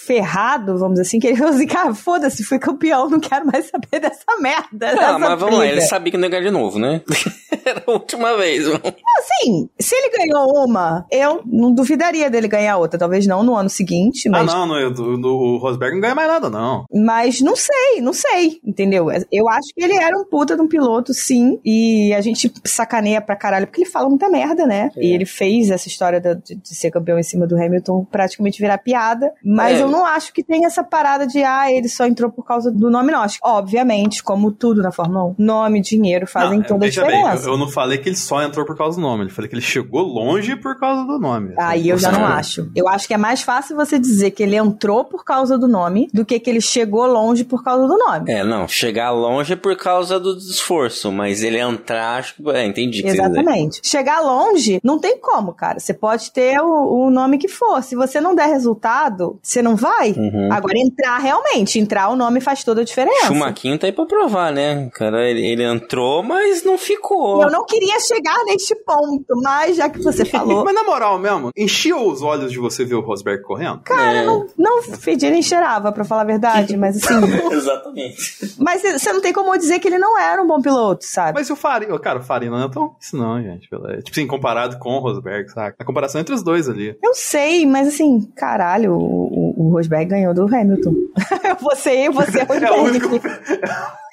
ferrado, 0.07 0.77
vamos 0.79 0.95
dizer 0.95 1.03
assim, 1.03 1.19
que 1.21 1.27
ele 1.27 1.37
falou 1.37 1.55
assim, 1.55 1.67
cara, 1.67 1.95
foda-se, 1.95 2.43
fui 2.45 2.59
campeão, 2.59 3.09
não 3.09 3.21
quero 3.21 3.47
mais 3.47 3.67
saber 3.71 4.01
dessa 4.01 4.25
merda. 4.41 4.91
Ah, 4.91 4.95
dessa 4.95 5.19
mas 5.19 5.38
vamos 5.41 5.55
lá, 5.55 5.61
briga." 5.61 5.73
ele 5.73 5.81
sabia 5.83 6.11
que 6.11 6.17
não 6.19 6.25
ia 6.25 6.31
ganhar 6.31 6.43
de 6.45 6.51
novo, 6.51 6.79
né? 6.79 7.01
Era 7.65 7.83
a 7.87 7.91
última 7.91 8.37
vez. 8.37 8.67
mano. 8.67 8.81
Assim, 9.19 9.69
se 9.79 9.95
ele 9.95 10.17
ganhou 10.19 10.65
uma, 10.65 11.07
eu 11.11 11.43
não 11.47 11.73
duvidaria 11.73 12.29
dele 12.29 12.49
ganhar 12.49 12.77
outra. 12.79 12.99
Talvez 12.99 13.27
não 13.27 13.43
no 13.43 13.55
ano 13.57 13.69
seguinte, 13.71 14.29
Ah, 14.29 14.33
mas, 14.33 14.47
não, 14.47 14.67
não, 14.67 14.79
eu- 14.79 14.91
o, 14.93 15.55
o 15.55 15.57
Rosberg 15.59 15.95
não 15.95 16.01
ganha 16.01 16.15
mais 16.15 16.29
nada, 16.29 16.51
não. 16.51 16.85
mas 16.93 17.41
não 17.41 17.55
sei, 17.55 18.01
não 18.01 18.12
sei, 18.12 18.61
entendeu? 18.65 19.07
Eu 19.31 19.49
acho 19.49 19.69
que 19.75 19.83
ele 19.85 19.97
era 19.97 20.19
um 20.19 20.25
puta 20.25 20.57
de 20.57 20.62
um 20.62 20.69
piloto, 20.69 21.12
sim, 21.15 21.61
e 21.65 22.12
a 22.15 22.21
gente 22.21 22.53
sacaneia 22.65 23.21
pra 23.21 23.37
caralho, 23.37 23.67
porque 23.67 23.83
ele 23.83 23.91
fala 23.91 24.09
muita 24.09 24.29
merda, 24.29 24.67
né? 24.67 24.91
É. 24.97 25.05
E 25.05 25.12
ele 25.12 25.25
fez 25.27 25.71
essa 25.71 25.87
história 25.88 26.21
de, 26.21 26.35
de 26.57 26.75
ser 26.75 26.91
campeão 26.91 27.19
em 27.19 27.23
cima 27.23 27.47
do 27.47 27.57
Hamilton 27.57 28.05
praticamente 28.11 28.61
virar 28.61 28.79
piada, 28.79 29.33
mas 29.45 29.79
É, 29.79 29.83
eu 29.83 29.88
não 29.93 30.05
acho 30.07 30.33
que 30.33 30.43
tem 30.43 30.65
essa 30.67 30.83
parada 30.83 31.27
de, 31.27 31.43
ah, 31.43 31.71
ele 31.71 31.89
só 31.89 32.07
entrou 32.07 32.31
por 32.31 32.45
causa 32.45 32.71
do 32.71 32.91
nome, 32.91 33.13
não. 33.13 33.23
Acho 33.23 33.39
que, 33.39 33.47
obviamente, 33.47 34.23
como 34.23 34.51
tudo 34.51 34.83
na 34.83 34.91
Fórmula 34.93 35.25
1, 35.27 35.35
nome, 35.39 35.81
dinheiro 35.81 36.27
fazem 36.27 36.59
Não, 36.59 36.67
toda 36.67 36.85
a 36.85 36.89
veja 36.89 37.05
bem, 37.05 37.17
diferença. 37.17 37.47
eu, 37.47 37.53
eu 37.53 37.59
não 37.59 37.69
falei 37.69 37.99
que 37.99 38.09
ele 38.09 38.17
só 38.17 38.43
entrou 38.43 38.67
por 38.67 38.77
causa 38.77 38.97
do 39.01 39.03
nome, 39.03 39.25
eu 39.25 39.31
falei 39.31 39.49
que 39.49 39.55
ele 39.55 39.63
chegou 39.63 40.03
longe 40.03 40.57
por 40.57 40.79
causa 40.79 41.05
do 41.05 41.19
nome. 41.19 41.55
Aí 41.59 41.89
eu 41.89 41.99
já 41.99 42.11
não 42.11 42.25
acho. 42.25 42.71
Eu 42.75 42.89
acho 42.89 43.07
que 43.07 43.15
é 43.15 43.19
mais 43.19 43.43
fácil 43.43 43.77
você 43.77 43.99
dizer 43.99 44.31
que 44.33 44.43
ele 44.43 44.57
entrou 44.57 45.05
por 45.05 45.25
causa 45.25 45.57
do 45.59 45.69
nome 45.69 46.09
do 46.13 46.25
que 46.25 46.39
que 46.41 46.51
ele 46.51 46.61
chegou 46.61 47.07
longe 47.07 47.45
por 47.45 47.63
causa 47.63 47.87
do 47.87 47.97
nome. 47.97 48.31
É, 48.31 48.43
não, 48.45 48.67
chegar 48.67 49.11
longe 49.11 49.53
é 49.53 49.57
por 49.57 49.77
causa 49.77 50.19
do 50.19 50.37
esforço, 50.37 51.11
mas 51.13 51.43
ele 51.43 51.59
entrar, 51.59 52.19
acho 52.19 52.35
que. 52.37 52.51
É, 52.51 52.67
entendi. 52.67 53.07
Exatamente. 53.07 53.81
Chegar 53.83 54.21
longe, 54.21 54.81
não 54.83 54.99
tem 54.99 55.19
como, 55.19 55.53
cara. 55.53 55.79
Você 55.79 55.93
pode 55.95 56.31
ter 56.33 56.61
o, 56.61 57.07
o 57.07 57.11
nome 57.11 57.39
que 57.39 57.49
for. 57.49 57.83
Se 57.83 57.95
você 57.95 58.21
não 58.21 58.35
der 58.35 58.49
resultado, 58.49 59.39
você 59.43 59.63
não 59.63 59.77
vai. 59.83 60.12
Uhum. 60.12 60.49
Agora, 60.51 60.79
entrar 60.79 61.18
realmente, 61.18 61.79
entrar 61.79 62.09
o 62.09 62.16
nome 62.16 62.40
faz 62.40 62.64
toda 62.64 62.81
a 62.81 62.85
diferença. 62.85 63.27
Chumaquinho 63.27 63.79
tá 63.79 63.87
aí 63.87 63.92
pra 63.92 64.07
provar, 64.07 64.51
né? 64.53 64.88
Cara, 64.95 65.29
ele, 65.29 65.45
ele 65.47 65.62
entrou, 65.64 66.23
mas 66.23 66.64
não 66.64 66.79
ficou. 66.79 67.42
Eu 67.42 67.51
não 67.51 67.66
queria 67.66 68.01
chegar 68.01 68.42
neste 68.47 68.75
ponto, 68.77 69.25
mas 69.42 69.77
já 69.77 69.88
que 69.90 70.01
você 70.03 70.25
falou. 70.25 70.64
Mas 70.64 70.75
na 70.75 70.85
moral 70.85 71.18
mesmo, 71.18 71.51
encheu 71.57 72.07
os 72.07 72.23
olhos 72.23 72.51
de 72.51 72.59
você 72.59 72.85
ver 72.85 72.95
o 72.95 73.01
Rosberg 73.01 73.42
correndo? 73.42 73.81
Cara, 73.83 74.18
É. 74.18 74.25
não, 74.25 74.47
não 74.57 74.83
fedia 74.83 75.31
nem 75.31 75.42
cheirava, 75.42 75.92
pra 75.92 76.05
falar 76.05 76.23
a 76.23 76.27
verdade, 76.27 76.77
mas 76.77 76.97
assim. 76.97 77.14
Exatamente. 77.53 78.55
mas 78.59 78.83
você 78.83 79.12
não 79.12 79.21
tem 79.21 79.33
como 79.33 79.57
dizer 79.59 79.79
que 79.79 79.88
ele 79.88 79.99
não 79.99 80.18
era 80.18 80.42
um 80.42 80.47
bom 80.47 80.61
piloto, 80.62 81.05
sabe? 81.05 81.38
Mas 81.38 81.51
o 81.51 81.57
Farina? 81.57 81.99
Cara, 81.99 82.18
o 82.21 82.23
Farina 82.23 82.59
não 82.59 82.66
é 82.66 82.71
tão 82.71 82.95
isso 83.01 83.16
não, 83.16 83.42
gente. 83.42 83.68
pela- 83.68 83.97
Tipo 83.99 84.11
assim, 84.11 84.27
comparado 84.27 84.79
com 84.79 84.90
o 84.97 84.99
Rosberg, 85.01 85.51
saca? 85.51 85.77
A 85.79 85.85
comparação 85.85 86.21
entre 86.21 86.35
os 86.35 86.42
dois 86.42 86.68
ali. 86.68 86.97
Eu 87.03 87.14
sei, 87.14 87.66
mas 87.66 87.88
assim, 87.88 88.21
caralho, 88.37 88.95
o, 88.95 89.52
o, 89.66 89.70
Rosberg 89.70 90.07
ganhou 90.07 90.35
do 90.35 90.44
Hamilton. 90.44 90.94
você, 91.61 92.09
você 92.11 92.40
é 92.40 92.42
É 92.42 92.70
o 92.72 92.83
Rosberg. 92.83 93.20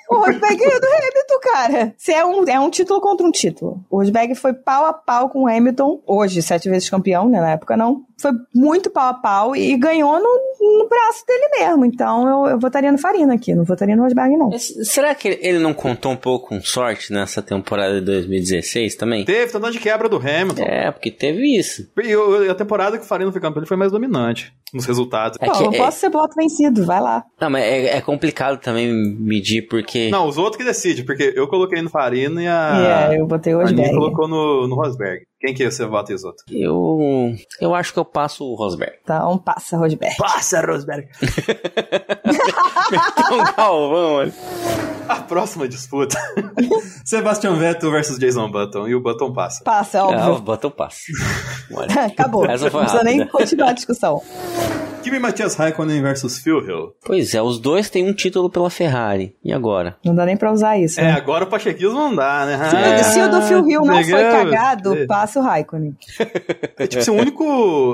O 0.09 0.15
Rosberg 0.15 0.55
ganhou 0.55 0.81
do 0.81 0.87
Hamilton, 0.87 1.39
cara. 1.41 1.93
Se 1.97 2.11
é 2.11 2.25
um, 2.25 2.43
é 2.45 2.59
um 2.59 2.69
título 2.69 2.99
contra 2.99 3.25
um 3.25 3.31
título. 3.31 3.83
O 3.89 3.97
Rosberg 3.97 4.33
foi 4.35 4.53
pau 4.53 4.85
a 4.85 4.93
pau 4.93 5.29
com 5.29 5.43
o 5.43 5.47
Hamilton, 5.47 6.01
hoje 6.05 6.41
sete 6.41 6.69
vezes 6.69 6.89
campeão, 6.89 7.29
né? 7.29 7.39
Na 7.39 7.51
época 7.51 7.77
não. 7.77 8.03
Foi 8.19 8.31
muito 8.53 8.89
pau 8.89 9.09
a 9.09 9.13
pau 9.13 9.55
e 9.55 9.77
ganhou 9.77 10.19
no, 10.19 10.79
no 10.79 10.89
braço 10.89 11.25
dele 11.25 11.47
mesmo. 11.59 11.85
Então 11.85 12.27
eu, 12.45 12.51
eu 12.51 12.59
votaria 12.59 12.91
no 12.91 12.97
Farina 12.97 13.33
aqui, 13.33 13.53
não 13.55 13.63
votaria 13.63 13.95
no 13.95 14.03
Rosberg, 14.03 14.35
não. 14.37 14.49
Mas 14.49 14.73
será 14.89 15.13
que 15.15 15.27
ele 15.41 15.59
não 15.59 15.73
contou 15.73 16.11
um 16.11 16.17
pouco 16.17 16.49
com 16.49 16.61
sorte 16.61 17.13
nessa 17.13 17.41
temporada 17.41 17.99
de 17.99 18.05
2016 18.05 18.95
também? 18.95 19.25
Teve 19.25 19.51
tentando 19.51 19.71
de 19.71 19.79
quebra 19.79 20.09
do 20.09 20.17
Hamilton. 20.17 20.63
É, 20.63 20.91
porque 20.91 21.11
teve 21.11 21.57
isso. 21.57 21.87
E 22.03 22.49
a 22.49 22.55
temporada 22.55 22.97
que 22.97 23.03
o 23.03 23.07
Farina 23.07 23.31
foi 23.31 23.41
campeão, 23.41 23.61
ele 23.61 23.67
foi 23.67 23.77
mais 23.77 23.91
dominante 23.91 24.53
nos 24.73 24.85
resultados. 24.85 25.37
É 25.41 25.45
Pô, 25.45 25.51
que 25.51 25.63
não 25.63 25.73
é- 25.73 25.77
posso 25.77 25.99
ser 25.99 26.09
voto 26.09 26.35
vencido, 26.35 26.85
vai 26.85 27.01
lá. 27.01 27.23
Não, 27.39 27.49
mas 27.49 27.63
é, 27.63 27.97
é 27.97 28.01
complicado 28.01 28.59
também 28.59 28.91
medir, 29.19 29.67
porque. 29.67 30.09
Não, 30.09 30.27
os 30.27 30.37
outros 30.37 30.57
que 30.57 30.63
decidem, 30.63 31.05
porque 31.05 31.33
eu 31.35 31.47
coloquei 31.47 31.81
no 31.81 31.89
Farina 31.89 32.41
e 32.43 32.47
a, 32.47 33.09
é, 33.11 33.19
eu 33.19 33.25
botei 33.25 33.53
o 33.53 33.59
a 33.59 33.63
Rosberg. 33.63 33.91
colocou 33.91 34.27
no, 34.27 34.67
no 34.67 34.75
Rosberg. 34.75 35.23
Quem 35.39 35.53
que 35.53 35.69
você 35.69 35.85
vota 35.85 36.11
e 36.11 36.15
os 36.15 36.23
outros? 36.25 36.45
Eu. 36.51 37.33
Eu 37.61 37.73
acho 37.73 37.93
que 37.93 37.99
eu 37.99 38.03
passo 38.03 38.43
o 38.43 38.55
Rosberg. 38.55 38.97
Então 39.01 39.37
passa, 39.37 39.77
Rosberg. 39.77 40.17
Passa, 40.17 40.61
Rosberg! 40.65 41.07
Então, 42.91 43.43
Galvão, 43.55 44.13
olha. 44.13 44.33
A 45.09 45.15
próxima 45.21 45.67
disputa. 45.67 46.17
Sebastian 47.03 47.55
Vettel 47.55 47.91
versus 47.91 48.17
Jason 48.19 48.49
Button. 48.51 48.87
E 48.87 48.95
o 48.95 49.01
Button 49.01 49.33
passa. 49.33 49.63
Passa, 49.63 50.03
o 50.05 50.09
óbvio. 50.09 50.41
Bottom 50.41 50.69
passo. 50.71 50.99
Olha. 51.73 52.05
Acabou. 52.05 52.45
Essa 52.45 52.65
Não 52.65 52.71
foi 52.71 52.81
precisa 52.81 53.03
nem 53.03 53.25
continuar 53.27 53.69
a 53.69 53.73
discussão. 53.73 54.21
Kimi 55.01 55.17
Matias 55.17 55.55
Raikkonen 55.55 56.01
versus 56.01 56.39
Phil 56.39 56.59
Hill. 56.59 56.93
Pois 57.05 57.33
é, 57.33 57.41
os 57.41 57.57
dois 57.57 57.89
têm 57.89 58.05
um 58.05 58.11
título 58.11 58.49
pela 58.49 58.69
Ferrari. 58.69 59.33
E 59.41 59.53
agora? 59.53 59.95
Não 60.03 60.13
dá 60.13 60.25
nem 60.25 60.35
pra 60.35 60.51
usar 60.51 60.77
isso. 60.77 60.99
É, 60.99 61.03
né? 61.03 61.11
agora 61.13 61.45
o 61.45 61.47
Pachequismo 61.47 61.93
não 61.93 62.13
dá, 62.13 62.45
né? 62.45 63.01
Se- 63.01 63.13
Se 63.13 63.21
o 63.21 63.29
do 63.31 63.41
Phil 63.43 63.65
Hill 63.69 63.81
não 63.85 64.03
foi 64.03 64.21
cagado, 64.23 64.93
passa 65.07 65.39
o 65.39 65.41
Raikkonen. 65.41 65.95
É, 66.77 66.85
tipo, 66.85 67.01
assim, 67.01 67.11
o 67.11 67.13
único. 67.13 67.43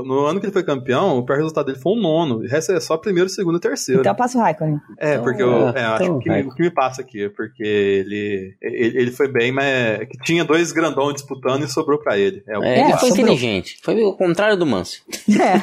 No 0.04 0.26
ano 0.26 0.40
que 0.40 0.48
ele 0.48 0.54
foi 0.54 0.64
campeão, 0.64 1.20
o 1.20 1.24
pior 1.24 1.36
resultado 1.38 1.68
dele 1.68 1.78
foi 1.80 1.94
um 1.94 2.02
nono. 2.02 2.38
O 2.38 2.48
resto 2.48 2.72
é 2.72 2.80
só 2.80 2.98
primeiro, 2.98 3.30
segundo 3.30 3.58
e 3.60 3.62
terceiro. 3.62 4.02
Então 4.02 4.16
passa 4.16 4.40
o 4.40 4.42
Raikkonen. 4.42 4.82
É, 4.98 5.20
porque 5.20 5.44
eu, 5.44 5.70
é, 5.70 5.82
é, 5.82 5.86
eu 5.86 5.90
acho 5.92 6.04
então 6.06 6.20
que 6.20 6.30
o 6.42 6.56
que 6.56 6.62
me 6.64 6.72
passa 6.72 7.04
aqui, 7.06 7.30
porque 7.30 7.64
ele, 7.64 8.56
ele, 8.62 8.98
ele 9.02 9.12
foi 9.12 9.28
bem, 9.32 9.52
mas 9.52 9.66
é 9.66 10.06
que 10.06 10.18
tinha 10.24 10.44
dois 10.44 10.72
grandão 10.72 11.14
disputando 11.14 11.64
e 11.64 11.68
sobrou 11.68 11.98
pra 12.00 12.18
ele. 12.18 12.44
É, 12.48 12.58
É, 12.58 12.90
ele 12.90 12.98
foi 12.98 13.10
inteligente. 13.10 13.78
Foi 13.84 14.02
o 14.04 14.14
contrário 14.14 14.58
do 14.58 14.66
Manso. 14.66 15.02
É. 15.30 15.62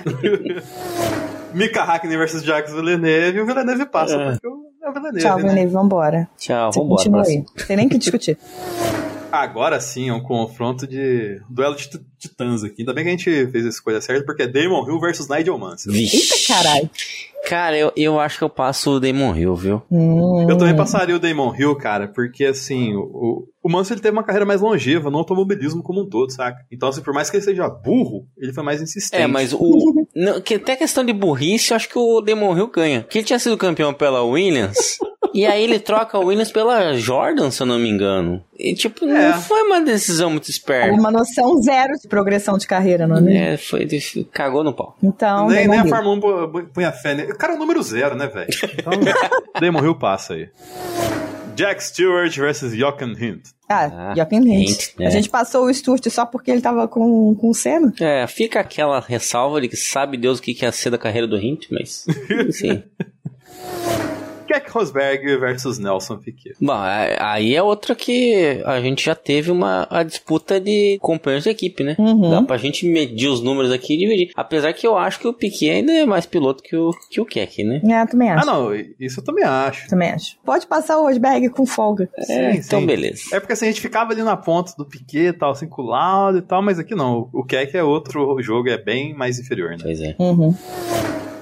Mika 1.55 1.83
Hakkinen 1.83 2.17
versus 2.17 2.43
Jacques 2.43 2.73
Villeneuve, 2.73 3.37
e 3.37 3.41
o 3.43 3.47
Villeneuve 3.47 3.85
passa, 3.87 4.15
É. 4.15 4.31
porque 4.31 4.47
o- 4.49 4.73
é 4.83 4.89
o 4.89 4.93
Villeneuve, 4.93 5.21
Tchau, 5.21 5.37
né? 5.37 5.43
Villeneuve, 5.43 5.73
vambora. 5.73 6.29
Tchau, 6.39 6.73
Você 6.73 6.79
vambora. 6.81 6.97
continua 6.97 7.23
aí. 7.27 7.45
Tem 7.67 7.77
nem 7.77 7.89
que 7.89 7.99
discutir. 7.99 8.39
Agora 9.33 9.81
sim, 9.81 10.11
é 10.11 10.13
um 10.13 10.23
confronto 10.23 10.87
de 10.87 11.41
duelo 11.49 11.75
de 11.75 11.89
tit- 11.89 12.05
titãs 12.19 12.63
aqui. 12.63 12.83
Ainda 12.83 12.93
bem 12.93 13.03
que 13.05 13.09
a 13.09 13.13
gente 13.13 13.47
fez 13.51 13.65
a 13.67 13.69
escolha 13.71 14.01
certa, 14.01 14.25
porque 14.25 14.43
é 14.43 14.47
Damon 14.47 14.87
Hill 14.87 15.01
versus 15.01 15.29
Nigel 15.29 15.59
Mansell. 15.59 15.93
Vixe. 15.93 16.17
Eita 16.17 16.55
caralho. 16.55 16.91
Cara, 17.49 17.77
eu, 17.77 17.93
eu 17.97 18.21
acho 18.21 18.39
que 18.39 18.45
eu 18.45 18.49
passo 18.51 18.93
o 18.93 19.01
Damon 19.01 19.35
Hill, 19.35 19.57
viu? 19.57 19.83
Hum. 19.91 20.47
Eu 20.49 20.57
também 20.57 20.77
passaria 20.77 21.17
o 21.17 21.19
Damon 21.19 21.53
Hill, 21.59 21.75
cara, 21.75 22.07
porque 22.07 22.45
assim, 22.45 22.95
o, 22.95 23.49
o 23.61 23.69
Mansell 23.69 23.95
ele 23.97 24.03
teve 24.03 24.17
uma 24.17 24.23
carreira 24.23 24.47
mais 24.47 24.61
longeva 24.61 25.11
no 25.11 25.19
automobilismo 25.19 25.83
como 25.83 26.03
um 26.03 26.09
todo, 26.09 26.31
saca? 26.31 26.65
Então, 26.71 26.89
assim, 26.89 27.01
por 27.03 27.13
mais 27.13 27.29
que 27.31 27.37
ele 27.37 27.45
seja 27.45 27.69
burro, 27.69 28.29
ele 28.39 28.53
foi 28.53 28.63
mais 28.63 28.81
insistente. 28.81 29.21
É, 29.23 29.27
mas 29.27 29.53
o. 29.53 30.07
não, 30.15 30.41
que 30.41 30.55
até 30.55 30.77
questão 30.77 31.05
de 31.05 31.13
burrice, 31.13 31.73
eu 31.73 31.77
acho 31.77 31.89
que 31.89 31.99
o 31.99 32.21
Damon 32.21 32.57
Hill 32.57 32.71
ganha. 32.71 33.01
Porque 33.03 33.19
ele 33.19 33.27
tinha 33.27 33.39
sido 33.41 33.57
campeão 33.59 33.93
pela 33.93 34.23
Williams. 34.23 34.99
e 35.35 35.47
aí 35.47 35.63
ele 35.63 35.79
troca 35.79 36.17
a 36.17 36.21
Williams 36.21 36.51
pela 36.53 36.93
Jordan, 36.95 37.51
se 37.51 37.63
eu 37.63 37.67
não 37.67 37.79
me 37.79 37.89
engano. 37.89 38.43
E 38.59 38.75
tipo, 38.75 39.05
É. 39.07 39.31
não 39.33 39.41
foi 39.41 39.63
uma 39.63 39.81
decisão 39.81 40.31
muito 40.31 40.51
esperta. 40.51 40.93
Uma 40.93 41.11
noção 41.11 41.61
zero 41.63 41.95
de 42.01 42.09
progressão 42.09 42.59
de 42.59 42.67
carreira, 42.67 43.07
não 43.07 43.17
é 43.17 43.21
mesmo? 43.21 43.39
É, 43.39 43.57
foi. 43.57 43.89
Cagou 44.33 44.63
no 44.65 44.73
pau. 44.73 44.97
Então, 45.03 45.49
nem, 45.49 45.67
nem 45.69 45.81
a. 45.81 45.87
Fórmula 45.87 46.17
1 46.47 46.67
põe- 46.73 46.85
a 46.85 46.93
fé 46.93 47.15
nele. 47.15 47.33
O 47.33 47.37
cara 47.39 47.53
é 47.55 47.57
o 47.57 47.59
número 47.59 47.83
zero, 47.83 48.15
né, 48.17 48.27
velho? 48.27 48.49
Então, 48.79 48.93
Damon 49.61 49.85
Hill 49.85 49.95
passa 49.97 50.35
aí. 50.35 50.49
Jack 51.55 51.85
Stewart 51.85 52.35
versus 52.37 52.73
Jochen 52.75 53.13
Hint. 53.13 53.43
Ah, 53.69 54.11
Ah, 54.11 54.15
Jochen 54.17 54.39
Hint. 54.41 54.71
Hint, 54.71 54.99
né? 54.99 55.07
A 55.07 55.11
gente 55.11 55.29
passou 55.29 55.67
o 55.67 55.75
Sturt 55.75 56.09
só 56.09 56.25
porque 56.27 56.51
ele 56.51 56.61
tava 56.63 56.89
com, 56.89 57.35
com 57.35 57.51
o 57.51 57.55
Senna. 57.55 57.93
É, 58.01 58.27
fica 58.27 58.61
aquela 58.61 59.01
ressalva 59.01 59.61
de 59.61 59.69
que 59.69 59.77
sabe 59.77 60.17
Deus 60.17 60.39
o 60.39 60.43
que 60.43 60.55
que 60.55 60.65
ia 60.65 60.73
ser 60.73 60.91
da 60.91 60.99
carreira 60.99 61.27
do 61.27 61.37
Hint, 61.39 61.67
mas. 61.71 62.05
Sim. 62.53 62.83
Keck 64.53 64.71
Rosberg 64.71 65.37
versus 65.39 65.79
Nelson 65.79 66.17
Piquet. 66.19 66.55
Bom, 66.61 66.73
a- 66.73 67.33
aí 67.33 67.55
é 67.55 67.63
outra 67.63 67.95
que 67.95 68.61
a 68.65 68.81
gente 68.81 69.05
já 69.05 69.15
teve 69.15 69.51
uma 69.51 69.87
a 69.91 70.03
disputa 70.03 70.61
de 70.61 70.99
companheiros 71.01 71.45
de 71.45 71.51
equipe, 71.51 71.83
né? 71.83 71.97
Uhum. 71.99 72.31
Dá 72.31 72.43
pra 72.43 72.57
gente 72.57 72.87
medir 72.87 73.29
os 73.29 73.41
números 73.41 73.71
aqui 73.73 73.95
e 73.95 73.99
dividir. 73.99 74.31
Apesar 74.37 74.73
que 74.73 74.87
eu 74.87 74.97
acho 74.97 75.19
que 75.21 75.29
o 75.29 75.33
Piquet 75.33 75.71
ainda 75.71 75.93
é 75.93 76.05
mais 76.07 76.27
piloto 76.27 76.63
que 76.63 76.77
o, 76.77 76.91
que 77.11 77.21
o 77.21 77.25
Keck, 77.25 77.65
né? 77.65 77.81
É, 77.85 78.07
também 78.07 78.29
Ah, 78.31 78.37
acho. 78.37 78.47
não, 78.47 78.75
isso 79.01 79.21
eu 79.21 79.25
também 79.25 79.45
acho. 79.45 79.89
Também 79.89 80.11
acho. 80.11 80.37
Pode 80.45 80.67
passar 80.67 80.99
o 80.99 81.03
Rosberg 81.07 81.49
com 81.51 81.65
folga. 81.67 82.09
É, 82.19 82.23
Sim, 82.53 82.59
então 82.59 82.81
sim. 82.81 82.87
beleza. 82.87 83.23
É 83.33 83.41
porque 83.41 83.53
assim, 83.53 83.67
a 83.67 83.69
gente 83.69 83.81
ficava 83.81 84.13
ali 84.13 84.23
na 84.23 84.37
ponta 84.37 84.73
do 84.77 84.85
Piquet 84.85 85.29
e 85.29 85.33
tal, 85.33 85.53
assim, 85.53 85.67
com 85.67 85.83
o 85.83 85.87
Lauda 85.87 86.39
e 86.39 86.43
tal, 86.43 86.63
mas 86.63 86.79
aqui 86.79 86.95
não. 86.95 87.29
O 87.33 87.45
Keck 87.45 87.77
é 87.77 87.83
outro 87.83 88.37
jogo, 88.41 88.69
é 88.69 88.79
bem 88.79 89.15
mais 89.15 89.39
inferior, 89.39 89.71
né? 89.71 89.79
Pois 89.83 90.01
é. 90.01 90.15
Uhum. 90.19 90.55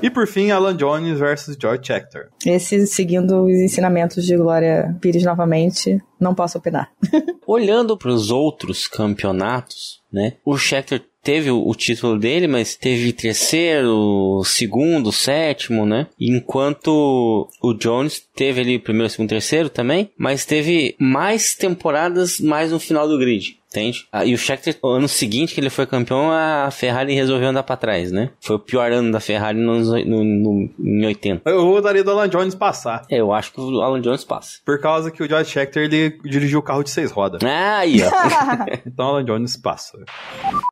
E 0.02 0.08
por 0.08 0.26
fim, 0.26 0.50
Alan 0.50 0.74
Jones 0.74 1.18
versus 1.18 1.56
George 1.60 1.82
Scheckter. 1.84 2.28
Esse, 2.46 2.86
seguindo 3.00 3.46
os 3.46 3.54
ensinamentos 3.54 4.26
de 4.26 4.36
Glória 4.36 4.94
Pires 5.00 5.24
novamente, 5.24 5.98
não 6.20 6.34
posso 6.34 6.58
opinar. 6.58 6.90
Olhando 7.46 7.96
para 7.96 8.10
os 8.10 8.30
outros 8.30 8.86
campeonatos, 8.86 10.02
né? 10.12 10.34
O 10.44 10.58
Scheckter 10.58 11.02
teve 11.22 11.50
o, 11.50 11.74
título 11.74 12.18
dele, 12.18 12.46
mas 12.46 12.74
teve 12.76 13.12
terceiro, 13.12 14.42
segundo, 14.44 15.10
sétimo, 15.12 15.86
né? 15.86 16.08
Enquanto 16.20 17.48
o 17.62 17.72
Jones 17.74 18.22
teve 18.34 18.60
ali 18.60 18.78
primeiro, 18.78 19.10
segundo, 19.10 19.30
terceiro 19.30 19.70
também, 19.70 20.10
mas 20.16 20.44
teve 20.44 20.94
mais 20.98 21.54
temporadas 21.54 22.38
mais 22.38 22.70
no 22.70 22.78
final 22.78 23.08
do 23.08 23.18
grid. 23.18 23.59
Entende? 23.70 24.08
Ah, 24.10 24.24
e 24.24 24.34
o 24.34 24.38
Scheckter, 24.38 24.76
no 24.82 24.90
ano 24.90 25.06
seguinte 25.08 25.54
que 25.54 25.60
ele 25.60 25.70
foi 25.70 25.86
campeão, 25.86 26.28
a 26.32 26.68
Ferrari 26.72 27.14
resolveu 27.14 27.50
andar 27.50 27.62
pra 27.62 27.76
trás, 27.76 28.10
né? 28.10 28.30
Foi 28.40 28.56
o 28.56 28.58
pior 28.58 28.90
ano 28.90 29.12
da 29.12 29.20
Ferrari 29.20 29.58
nos, 29.58 29.86
no, 29.88 30.24
no, 30.24 30.68
em 30.80 31.06
80. 31.06 31.48
Eu 31.48 31.80
daria 31.80 32.02
do 32.02 32.10
Alan 32.10 32.28
Jones 32.28 32.56
passar. 32.56 33.06
É, 33.08 33.20
eu 33.20 33.32
acho 33.32 33.52
que 33.52 33.60
o 33.60 33.80
Alan 33.80 34.00
Jones 34.00 34.24
passa. 34.24 34.58
Por 34.66 34.80
causa 34.80 35.08
que 35.12 35.22
o 35.22 35.28
George 35.28 35.50
Scheckter, 35.50 35.84
ele 35.84 36.18
dirigiu 36.24 36.58
o 36.58 36.62
carro 36.62 36.82
de 36.82 36.90
seis 36.90 37.12
rodas. 37.12 37.40
Ah, 37.44 37.78
aí, 37.78 38.00
ó. 38.02 38.10
Então 38.84 39.06
Alan 39.06 39.24
Jones 39.24 39.56
passa. 39.56 39.96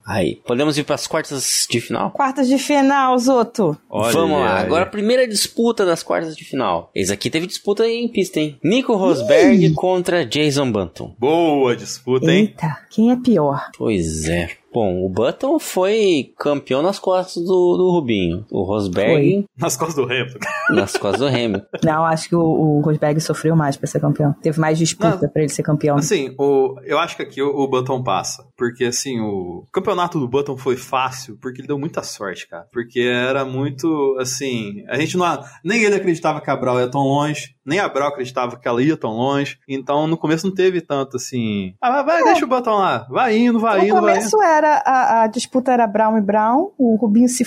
aí, 0.04 0.40
podemos 0.44 0.76
ir 0.76 0.82
pras 0.82 1.06
quartas 1.06 1.66
de 1.70 1.80
final? 1.80 2.10
Quartas 2.10 2.48
de 2.48 2.58
final, 2.58 3.16
Zoto. 3.18 3.78
Olha 3.88 4.12
Vamos 4.12 4.40
lá, 4.40 4.58
aí. 4.58 4.64
agora 4.66 4.82
a 4.82 4.86
primeira 4.86 5.26
disputa 5.28 5.86
das 5.86 6.02
quartas 6.02 6.36
de 6.36 6.44
final. 6.44 6.90
Esse 6.94 7.12
aqui 7.12 7.30
teve 7.30 7.46
disputa 7.46 7.86
em 7.86 8.08
pista, 8.08 8.40
hein? 8.40 8.58
Nico 8.64 8.96
Rosberg 8.96 9.72
contra 9.74 10.26
Jason 10.26 10.72
Button. 10.72 11.14
Boa 11.16 11.76
disputa, 11.76 12.32
hein? 12.32 12.46
Eita, 12.48 12.87
quem 12.90 13.10
é 13.10 13.16
pior? 13.16 13.70
Pois 13.76 14.28
é. 14.28 14.57
Bom, 14.72 15.04
o 15.04 15.08
Button 15.08 15.58
foi 15.58 16.32
campeão 16.38 16.82
nas 16.82 16.98
costas 16.98 17.42
do, 17.42 17.76
do 17.76 17.90
Rubinho. 17.90 18.44
O 18.50 18.62
Rosberg. 18.62 19.46
Nas 19.56 19.76
costas 19.76 19.96
do 19.96 20.04
Hamilton. 20.04 20.38
Nas 20.70 20.92
costas 20.96 21.20
do 21.20 21.26
Hamilton. 21.26 21.66
Não, 21.82 22.04
acho 22.04 22.28
que 22.28 22.36
o, 22.36 22.40
o 22.40 22.80
Rosberg 22.80 23.20
sofreu 23.20 23.56
mais 23.56 23.76
pra 23.76 23.86
ser 23.86 24.00
campeão. 24.00 24.34
Teve 24.42 24.60
mais 24.60 24.78
disputa 24.78 25.28
pra 25.28 25.42
ele 25.42 25.48
ser 25.48 25.62
campeão. 25.62 25.96
Assim, 25.96 26.34
o, 26.38 26.76
eu 26.84 26.98
acho 26.98 27.16
que 27.16 27.22
aqui 27.22 27.42
o, 27.42 27.48
o 27.48 27.68
Button 27.68 28.02
passa. 28.02 28.46
Porque, 28.56 28.84
assim, 28.84 29.20
o 29.20 29.64
campeonato 29.72 30.18
do 30.18 30.28
Button 30.28 30.56
foi 30.56 30.76
fácil 30.76 31.38
porque 31.40 31.60
ele 31.60 31.68
deu 31.68 31.78
muita 31.78 32.02
sorte, 32.02 32.46
cara. 32.46 32.66
Porque 32.72 33.00
era 33.00 33.44
muito, 33.44 34.16
assim. 34.20 34.84
A 34.88 34.98
gente 34.98 35.16
não. 35.16 35.42
Nem 35.64 35.82
ele 35.82 35.94
acreditava 35.94 36.40
que 36.40 36.50
a 36.50 36.56
Brau 36.56 36.78
ia 36.78 36.90
tão 36.90 37.02
longe, 37.02 37.54
nem 37.64 37.78
a 37.78 37.88
Brau 37.88 38.08
acreditava 38.08 38.58
que 38.58 38.66
ela 38.66 38.82
ia 38.82 38.96
tão 38.96 39.10
longe. 39.10 39.58
Então, 39.68 40.06
no 40.06 40.16
começo 40.16 40.46
não 40.46 40.54
teve 40.54 40.80
tanto 40.80 41.16
assim. 41.16 41.74
Ah, 41.80 41.90
vai, 41.90 42.04
vai, 42.04 42.24
deixa 42.24 42.44
o 42.44 42.48
Button 42.48 42.76
lá. 42.76 43.06
Vai 43.10 43.38
indo, 43.38 43.58
vai 43.60 43.78
no 43.78 43.84
indo, 43.84 43.94
vai 43.94 44.00
indo. 44.00 44.14
começo 44.14 44.42
era 44.58 44.82
a, 44.84 45.22
a 45.22 45.26
disputa 45.26 45.72
era 45.72 45.86
Brown 45.86 46.18
e 46.18 46.20
Brown, 46.20 46.70
o 46.76 46.96
Rubinho 46.96 47.28
se 47.28 47.44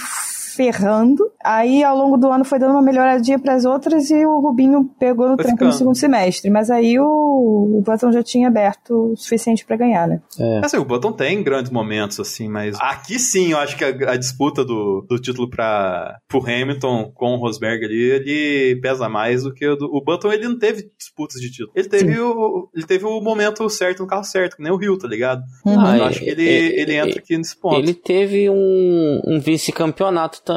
ferrando. 0.66 1.24
Aí 1.44 1.84
ao 1.84 1.98
longo 1.98 2.18
do 2.18 2.32
ano 2.32 2.46
foi 2.46 2.60
dando 2.60 2.72
uma 2.74 2.82
melhoradinha 2.84 3.40
para 3.40 3.56
as 3.56 3.66
outras 3.66 4.12
e 4.12 4.24
o 4.26 4.40
Rubinho 4.40 4.90
pegou 5.00 5.28
no 5.30 5.36
tranco 5.38 5.66
no 5.66 5.72
segundo 5.74 5.96
semestre. 5.96 6.52
Mas 6.52 6.70
aí 6.70 7.00
o, 7.00 7.04
o 7.04 7.82
Button 7.84 8.12
já 8.12 8.22
tinha 8.22 8.48
aberto 8.48 9.14
o 9.14 9.18
suficiente 9.18 9.66
para 9.66 9.76
ganhar, 9.76 10.08
né? 10.08 10.22
Assim, 10.64 10.78
o 10.78 10.86
Button 10.86 11.12
tem 11.14 11.42
grandes 11.44 11.72
momentos, 11.72 12.20
assim, 12.20 12.48
mas 12.48 12.78
aqui 12.80 13.18
sim 13.18 13.52
eu 13.54 13.58
acho 13.58 13.76
que 13.76 13.84
a, 13.84 13.88
a 14.12 14.18
disputa 14.18 14.64
do, 14.64 15.04
do 15.10 15.18
título 15.18 15.50
para 15.50 16.18
pro 16.28 16.40
Hamilton 16.46 17.12
com 17.16 17.34
o 17.34 17.38
Rosberg 17.38 17.84
ali, 17.84 18.02
ele 18.12 18.80
pesa 18.82 19.10
mais 19.10 19.44
do 19.44 19.54
que 19.54 19.68
o 19.68 19.76
do. 19.76 19.86
O 19.92 20.04
Button 20.04 20.32
ele 20.32 20.48
não 20.48 20.60
teve 20.60 20.90
disputas 20.98 21.42
de 21.42 21.50
título. 21.50 21.72
Ele 21.76 21.90
teve, 21.90 22.20
o, 22.20 22.70
ele 22.76 22.86
teve 22.86 23.06
o 23.06 23.20
momento 23.20 23.68
certo 23.70 24.02
no 24.02 24.08
carro 24.08 24.24
certo, 24.24 24.58
que 24.58 24.64
nem 24.64 24.72
o 24.72 24.78
Rio, 24.78 24.98
tá 24.98 25.08
ligado? 25.08 25.42
Ah, 25.66 25.98
eu 25.98 26.04
acho 26.06 26.20
que 26.20 26.30
ele, 26.30 26.44
ele- 26.48 26.82
ele 26.82 26.94
entra 26.96 27.20
aqui 27.20 27.36
nesse 27.38 27.60
ponto. 27.60 27.76
Ele 27.78 27.94
teve 27.94 28.50
um, 28.50 29.22
um 29.26 29.40
vice-campeonato 29.40 30.42
também 30.44 30.51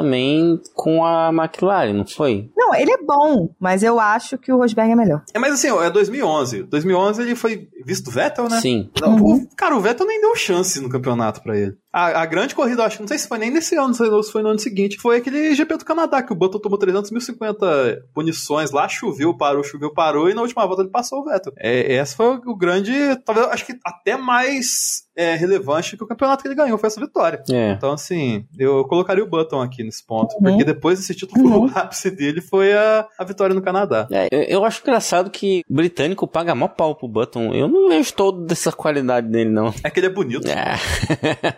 com 0.75 1.05
a 1.05 1.31
McLaren, 1.33 1.93
não 1.93 2.07
foi? 2.07 2.51
Não, 2.57 2.75
ele 2.75 2.91
é 2.93 2.99
bom, 3.03 3.51
mas 3.61 3.83
eu 3.83 3.99
acho 4.01 4.37
que 4.39 4.53
o 4.53 4.57
Rosberg 4.59 4.93
é 4.93 4.97
melhor. 4.97 5.23
É, 5.35 5.39
mas 5.39 5.55
assim, 5.55 5.69
é 5.69 5.91
2011. 5.91 6.63
2011 6.65 7.23
ele 7.23 7.35
foi 7.37 7.69
visto 7.85 8.11
Vettel, 8.11 8.49
né? 8.49 8.61
Sim. 8.61 8.91
Não, 9.01 9.17
o- 9.17 9.49
cara, 9.57 9.77
o 9.77 9.81
Vettel 9.81 10.07
nem 10.07 10.21
deu 10.21 10.35
chance 10.37 10.81
no 10.81 10.89
campeonato 10.89 11.43
pra 11.43 11.57
ele. 11.59 11.77
A, 11.95 12.23
a 12.23 12.27
grande 12.27 12.57
corrida, 12.57 12.85
acho, 12.85 13.01
não 13.01 13.07
sei 13.07 13.19
se 13.19 13.29
foi 13.29 13.39
nem 13.39 13.51
nesse 13.53 13.77
ano, 13.77 13.87
não 13.89 13.95
sei 13.95 14.23
se 14.25 14.33
foi 14.33 14.43
no 14.43 14.49
ano 14.49 14.59
seguinte, 14.59 14.97
foi 15.01 15.19
aquele 15.19 15.55
GP 15.55 15.77
do 15.77 15.85
Canadá, 15.85 16.21
que 16.25 16.33
o 16.33 16.37
Button 16.37 16.59
tomou 16.59 16.77
300.050 16.77 17.99
punições 18.13 18.71
lá, 18.71 18.89
choveu, 18.89 19.37
parou, 19.37 19.63
choveu, 19.63 19.93
parou, 19.93 20.29
e 20.29 20.35
na 20.35 20.43
última 20.43 20.67
volta 20.67 20.83
ele 20.83 20.91
passou 20.91 21.21
o 21.21 21.25
Vettel. 21.25 21.53
É, 21.59 21.95
essa 21.95 22.17
foi 22.17 22.41
o 22.47 22.57
grande, 22.57 22.93
talvez, 23.25 23.47
acho 23.49 23.67
que 23.67 23.79
até 23.85 24.17
mais 24.17 25.05
é, 25.17 25.35
relevante 25.37 25.97
que 25.97 26.03
o 26.03 26.07
campeonato 26.07 26.43
que 26.43 26.49
ele 26.49 26.55
ganhou, 26.57 26.77
foi 26.79 26.89
essa 26.89 27.01
vitória. 27.01 27.43
É. 27.51 27.73
Então, 27.73 27.93
assim, 27.93 28.45
eu 28.59 28.85
colocaria 28.87 29.23
o 29.23 29.29
Button 29.29 29.61
aqui 29.61 29.83
nesse 29.85 30.05
ponto, 30.05 30.35
Uhum. 30.35 30.43
porque 30.43 30.65
depois 30.65 30.99
desse 30.99 31.15
título, 31.15 31.67
o 31.67 31.71
ápice 31.79 32.11
dele 32.11 32.41
foi 32.41 32.73
a, 32.73 33.07
a 33.19 33.25
vitória 33.25 33.55
no 33.55 33.63
Canadá. 33.63 34.09
É, 34.11 34.27
eu, 34.33 34.43
eu 34.43 34.65
acho 34.65 34.81
engraçado 34.83 35.31
que 35.31 35.63
o 35.71 35.75
britânico 35.75 36.27
paga 36.27 36.55
mó 36.55 36.67
pau 36.67 36.95
pro 36.97 37.07
Button. 37.07 37.55
Eu 37.55 37.69
não 37.69 37.89
vejo 37.89 38.13
toda 38.15 38.53
essa 38.53 38.73
qualidade 38.73 39.29
dele, 39.29 39.51
não. 39.51 39.73
É 39.85 39.91
que 39.91 40.01
ele 40.01 40.07
é 40.07 40.11
bonito. 40.11 40.49
É. 40.49 40.75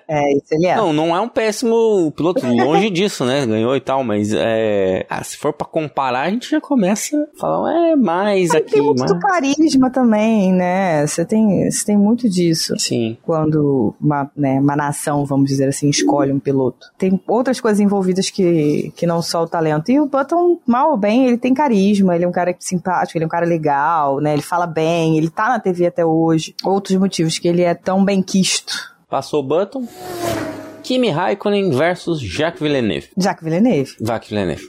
É, 0.09 0.26
isso 0.33 0.47
ele 0.53 0.67
é. 0.67 0.77
Não, 0.77 0.93
não 0.93 1.15
é 1.15 1.21
um 1.21 1.29
péssimo 1.29 2.13
piloto, 2.13 2.41
longe 2.47 2.91
disso, 2.91 3.25
né? 3.25 3.47
Ganhou 3.47 3.77
e 3.77 3.81
tal, 3.81 4.03
mas 4.03 4.33
é. 4.33 5.05
ah, 5.09 5.23
se 5.23 5.37
for 5.37 5.53
pra 5.53 5.67
comparar, 5.67 6.23
a 6.23 6.31
gente 6.31 6.51
já 6.51 6.61
começa 6.61 7.17
a 7.17 7.39
falar, 7.39 7.91
é 7.93 7.97
mais 7.97 8.49
Mas 8.49 8.63
aqui, 8.63 8.73
tem 8.73 8.83
muito 8.83 9.01
mais. 9.01 9.13
do 9.13 9.19
carisma 9.19 9.91
também, 9.91 10.53
né? 10.53 11.07
Você 11.07 11.25
tem, 11.25 11.71
você 11.71 11.85
tem 11.85 11.97
muito 11.97 12.29
disso. 12.29 12.75
Sim. 12.79 13.17
Quando 13.23 13.95
uma, 14.01 14.31
né, 14.37 14.61
uma 14.61 14.77
nação, 14.77 15.25
vamos 15.25 15.49
dizer 15.49 15.69
assim, 15.69 15.89
escolhe 15.89 16.33
um 16.33 16.39
piloto. 16.39 16.89
Tem 16.99 17.21
outras 17.27 17.61
coisas 17.61 17.81
envolvidas 17.81 18.31
que, 18.31 18.93
que 18.97 19.07
não 19.07 19.23
só 19.23 19.43
o 19.43 19.49
talento. 19.49 19.91
E 19.91 20.01
o 20.01 20.07
Button, 20.07 20.59
mal 20.67 20.91
ou 20.91 20.97
bem, 20.97 21.27
ele 21.27 21.39
tem 21.39 21.55
carisma, 21.55 22.15
ele 22.15 22.25
é 22.25 22.29
um 22.29 22.33
cara 22.33 22.55
simpático, 22.59 23.17
ele 23.17 23.25
é 23.25 23.27
um 23.27 23.31
cara 23.31 23.47
legal, 23.47 24.21
né? 24.21 24.33
Ele 24.33 24.43
fala 24.43 24.67
bem, 24.67 25.17
ele 25.17 25.31
tá 25.31 25.49
na 25.49 25.61
TV 25.61 25.87
até 25.87 26.05
hoje. 26.05 26.55
Outros 26.65 26.97
motivos 26.97 27.39
que 27.39 27.49
ele 27.49 27.63
é 27.63 27.75
tão 27.75 28.05
bem 28.05 28.23
quisto. 28.23 28.96
Passou 29.09 29.41
o 29.41 29.43
Button. 29.43 29.87
Kimi 30.87 31.11
Raikkonen 31.11 31.73
versus 31.73 32.21
Jacques 32.21 32.61
Villeneuve. 32.63 33.09
Jacques 33.19 33.43
Villeneuve. 33.43 33.91
Vac 34.01 34.25
Villeneuve. 34.29 34.63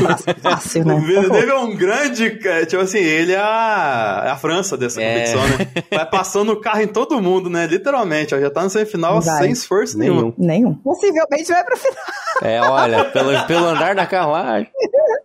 Fácil, 0.00 0.34
fácil 0.40 0.84
né? 0.84 0.94
O 0.94 1.00
Villeneuve 1.00 1.48
é 1.50 1.54
um 1.56 1.74
grande. 1.76 2.30
ca- 2.38 2.64
Tipo 2.64 2.82
assim, 2.82 2.98
ele 2.98 3.32
é 3.32 3.38
a, 3.40 4.22
é 4.26 4.30
a 4.30 4.36
França 4.36 4.76
dessa 4.76 5.02
É. 5.02 5.12
competição, 5.12 5.42
né? 5.58 5.84
Vai 5.90 6.08
passando 6.08 6.52
o 6.52 6.60
carro 6.60 6.80
em 6.80 6.86
todo 6.86 7.20
mundo, 7.20 7.50
né? 7.50 7.66
Literalmente. 7.66 8.34
ó, 8.34 8.38
Já 8.40 8.50
tá 8.50 8.62
no 8.62 8.70
semifinal 8.70 9.20
Vai. 9.20 9.42
sem 9.42 9.50
esforço 9.50 9.98
nenhum. 9.98 10.14
Nenhum. 10.14 10.34
Nenhum. 10.38 10.74
Possivelmente 10.74 11.48
vai 11.52 11.64
pro 11.64 11.76
final. 11.76 12.04
É, 12.42 12.60
olha, 12.60 13.04
pelo, 13.06 13.46
pelo 13.46 13.64
andar 13.66 13.94
da 13.96 14.06
carruagem. 14.06 14.68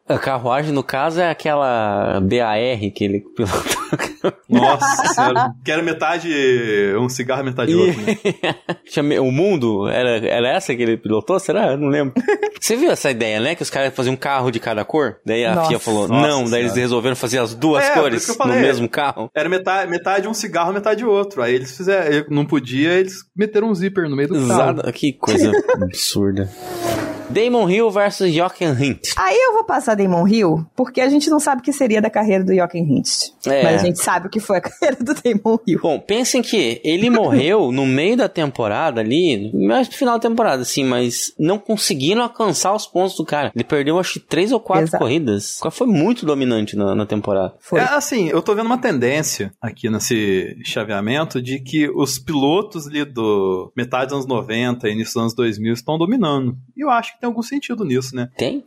A 0.07 0.17
carruagem, 0.17 0.71
no 0.71 0.81
caso, 0.83 1.21
é 1.21 1.29
aquela 1.29 2.19
BAR 2.21 2.57
que 2.95 3.03
ele 3.03 3.23
pilotou. 3.35 4.33
Nossa 4.49 5.05
senhora. 5.13 5.51
Quero 5.63 5.83
metade 5.83 6.29
um 6.99 7.07
cigarro, 7.07 7.43
metade 7.43 7.73
outro. 7.75 8.01
Né? 8.01 9.19
O 9.19 9.31
mundo? 9.31 9.87
Era, 9.87 10.17
era 10.27 10.38
essa 10.45 10.75
que 10.75 10.81
ele 10.81 10.97
pilotou? 10.97 11.39
Será? 11.39 11.71
Eu 11.71 11.77
não 11.77 11.87
lembro. 11.87 12.13
Você 12.59 12.75
viu 12.75 12.91
essa 12.91 13.09
ideia, 13.09 13.39
né? 13.39 13.55
Que 13.55 13.63
os 13.63 13.69
caras 13.69 13.93
faziam 13.93 14.13
um 14.13 14.17
carro 14.17 14.51
de 14.51 14.59
cada 14.59 14.83
cor? 14.83 15.17
Daí 15.25 15.45
a 15.45 15.55
Nossa. 15.55 15.69
FIA 15.69 15.79
falou, 15.79 16.07
não. 16.07 16.49
Daí 16.49 16.61
eles 16.61 16.75
resolveram 16.75 17.15
fazer 17.15 17.39
as 17.39 17.55
duas 17.55 17.85
É, 17.85 17.93
cores 17.93 18.27
no 18.37 18.47
mesmo 18.47 18.89
carro. 18.89 19.29
Era 19.33 19.47
metade, 19.47 19.89
metade 19.89 20.27
um 20.27 20.33
cigarro, 20.33 20.73
metade 20.73 21.05
outro. 21.05 21.41
Aí 21.41 21.55
eles 21.55 21.75
fizeram. 21.75 22.25
Não 22.29 22.45
podia, 22.45 22.93
eles 22.93 23.23
meteram 23.35 23.69
um 23.69 23.75
zíper 23.75 24.09
no 24.09 24.15
meio 24.15 24.27
do 24.27 24.47
carro. 24.47 24.71
Exato. 24.73 24.93
Que 24.93 25.13
coisa 25.13 25.51
absurda. 25.81 26.49
Damon 27.29 27.69
Hill 27.69 27.91
versus 27.91 28.33
Jochen 28.33 28.71
Hint. 28.71 29.13
Aí 29.15 29.37
eu 29.37 29.53
vou 29.53 29.63
passar 29.63 29.95
Damon 29.95 30.27
Hill, 30.27 30.65
porque 30.75 30.99
a 30.99 31.09
gente 31.09 31.29
não 31.29 31.39
sabe 31.39 31.61
o 31.61 31.63
que 31.63 31.71
seria 31.71 32.01
da 32.01 32.09
carreira 32.09 32.43
do 32.43 32.53
Jochen 32.53 32.83
Hintz. 32.83 33.35
É. 33.45 33.63
Mas 33.63 33.81
a 33.81 33.85
gente 33.85 33.99
sabe 33.99 34.27
o 34.27 34.29
que 34.29 34.39
foi 34.39 34.57
a 34.57 34.61
carreira 34.61 34.97
do 35.03 35.13
Damon 35.13 35.59
Hill. 35.65 35.79
Bom, 35.81 35.99
pensem 35.99 36.41
que 36.41 36.81
ele 36.83 37.09
morreu 37.11 37.71
no 37.71 37.85
meio 37.85 38.17
da 38.17 38.27
temporada 38.27 39.01
ali, 39.01 39.51
mais 39.53 39.87
no 39.87 39.93
final 39.93 40.15
da 40.15 40.27
temporada, 40.27 40.63
assim, 40.63 40.83
mas 40.83 41.33
não 41.37 41.59
conseguiram 41.59 42.23
alcançar 42.23 42.73
os 42.73 42.87
pontos 42.87 43.15
do 43.15 43.25
cara. 43.25 43.51
Ele 43.53 43.63
perdeu, 43.63 43.99
acho 43.99 44.13
que 44.13 44.19
três 44.19 44.51
ou 44.51 44.59
quatro 44.59 44.85
Exato. 44.85 45.03
corridas. 45.03 45.57
O 45.57 45.61
cara 45.61 45.71
foi 45.71 45.87
muito 45.87 46.25
dominante 46.25 46.75
na, 46.75 46.95
na 46.95 47.05
temporada. 47.05 47.53
Foi. 47.59 47.79
É 47.79 47.83
assim, 47.83 48.29
eu 48.29 48.41
tô 48.41 48.55
vendo 48.55 48.65
uma 48.65 48.77
tendência 48.77 49.53
aqui 49.61 49.89
nesse 49.89 50.57
chaveamento 50.63 51.41
de 51.41 51.59
que 51.59 51.89
os 51.89 52.17
pilotos 52.17 52.87
ali 52.87 53.05
do 53.05 53.71
metade 53.75 54.07
dos 54.07 54.13
anos 54.13 54.27
90 54.27 54.87
e 54.87 54.93
início 54.93 55.13
dos 55.13 55.21
anos 55.21 55.35
2000 55.35 55.73
estão 55.73 55.97
dominando. 55.97 56.57
E 56.75 56.83
eu 56.83 56.89
acho 56.89 57.13
que 57.13 57.18
tem 57.19 57.27
algum 57.27 57.41
sentido 57.41 57.83
nisso, 57.83 58.15
né? 58.15 58.29
Tem? 58.37 58.65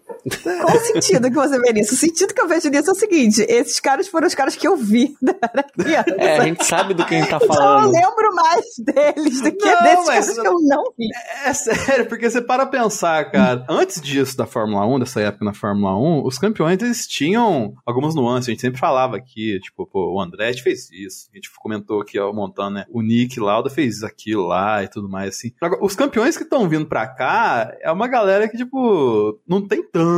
Qual 0.63 0.77
o 0.77 0.81
sentido 0.81 1.29
que 1.29 1.35
você 1.37 1.59
vê 1.59 1.73
nisso? 1.73 1.95
O 1.95 1.97
sentido 1.97 2.33
que 2.33 2.41
eu 2.41 2.47
vejo 2.49 2.69
nisso 2.69 2.91
é 2.91 2.93
o 2.93 2.97
seguinte: 2.97 3.43
esses 3.49 3.81
caras 3.81 4.07
foram 4.09 4.27
os 4.27 4.35
caras 4.35 4.55
que 4.55 4.67
eu 4.69 4.77
vi 4.77 5.15
da 5.23 5.35
era 5.43 5.63
criança. 5.65 6.11
É, 6.19 6.39
a 6.39 6.45
gente 6.45 6.65
sabe 6.65 6.95
do 6.95 7.05
que 7.05 7.15
a 7.15 7.19
gente 7.21 7.31
tá 7.31 7.39
Então 7.43 7.49
eu 7.49 7.55
falando. 7.61 7.93
lembro 7.93 8.35
mais 8.35 8.65
deles 8.79 9.41
do 9.41 9.51
que 9.53 9.65
Não, 9.65 9.83
desses 9.83 10.07
mas- 10.07 10.27
caras 10.27 10.39
que 10.39 10.47
eu 10.47 10.61
não 10.61 10.85
vi. 10.97 11.09
É 11.45 11.53
sério, 11.53 12.07
porque 12.07 12.31
você 12.31 12.41
para 12.41 12.67
pensar, 12.67 13.31
cara, 13.31 13.65
antes 13.69 14.01
disso 14.01 14.37
da 14.37 14.47
Fórmula 14.47 14.87
1, 14.87 14.99
dessa 15.01 15.21
época 15.21 15.45
na 15.45 15.55
Fórmula 15.55 15.97
1, 15.99 16.25
os 16.25 16.39
campeões 16.39 16.81
eles 16.83 17.07
tinham 17.07 17.75
algumas 17.85 18.15
nuances, 18.15 18.49
a 18.49 18.53
gente 18.53 18.61
sempre 18.61 18.79
falava 18.81 19.17
aqui, 19.17 19.59
tipo, 19.61 19.87
pô, 19.87 20.15
o 20.15 20.21
Andretti 20.21 20.63
fez 20.63 20.91
isso, 20.93 21.29
a 21.33 21.37
gente 21.37 21.51
comentou 21.61 22.01
aqui, 22.01 22.19
ó, 22.19 22.33
montando, 22.33 22.75
né, 22.77 22.85
o 22.91 23.03
Nick 23.03 23.39
Lauda 23.41 23.69
fez 23.71 24.03
aquilo 24.03 24.47
lá 24.47 24.83
e 24.85 24.89
tudo 24.89 25.09
mais, 25.09 25.31
assim. 25.37 25.53
Agora, 25.61 25.85
os 25.85 25.97
campeões 25.97 26.37
que 26.37 26.45
estão 26.45 26.69
vindo 26.69 26.87
pra 26.87 27.07
cá 27.07 27.73
é 27.81 27.91
uma 27.91 28.07
galera 28.07 28.49
que, 28.49 28.57
tipo, 28.57 29.41
não 29.49 29.67
tem 29.67 29.83
tanto 29.83 30.12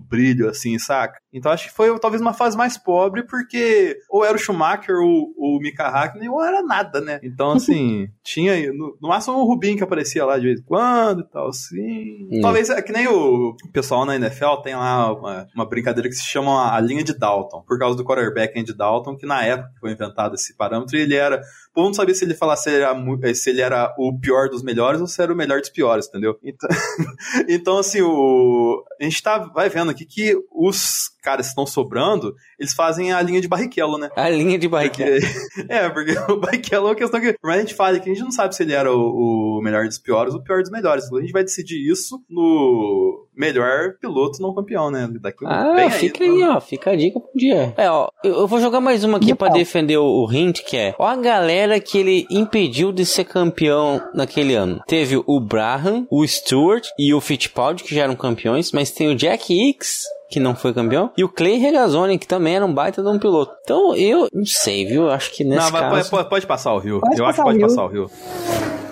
brilho 0.00 0.48
assim, 0.48 0.78
saca? 0.78 1.18
Então 1.32 1.52
acho 1.52 1.68
que 1.68 1.74
foi 1.74 1.96
talvez 1.98 2.20
uma 2.20 2.32
fase 2.32 2.56
mais 2.56 2.78
pobre, 2.78 3.22
porque 3.22 3.98
ou 4.08 4.24
era 4.24 4.36
o 4.36 4.38
Schumacher 4.38 4.96
ou 4.96 5.32
o 5.36 5.58
Mika 5.60 5.86
Hakkinen, 5.86 6.28
ou 6.28 6.42
era 6.42 6.62
nada, 6.62 7.00
né? 7.00 7.20
Então, 7.22 7.52
assim, 7.52 8.08
tinha, 8.24 8.72
no, 8.72 8.96
no 9.00 9.08
máximo 9.08 9.36
o 9.36 9.44
Rubinho 9.44 9.76
que 9.76 9.84
aparecia 9.84 10.24
lá 10.24 10.38
de 10.38 10.46
vez 10.46 10.60
em 10.60 10.64
quando 10.64 11.20
e 11.20 11.24
tal, 11.24 11.48
assim. 11.48 12.28
Hum. 12.32 12.40
Talvez, 12.40 12.70
é 12.70 12.80
que 12.80 12.92
nem 12.92 13.06
o 13.08 13.54
pessoal 13.72 14.04
na 14.04 14.16
NFL 14.16 14.56
tem 14.62 14.74
lá 14.74 15.12
uma, 15.12 15.46
uma 15.54 15.66
brincadeira 15.66 16.08
que 16.08 16.14
se 16.14 16.24
chama 16.24 16.74
a 16.74 16.80
linha 16.80 17.04
de 17.04 17.16
Dalton, 17.16 17.62
por 17.66 17.78
causa 17.78 17.96
do 17.96 18.04
quarterback 18.04 18.58
Andy 18.58 18.74
Dalton, 18.74 19.16
que 19.16 19.26
na 19.26 19.44
época 19.44 19.70
que 19.74 19.80
foi 19.80 19.92
inventado 19.92 20.34
esse 20.34 20.56
parâmetro, 20.56 20.96
ele 20.96 21.14
era. 21.14 21.42
Povo 21.74 21.88
não 21.88 21.94
sabia 21.94 22.14
se 22.14 22.24
ele 22.24 22.34
falasse 22.34 22.64
se 22.64 22.70
ele, 22.70 22.82
era, 22.82 22.96
eh, 23.22 23.34
se 23.34 23.50
ele 23.50 23.60
era 23.60 23.94
o 23.98 24.18
pior 24.18 24.48
dos 24.48 24.62
melhores 24.62 25.00
ou 25.00 25.06
se 25.06 25.22
era 25.22 25.32
o 25.32 25.36
melhor 25.36 25.60
dos 25.60 25.68
piores, 25.68 26.08
entendeu? 26.08 26.36
Então, 26.42 26.68
então 27.48 27.78
assim, 27.78 28.00
o, 28.00 28.84
a 29.00 29.04
gente 29.04 29.22
tá, 29.22 29.38
vai 29.38 29.68
vendo 29.68 29.90
aqui 29.90 30.04
que 30.04 30.34
os 30.50 31.10
caras 31.28 31.48
estão 31.48 31.66
sobrando, 31.66 32.34
eles 32.58 32.72
fazem 32.72 33.12
a 33.12 33.20
linha 33.20 33.40
de 33.40 33.48
Barrichello, 33.48 33.98
né? 33.98 34.08
A 34.16 34.28
linha 34.30 34.58
de 34.58 34.66
barricada. 34.66 35.10
Porque- 35.10 35.66
é, 35.72 35.88
porque 35.90 36.18
o 36.32 36.40
Barrichello 36.40 36.86
é 36.86 36.90
uma 36.90 36.94
questão 36.96 37.20
que, 37.20 37.36
a 37.44 37.58
gente 37.58 37.74
fale 37.74 38.00
que 38.00 38.08
a 38.10 38.14
gente 38.14 38.24
não 38.24 38.30
sabe 38.30 38.54
se 38.56 38.62
ele 38.62 38.72
era 38.72 38.90
o, 38.90 39.58
o 39.58 39.60
melhor 39.62 39.84
dos 39.86 39.98
piores 39.98 40.32
ou 40.32 40.40
o 40.40 40.42
pior 40.42 40.62
dos 40.62 40.70
melhores. 40.70 41.12
A 41.12 41.20
gente 41.20 41.32
vai 41.32 41.44
decidir 41.44 41.76
isso 41.90 42.18
no 42.30 43.26
melhor 43.36 43.94
piloto 44.00 44.40
não 44.40 44.54
campeão, 44.54 44.90
né? 44.90 45.08
Daqui 45.20 45.44
Ah, 45.46 45.74
bem 45.74 45.90
fica 45.90 46.24
aí, 46.24 46.30
aí, 46.30 46.36
então. 46.36 46.56
ó. 46.56 46.60
Fica 46.60 46.90
a 46.92 46.96
dica 46.96 47.20
pro 47.20 47.30
dia. 47.36 47.74
É, 47.76 47.90
ó. 47.90 48.08
Eu, 48.24 48.46
vou 48.46 48.60
jogar 48.60 48.80
mais 48.80 49.04
uma 49.04 49.18
aqui 49.18 49.30
E 49.30 49.34
pra 49.34 49.48
qual? 49.48 49.58
defender 49.58 49.96
o, 49.98 50.04
o 50.24 50.32
hint, 50.32 50.62
que 50.64 50.76
é. 50.76 50.94
Ó 50.98 51.06
a 51.06 51.16
galera 51.16 51.78
que 51.80 51.98
ele 51.98 52.26
impediu 52.30 52.90
de 52.92 53.04
ser 53.04 53.24
campeão 53.24 54.00
naquele 54.14 54.54
ano. 54.54 54.80
Teve 54.86 55.22
o 55.26 55.40
Braham, 55.40 56.06
o 56.10 56.26
Stewart 56.26 56.86
e 56.98 57.12
o 57.14 57.20
Fittipaldi, 57.20 57.84
que 57.84 57.94
já 57.94 58.02
eram 58.04 58.16
campeões, 58.16 58.72
mas 58.72 58.90
tem 58.90 59.08
o 59.08 59.14
Jack 59.14 59.52
Hicks, 59.52 60.02
que 60.30 60.38
não 60.40 60.54
foi 60.54 60.74
campeão, 60.74 61.10
e 61.16 61.24
o 61.24 61.28
Clay 61.28 61.56
Regazzoni, 61.58 62.18
que 62.18 62.26
também 62.26 62.54
era 62.56 62.64
um 62.66 62.72
baita 62.74 63.02
de 63.02 63.08
um 63.08 63.18
piloto. 63.18 63.54
Então, 63.62 63.94
eu 63.96 64.28
não 64.32 64.44
sei, 64.44 64.84
viu? 64.84 65.10
Acho 65.10 65.30
que 65.32 65.42
nesse 65.44 65.64
Não, 65.72 65.80
caso... 65.80 65.90
pode, 65.90 66.10
pode- 66.10 66.28
pode 66.28 66.46
passar 66.46 66.72
o 66.74 66.78
Rio. 66.78 67.00
Pode 67.00 67.18
Eu 67.18 67.26
acho 67.26 67.38
que 67.38 67.42
pode 67.44 67.58
Rio. 67.58 67.66
passar 67.66 67.84
o 67.84 67.88
Rio. 67.88 68.10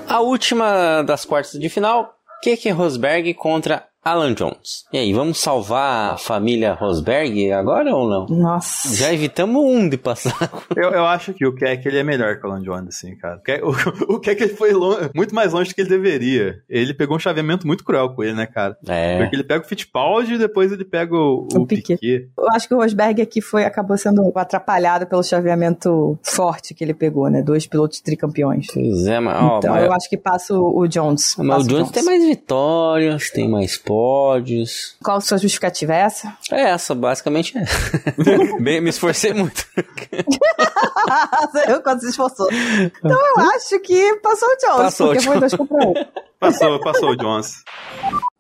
A 0.09 0.20
última 0.20 1.03
das 1.03 1.24
quartas 1.24 1.53
de 1.61 1.68
final, 1.68 2.14
Keke 2.43 2.70
Rosberg 2.70 3.34
contra 3.34 3.84
Alan 4.07 4.35
Jones. 4.35 4.85
E 4.93 4.99
aí, 4.99 5.13
vamos 5.13 5.39
salvar 5.39 6.15
a 6.15 6.17
família 6.17 6.75
Rosberg 6.75 7.51
agora 7.53 7.95
ou 7.95 8.09
não? 8.09 8.27
Nossa. 8.27 8.95
Já 8.95 9.13
evitamos 9.13 9.63
um 9.65 9.89
de 9.89 9.97
passar. 9.97 10.37
Eu, 10.77 10.91
eu 10.91 11.07
acho 11.07 11.33
que 11.33 11.47
o 11.47 11.55
Keck 11.55 11.87
ele 11.89 11.99
é 11.99 12.03
melhor 12.05 12.39
que 12.39 12.47
o 12.47 12.51
Alan 12.51 12.61
Jones, 12.63 12.89
assim, 12.97 13.17
cara. 13.17 13.37
O 13.39 13.43
Keck, 13.43 13.65
o, 13.65 13.71
o 14.17 14.21
Keck 14.21 14.43
ele 14.43 14.55
foi 14.55 14.73
lon- 14.73 15.09
muito 15.15 15.35
mais 15.35 15.53
longe 15.53 15.71
do 15.71 15.75
que 15.75 15.81
ele 15.81 15.89
deveria. 15.89 16.57
Ele 16.69 16.93
pegou 16.95 17.17
um 17.17 17.19
chaveamento 17.19 17.67
muito 17.67 17.83
cruel 17.85 18.11
com 18.11 18.23
ele, 18.23 18.35
né, 18.35 18.47
cara? 18.47 18.77
É. 18.87 19.19
Porque 19.19 19.37
ele 19.37 19.45
pega 19.45 19.65
o 19.65 19.69
Fittipaldi 19.69 20.35
e 20.35 20.39
depois 20.39 20.71
ele 20.71 20.85
pega 20.85 21.15
o, 21.15 21.49
o, 21.55 21.61
O 21.63 21.67
Piquet. 21.67 21.97
Piquet. 21.99 22.29
Eu 22.39 22.49
acho 22.51 22.69
que 22.69 22.75
o 22.75 22.79
Rosberg 22.79 23.21
aqui 23.23 23.41
foi, 23.41 23.65
acabou 23.65 23.97
sendo 23.97 24.31
atrapalhado 24.37 25.07
pelo 25.07 25.23
chaveamento 25.23 26.19
forte 26.23 26.75
que 26.75 26.85
ele 26.85 26.95
pegou, 26.95 27.29
né? 27.31 27.43
Dois 27.43 27.67
pilotos 27.67 28.01
tricampeões. 28.01 28.67
Pois 28.73 29.07
é, 29.07 29.19
mas, 29.19 29.43
ó, 29.43 29.59
então 29.59 29.73
mas- 29.75 29.85
eu 29.85 29.93
acho 29.93 30.09
que 30.11 30.17
passa 30.19 30.55
o, 30.55 30.81
o 30.81 30.87
Jones. 30.87 31.35
mas 31.39 31.49
Passa 31.49 31.65
o 31.65 31.69
Jones 31.69 31.91
tem 31.91 32.05
mais 32.05 32.25
vitórias, 32.25 33.31
tem 33.31 33.49
mais 33.49 33.77
pódios. 33.97 34.95
Qual 35.03 35.17
a 35.17 35.21
sua 35.23 35.39
justificativa 35.39 35.95
é 35.95 36.01
essa? 36.01 36.37
É 36.53 36.61
essa, 36.69 36.95
basicamente 36.95 37.57
é. 37.57 37.65
Bem, 38.61 38.79
me 38.83 38.91
esforcei 38.91 39.33
muito. 39.33 39.65
eu 41.67 41.83
quando 41.83 42.01
se 42.01 42.11
esforçou. 42.11 42.47
Então 42.53 43.19
eu 43.19 43.43
acho 43.55 43.81
que 43.81 44.17
passou 44.17 44.49
o 44.49 44.57
Jones, 44.57 44.77
Passou 44.83 45.07
o 45.07 45.09
porque 45.15 45.25
foi 45.25 45.35
Jones. 45.37 45.53
dois 45.53 45.55
contra 45.55 45.89
um. 45.89 45.95
Passou, 46.39 46.79
passou 46.81 47.11
o 47.13 47.17
Jones. 47.17 47.65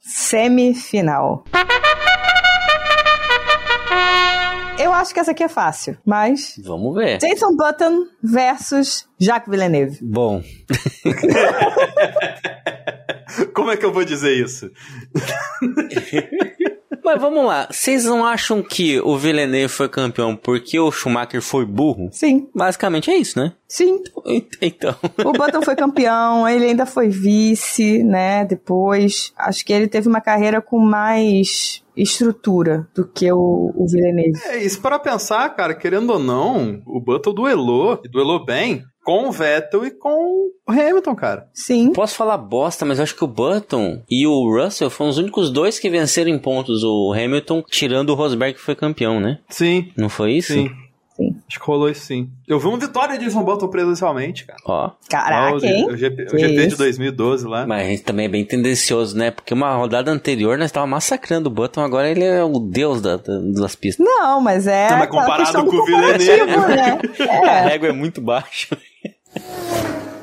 Semifinal. 0.02 1.44
Eu 4.78 4.92
acho 4.92 5.14
que 5.14 5.20
essa 5.20 5.30
aqui 5.30 5.42
é 5.42 5.48
fácil, 5.48 5.96
mas. 6.04 6.60
Vamos 6.62 6.94
ver. 6.94 7.16
Jason 7.16 7.56
Button 7.56 8.04
versus 8.22 9.08
Jacques 9.18 9.50
Villeneuve. 9.50 9.98
Bom, 10.02 10.42
Como 13.54 13.70
é 13.70 13.76
que 13.76 13.84
eu 13.84 13.92
vou 13.92 14.04
dizer 14.04 14.32
isso? 14.32 14.70
mas 17.04 17.20
vamos 17.20 17.44
lá. 17.44 17.68
Vocês 17.70 18.04
não 18.04 18.24
acham 18.24 18.62
que 18.62 19.00
o 19.00 19.16
Villeneuve 19.16 19.72
foi 19.72 19.88
campeão 19.88 20.34
porque 20.34 20.78
o 20.78 20.90
Schumacher 20.90 21.40
foi 21.40 21.64
burro? 21.64 22.08
Sim, 22.10 22.48
Basicamente 22.54 23.10
é 23.10 23.16
isso, 23.16 23.38
né? 23.38 23.52
sim. 23.68 24.02
Então. 24.60 24.94
O 25.24 25.32
Button 25.32 25.62
foi 25.62 25.76
campeão, 25.76 26.48
ele 26.48 26.66
ainda 26.66 26.86
foi 26.86 27.08
vice, 27.08 28.02
né? 28.02 28.44
Depois. 28.44 29.32
Acho 29.36 29.64
que 29.64 29.72
ele 29.72 29.86
teve 29.86 30.08
uma 30.08 30.20
carreira 30.20 30.60
com 30.60 30.78
mais 30.78 31.82
estrutura 31.96 32.86
do 32.94 33.06
que 33.06 33.30
o, 33.32 33.72
o 33.74 33.86
Villeneuve. 33.86 34.38
É, 34.46 34.58
isso 34.62 34.80
para 34.80 34.98
pensar, 34.98 35.48
cara, 35.50 35.74
querendo 35.74 36.10
ou 36.10 36.18
não, 36.18 36.82
o 36.86 37.00
Button 37.00 37.32
duelou, 37.32 38.00
e 38.04 38.08
duelou 38.08 38.44
bem, 38.44 38.82
com 39.06 39.28
o 39.28 39.32
Vettel 39.32 39.86
e 39.86 39.90
com 39.92 40.50
o 40.66 40.70
Hamilton, 40.72 41.14
cara. 41.14 41.48
Sim. 41.54 41.92
Posso 41.92 42.16
falar 42.16 42.36
bosta, 42.38 42.84
mas 42.84 42.98
eu 42.98 43.04
acho 43.04 43.14
que 43.14 43.22
o 43.22 43.28
Button 43.28 44.02
e 44.10 44.26
o 44.26 44.50
Russell 44.52 44.90
foram 44.90 45.10
os 45.10 45.16
únicos 45.18 45.48
dois 45.48 45.78
que 45.78 45.88
venceram 45.88 46.28
em 46.30 46.38
pontos 46.40 46.82
o 46.82 47.12
Hamilton, 47.12 47.62
tirando 47.70 48.10
o 48.10 48.14
Rosberg 48.14 48.54
que 48.54 48.60
foi 48.60 48.74
campeão, 48.74 49.20
né? 49.20 49.38
Sim, 49.48 49.92
Não 49.96 50.08
foi 50.08 50.32
isso? 50.32 50.52
sim. 50.54 50.68
Sim. 51.16 51.34
Acho 51.48 51.58
que 51.58 51.64
rolou 51.66 51.88
isso 51.88 52.02
sim. 52.02 52.28
Eu 52.46 52.60
vi 52.60 52.66
uma 52.66 52.76
vitória 52.78 53.16
de 53.16 53.24
Jason 53.24 53.42
Button 53.42 53.68
presencialmente, 53.68 54.44
cara. 54.44 54.58
Ó. 54.66 54.90
Caraca, 55.08 55.56
o, 55.56 55.64
hein? 55.64 55.86
o 55.88 55.96
GP, 55.96 56.24
o 56.24 56.38
GP 56.38 56.48
de 56.56 56.66
isso? 56.66 56.76
2012 56.76 57.46
lá. 57.48 57.66
Mas 57.66 57.86
a 57.86 57.88
gente 57.88 58.02
também 58.02 58.26
é 58.26 58.28
bem 58.28 58.44
tendencioso, 58.44 59.16
né? 59.16 59.30
Porque 59.30 59.54
uma 59.54 59.74
rodada 59.76 60.10
anterior 60.10 60.58
nós 60.58 60.66
estávamos 60.66 60.90
massacrando 60.94 61.48
o 61.48 61.50
Button, 61.50 61.80
agora 61.80 62.10
ele 62.10 62.22
é 62.22 62.44
o 62.44 62.58
deus 62.58 63.00
da- 63.00 63.16
da- 63.16 63.38
das 63.62 63.74
pistas. 63.74 64.04
Não, 64.04 64.42
mas 64.42 64.66
é. 64.66 64.90
Não, 64.90 64.98
mas 64.98 65.08
comparado 65.08 65.64
com 65.64 65.74
o 65.76 65.84
Villeneuve. 65.86 66.26
né? 66.76 66.98
A 67.40 67.60
É. 67.60 67.68
régua 67.68 67.88
é 67.88 67.92
muito 67.92 68.20
baixa. 68.20 68.76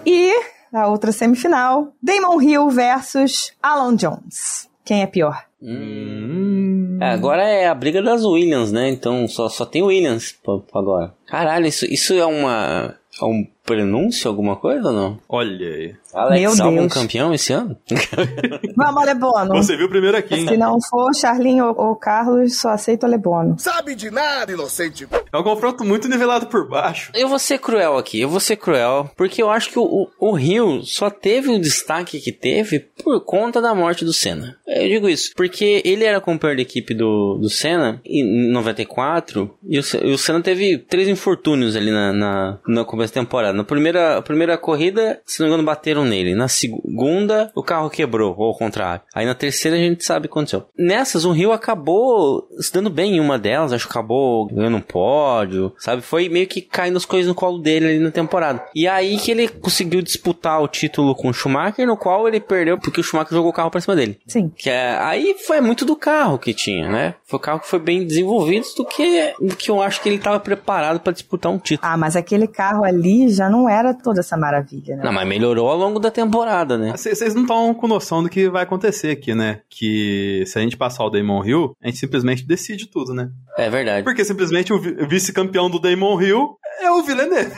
E 0.06 0.34
a 0.72 0.88
outra 0.88 1.12
semifinal: 1.12 1.94
Damon 2.02 2.42
Hill 2.42 2.70
versus 2.70 3.54
Alan 3.62 3.96
Jones. 3.96 4.70
Quem 4.84 5.02
é 5.02 5.08
pior? 5.08 5.46
Hum. 5.62 6.98
É, 7.02 7.10
agora 7.12 7.44
é 7.44 7.68
a 7.68 7.76
briga 7.76 8.02
das 8.02 8.24
Williams, 8.26 8.72
né? 8.72 8.90
Então 8.90 9.28
só, 9.28 9.48
só 9.48 9.66
tem 9.66 9.82
Williams 9.82 10.36
agora. 10.74 11.14
Caralho, 11.26 11.68
isso, 11.68 11.86
isso 11.86 12.14
é 12.14 12.26
uma. 12.26 12.96
É 13.22 13.26
um 13.26 13.46
prenúncio, 13.66 14.28
alguma 14.30 14.56
coisa 14.56 14.88
ou 14.90 14.94
não? 14.94 15.20
Olha 15.30 15.68
aí. 15.68 15.96
Alex 16.14 16.42
Meu 16.42 16.66
Albon 16.66 16.80
Deus. 16.82 16.94
campeão 16.94 17.34
esse 17.34 17.52
ano? 17.54 17.76
Vamos, 18.76 19.02
Alebono. 19.02 19.56
Você 19.56 19.76
viu 19.76 19.90
primeiro 19.90 20.16
aqui, 20.18 20.36
Se 20.46 20.52
hein? 20.54 20.58
não 20.58 20.78
for 20.82 21.14
Charlinho 21.16 21.66
ou, 21.68 21.88
ou 21.90 21.96
Carlos, 21.96 22.58
só 22.60 22.70
aceito 22.70 23.06
Alebono. 23.06 23.56
Sabe 23.58 23.96
de 23.96 24.12
nada, 24.12 24.52
inocente. 24.52 25.08
É 25.32 25.38
um 25.38 25.44
confronto 25.44 25.84
muito 25.84 26.08
nivelado 26.08 26.48
por 26.48 26.68
baixo. 26.70 27.12
Eu 27.16 27.28
vou 27.28 27.40
ser 27.40 27.58
cruel 27.60 27.98
aqui, 27.98 28.20
eu 28.22 28.30
vou 28.30 28.40
ser 28.40 28.58
cruel, 28.58 29.10
porque 29.18 29.42
eu 29.42 29.50
acho 29.50 29.70
que 29.72 29.80
o, 29.80 29.84
o, 29.84 30.08
o 30.20 30.32
Rio 30.36 30.84
só 30.84 31.10
teve 31.10 31.50
o 31.50 31.60
destaque 31.60 32.20
que 32.20 32.32
teve 32.32 32.80
por 32.80 33.22
conta 33.26 33.60
da 33.62 33.74
morte 33.74 34.06
do 34.06 34.14
Senna. 34.14 34.56
Eu 34.68 34.88
digo 34.88 35.10
isso, 35.10 35.32
porque 35.36 35.82
ele 35.84 36.04
era 36.06 36.22
companheiro 36.22 36.58
da 36.58 36.62
equipe 36.70 36.94
do, 36.94 37.38
do 37.42 37.50
Senna 37.50 38.00
em 38.06 38.52
94, 38.52 39.50
e 39.68 39.80
o, 39.80 39.84
Se- 39.84 39.98
e 40.04 40.12
o 40.12 40.18
Senna 40.18 40.42
teve 40.42 40.78
três 40.78 41.08
infortúnios 41.08 41.76
ali 41.76 41.92
na, 41.92 42.14
na, 42.14 42.60
no 42.68 42.86
começo 42.86 43.14
da 43.14 43.22
temporada. 43.22 43.53
Na 43.54 43.64
primeira, 43.64 44.22
primeira 44.22 44.58
corrida, 44.58 45.22
se 45.26 45.40
não 45.40 45.48
me 45.48 45.54
engano, 45.54 45.66
bateram 45.66 46.06
nele. 46.06 46.36
Na 46.36 46.48
segunda, 46.48 47.52
o 47.56 47.64
carro 47.64 47.90
quebrou, 47.90 48.36
ou 48.38 48.48
ao 48.48 48.58
contrário. 48.58 49.02
Aí 49.14 49.26
na 49.26 49.36
terceira, 49.36 49.78
a 49.78 49.80
gente 49.80 50.04
sabe 50.04 50.26
o 50.26 50.30
que 50.30 50.34
aconteceu. 50.34 50.66
Nessas, 50.78 51.26
o 51.26 51.32
Rio 51.32 51.52
acabou 51.52 52.48
se 52.60 52.74
dando 52.74 52.90
bem 52.90 53.18
em 53.18 53.20
uma 53.20 53.38
delas, 53.38 53.74
acho 53.74 53.86
que 53.86 53.92
acabou 53.92 54.48
ganhando 54.48 54.78
um 54.78 54.82
pódio, 54.82 55.74
sabe? 55.78 56.02
Foi 56.02 56.30
meio 56.30 56.48
que 56.48 56.62
caindo 56.62 56.98
as 56.98 57.06
coisas 57.06 57.28
no 57.28 57.36
colo 57.36 57.60
dele 57.60 57.86
ali 57.88 58.00
na 58.00 58.12
temporada. 58.12 58.64
E 58.76 58.88
aí 58.88 59.18
que 59.18 59.32
ele 59.32 59.48
conseguiu 59.48 60.02
disputar 60.02 60.62
o 60.62 60.68
título 60.68 61.16
com 61.16 61.30
o 61.30 61.34
Schumacher, 61.34 61.86
no 61.86 61.98
qual 61.98 62.28
ele 62.28 62.40
perdeu 62.40 62.78
porque 62.78 63.00
o 63.00 63.04
Schumacher 63.04 63.34
jogou 63.34 63.52
o 63.52 63.54
carro 63.54 63.72
pra 63.72 63.82
cima 63.82 63.96
dele. 63.96 64.20
Sim. 64.28 64.52
Que 64.56 64.70
é, 64.70 64.98
aí 65.00 65.36
foi 65.46 65.62
muito 65.62 65.86
do 65.86 65.96
carro 65.96 66.38
que 66.38 66.54
tinha, 66.54 66.90
né? 66.90 67.16
Foi 67.26 67.38
o 67.38 67.42
carro 67.42 67.60
que 67.60 67.68
foi 67.68 67.80
bem 67.80 68.06
desenvolvido 68.06 68.66
do 68.76 68.86
que, 68.86 69.34
do 69.40 69.56
que 69.56 69.70
eu 69.70 69.82
acho 69.82 70.02
que 70.02 70.10
ele 70.10 70.18
estava 70.18 70.40
preparado 70.40 71.00
para 71.00 71.14
disputar 71.14 71.52
um 71.52 71.58
título. 71.58 71.90
Ah, 71.92 71.98
mas 71.98 72.16
aquele 72.16 72.48
carro 72.48 72.84
ali 72.84 73.30
já 73.30 73.43
não 73.50 73.70
era 73.70 73.94
toda 73.94 74.20
essa 74.20 74.38
maravilha, 74.38 74.96
né? 74.96 75.04
Não, 75.04 75.12
mas 75.12 75.28
melhorou 75.28 75.70
ao 75.70 75.78
longo 75.78 76.00
da 76.00 76.12
temporada, 76.12 76.78
né? 76.78 76.94
Vocês 76.96 77.34
não 77.34 77.44
estão 77.44 77.74
com 77.74 77.88
noção 77.88 78.24
do 78.24 78.30
que 78.30 78.50
vai 78.50 78.64
acontecer 78.64 79.12
aqui, 79.12 79.34
né? 79.34 79.62
Que 79.70 80.44
se 80.46 80.58
a 80.58 80.62
gente 80.62 80.78
passar 80.78 81.06
o 81.06 81.10
Damon 81.10 81.44
Hill, 81.46 81.76
a 81.82 81.88
gente 81.88 82.00
simplesmente 82.00 82.46
decide 82.46 82.88
tudo, 82.88 83.14
né? 83.14 83.30
É 83.58 83.70
verdade. 83.70 84.04
Porque 84.04 84.26
simplesmente 84.26 84.74
o 84.74 84.80
vice-campeão 84.80 85.70
do 85.70 85.80
Damon 85.80 86.22
Hill 86.22 86.58
é 86.82 86.92
o 86.92 87.04
Villeneuve. 87.04 87.54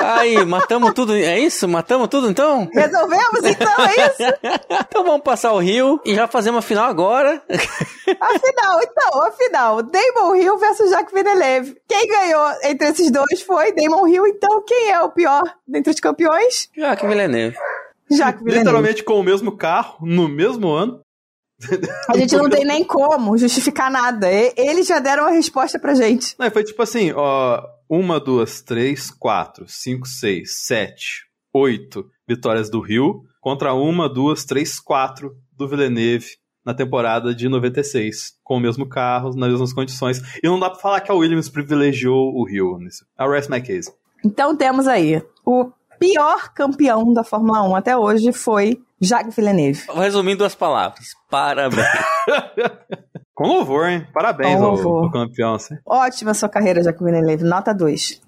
Aí, 0.00 0.44
matamos 0.44 0.92
tudo. 0.92 1.14
É 1.14 1.38
isso? 1.38 1.68
Matamos 1.68 2.08
tudo 2.08 2.28
então? 2.28 2.68
Resolvemos 2.72 3.44
então, 3.44 3.84
é 3.84 4.06
isso? 4.06 4.32
Então 4.92 5.04
vamos 5.04 5.22
passar 5.22 5.52
o 5.52 5.58
Rio 5.58 6.00
e 6.04 6.14
já 6.14 6.26
fazer 6.26 6.50
uma 6.50 6.60
final 6.60 6.84
agora. 6.84 7.42
Afinal, 8.20 8.80
então, 8.82 9.22
afinal, 9.22 9.82
Damon 9.82 10.36
Hill 10.36 10.58
versus 10.58 10.90
Jacques 10.90 11.12
Villeneuve. 11.12 11.76
Quem 11.88 12.06
ganhou 12.08 12.46
entre 12.64 12.88
esses 12.88 13.10
dois 13.10 13.42
foi 13.42 13.72
Damon 13.72 14.06
Hill, 14.06 14.26
então 14.26 14.62
quem 14.66 14.90
é 14.90 15.00
o 15.00 15.10
pior 15.10 15.42
dentre 15.66 15.92
os 15.92 16.00
campeões? 16.00 16.68
Já 16.76 16.94
que 16.94 17.06
Villeneuve. 17.06 17.56
Jacques 18.10 18.42
Villeneuve. 18.42 18.58
Literalmente 18.58 19.02
com 19.02 19.18
o 19.18 19.22
mesmo 19.22 19.56
carro, 19.56 19.98
no 20.02 20.28
mesmo 20.28 20.70
ano. 20.70 21.00
A 22.08 22.16
gente 22.16 22.36
não 22.36 22.48
tem 22.48 22.64
nem 22.64 22.84
como 22.84 23.36
justificar 23.36 23.90
nada. 23.90 24.28
Eles 24.56 24.86
já 24.86 24.98
deram 24.98 25.26
a 25.26 25.30
resposta 25.30 25.78
pra 25.78 25.94
gente. 25.94 26.34
Não, 26.38 26.50
foi 26.50 26.64
tipo 26.64 26.82
assim, 26.82 27.12
ó, 27.12 27.62
uma, 27.88 28.18
duas, 28.18 28.62
três, 28.62 29.10
quatro, 29.10 29.64
cinco, 29.68 30.06
seis, 30.06 30.64
sete, 30.64 31.26
oito 31.52 32.06
vitórias 32.26 32.70
do 32.70 32.80
Rio 32.80 33.22
contra 33.40 33.74
uma, 33.74 34.08
duas, 34.08 34.44
três, 34.44 34.78
quatro 34.78 35.36
do 35.52 35.68
Villeneuve 35.68 36.42
na 36.64 36.72
temporada 36.72 37.34
de 37.34 37.48
96, 37.48 38.34
com 38.44 38.56
o 38.56 38.60
mesmo 38.60 38.88
carro, 38.88 39.34
nas 39.34 39.50
mesmas 39.50 39.72
condições. 39.72 40.22
E 40.42 40.46
não 40.48 40.60
dá 40.60 40.70
pra 40.70 40.78
falar 40.78 41.00
que 41.00 41.10
a 41.10 41.14
Williams 41.14 41.48
privilegiou 41.48 42.32
o 42.34 42.44
Rio 42.44 42.78
nisso. 42.78 43.04
A 43.18 43.28
rest 43.28 43.50
my 43.50 43.60
case. 43.60 43.92
Então 44.24 44.56
temos 44.56 44.86
aí 44.86 45.20
o 45.44 45.72
pior 45.98 46.52
campeão 46.54 47.12
da 47.12 47.24
Fórmula 47.24 47.62
1 47.62 47.76
até 47.76 47.96
hoje 47.96 48.32
foi 48.32 48.80
Jacques 49.02 49.34
Villeneuve. 49.34 49.82
Resumindo 49.94 50.38
duas 50.38 50.54
palavras. 50.54 51.08
Parabéns. 51.28 51.86
Com 53.34 53.48
louvor, 53.48 53.88
hein? 53.88 54.06
Parabéns 54.14 54.58
Com 54.58 54.64
ao, 54.64 54.70
louvor. 54.74 55.04
ao 55.04 55.10
campeão. 55.10 55.54
assim. 55.54 55.76
Ótima 55.84 56.32
sua 56.34 56.48
carreira, 56.48 56.82
Jacques 56.82 57.04
Villeneuve. 57.04 57.42
Nota 57.44 57.72
2. 57.74 58.20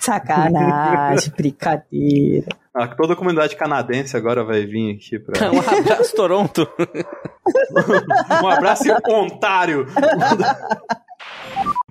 Sacanagem, 0.00 1.32
brincadeira. 1.36 2.46
Ah, 2.74 2.86
toda 2.88 3.12
a 3.14 3.16
comunidade 3.16 3.56
canadense 3.56 4.16
agora 4.16 4.44
vai 4.44 4.64
vir 4.64 4.94
aqui 4.96 5.18
pra. 5.18 5.50
um 5.50 5.58
abraço, 5.58 6.14
Toronto. 6.14 6.66
um 8.42 8.48
abraço 8.48 8.84
em 8.88 9.12
Ontário. 9.12 9.86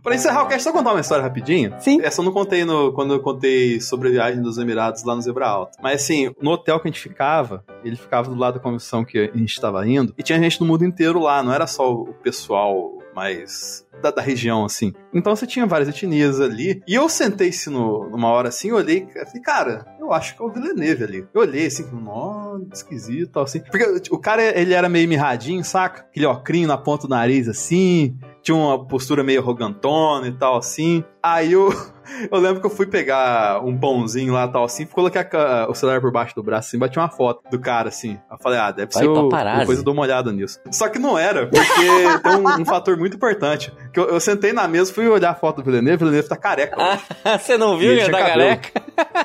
Pra 0.04 0.16
encerrar, 0.16 0.42
eu 0.42 0.48
quero 0.48 0.62
só 0.62 0.72
contar 0.72 0.92
uma 0.92 1.00
história 1.00 1.24
rapidinho. 1.24 1.76
Sim. 1.80 2.02
Essa 2.02 2.22
eu 2.22 2.26
não 2.26 2.32
contei 2.32 2.66
no, 2.66 2.92
quando 2.92 3.14
eu 3.14 3.20
contei 3.20 3.80
sobre 3.80 4.08
a 4.10 4.12
viagem 4.12 4.42
dos 4.42 4.58
Emirados 4.58 5.04
lá 5.04 5.16
no 5.16 5.22
Zebra 5.22 5.48
Alta. 5.48 5.78
Mas 5.82 6.02
assim, 6.02 6.34
no 6.42 6.52
hotel 6.52 6.80
que 6.80 6.88
a 6.88 6.92
gente 6.92 7.00
ficava, 7.00 7.64
ele 7.84 7.96
ficava 7.96 8.30
do 8.30 8.36
lado 8.36 8.56
da 8.56 8.60
comissão 8.60 9.06
que 9.06 9.18
a 9.20 9.38
gente 9.38 9.52
estava 9.54 9.88
indo, 9.88 10.14
e 10.18 10.24
tinha 10.24 10.40
gente 10.40 10.58
do 10.58 10.66
mundo 10.66 10.84
inteiro 10.84 11.20
lá, 11.20 11.44
não 11.44 11.54
era 11.54 11.68
só 11.68 11.92
o 11.92 12.14
pessoal 12.16 12.98
mais 13.22 13.86
da, 14.02 14.10
da, 14.10 14.22
região, 14.22 14.66
assim. 14.66 14.94
Então 15.14 15.36
você 15.36 15.46
tinha 15.46 15.68
várias 15.68 15.90
etnias 15.90 16.42
ali. 16.42 16.82
E 16.88 16.96
eu 16.96 17.08
sentei-se 17.08 17.70
numa 17.70 18.30
hora 18.30 18.50
assim, 18.50 18.72
olhei 18.72 19.08
e 19.08 19.26
falei, 19.26 19.42
cara, 19.44 19.86
eu 20.00 20.12
acho 20.12 20.36
que 20.36 20.42
é 20.42 20.46
o 20.46 20.50
Villeneuve 20.50 21.04
ali. 21.04 21.28
Eu 21.32 21.42
olhei 21.42 21.68
assim, 21.68 21.86
nossa, 21.92 22.66
esquisito, 22.74 23.40
assim. 23.40 23.60
Porque 23.60 23.86
o 24.10 24.18
cara, 24.18 24.42
ele 24.60 24.74
era 24.74 24.90
meio 24.90 25.08
mirradinho, 25.08 25.64
saca? 25.64 26.02
Aquele 26.02 26.26
ocrinho 26.26 26.68
na 26.68 26.78
ponta 26.78 27.08
do 27.08 27.12
nariz, 27.12 27.48
assim. 27.48 28.18
Tinha 28.42 28.58
uma 28.58 28.88
postura 28.88 29.24
meio 29.24 29.40
arrogantona 29.40 30.28
e 30.28 30.32
tal, 30.32 30.58
assim. 30.58 31.04
Aí 31.22 31.52
eu, 31.52 31.70
eu 32.32 32.40
lembro 32.40 32.60
que 32.60 32.66
eu 32.66 32.70
fui 32.70 32.86
pegar 32.86 33.64
um 33.64 33.78
pãozinho 33.78 34.34
lá 34.34 34.48
tal 34.48 34.64
assim, 34.64 34.86
coloquei 34.86 35.22
a, 35.22 35.68
o 35.70 35.74
celular 35.74 36.02
por 36.02 36.12
baixo 36.12 36.36
do 36.36 36.44
braço 36.44 36.70
assim, 36.70 36.78
bati 36.78 36.98
uma 36.98 37.10
foto 37.10 37.42
do 37.50 37.60
cara 37.60 37.90
assim. 37.90 38.18
Eu 38.30 38.38
falei, 38.42 38.60
ah, 38.60 38.72
deve 38.72 38.92
Vai 38.92 39.04
ser 39.04 39.10
o, 39.10 39.30
depois 39.60 39.78
eu 39.78 39.84
dou 39.84 39.94
uma 39.94 40.04
olhada 40.04 40.32
nisso. 40.32 40.60
Só 40.72 40.90
que 40.90 41.00
não 41.00 41.18
era, 41.18 41.48
porque 41.48 41.62
tem 42.24 42.36
um, 42.36 42.62
um 42.62 42.66
fator 42.66 42.98
muito 42.98 43.16
importante. 43.16 43.72
Que 43.94 44.00
eu, 44.00 44.06
eu 44.06 44.20
sentei 44.20 44.54
na 44.54 44.68
mesa, 44.68 44.94
fui 44.94 45.08
olhar 45.08 45.32
a 45.32 45.36
foto 45.36 45.58
do 45.58 45.64
Villeneuve, 45.64 45.96
o 45.96 46.00
Villeneuve 46.00 46.30
tá 46.30 46.38
careca. 46.38 46.76
Ah, 46.78 47.38
você 47.40 47.58
não 47.58 47.78
viu 47.78 47.92
ele 47.92 48.10
tá 48.10 48.20
careca? 48.20 48.82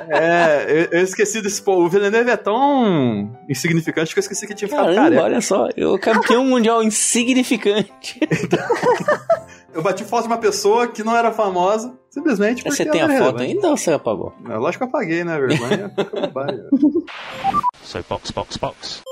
É, 0.09 0.67
eu, 0.69 0.99
eu 0.99 1.05
esqueci 1.05 1.41
desse. 1.41 1.63
Pô, 1.63 1.85
o 1.85 1.89
Villeneuve 1.89 2.31
é 2.31 2.37
tão 2.37 3.37
insignificante 3.49 4.13
que 4.13 4.19
eu 4.19 4.23
esqueci 4.23 4.47
que 4.47 4.55
tinha 4.55 4.69
ficado 4.69 4.87
Caramba, 4.87 5.03
careca. 5.03 5.23
olha 5.23 5.41
só, 5.41 5.69
eu 5.77 5.99
campeão 5.99 6.45
mundial 6.45 6.83
insignificante. 6.83 8.21
Eu 9.77 9.83
bati 9.83 10.05
foto 10.05 10.23
de 10.23 10.29
uma 10.29 10.39
pessoa 10.39 10.89
que 10.89 11.05
não 11.05 11.15
era 11.15 11.31
famosa, 11.31 11.95
simplesmente 12.17 12.63
porque 12.65 12.77
Você 12.77 12.85
tem 12.87 13.01
a 13.03 13.05
era 13.05 13.13
foto 13.19 13.37
relevante. 13.39 13.53
ainda 13.57 13.69
ou 13.69 13.77
você 13.77 13.93
apagou? 13.93 14.33
É, 14.49 14.57
lógico 14.57 14.85
que 14.87 14.95
eu 14.95 14.99
apaguei, 14.99 15.23
né? 15.25 15.39
Vergonha. 15.39 15.93
fica 15.97 16.21
bobagem. 16.23 16.61
So 17.83 18.05
box, 18.09 18.31
box, 18.31 18.57
box. 18.57 19.03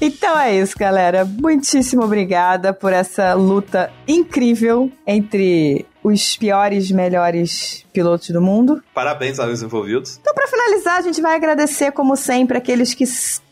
Então 0.00 0.38
é 0.38 0.54
isso, 0.56 0.76
galera. 0.78 1.24
Muitíssimo 1.24 2.02
obrigada 2.02 2.72
por 2.72 2.92
essa 2.92 3.34
luta 3.34 3.90
incrível 4.06 4.90
entre 5.06 5.86
os 6.02 6.36
piores 6.36 6.90
e 6.90 6.94
melhores 6.94 7.84
pilotos 7.92 8.30
do 8.30 8.40
mundo. 8.40 8.82
Parabéns 8.94 9.38
aos 9.38 9.62
envolvidos. 9.62 10.18
Então, 10.20 10.34
para 10.34 10.46
finalizar, 10.46 10.98
a 10.98 11.02
gente 11.02 11.20
vai 11.20 11.36
agradecer, 11.36 11.92
como 11.92 12.16
sempre, 12.16 12.56
aqueles 12.56 12.94
que 12.94 13.04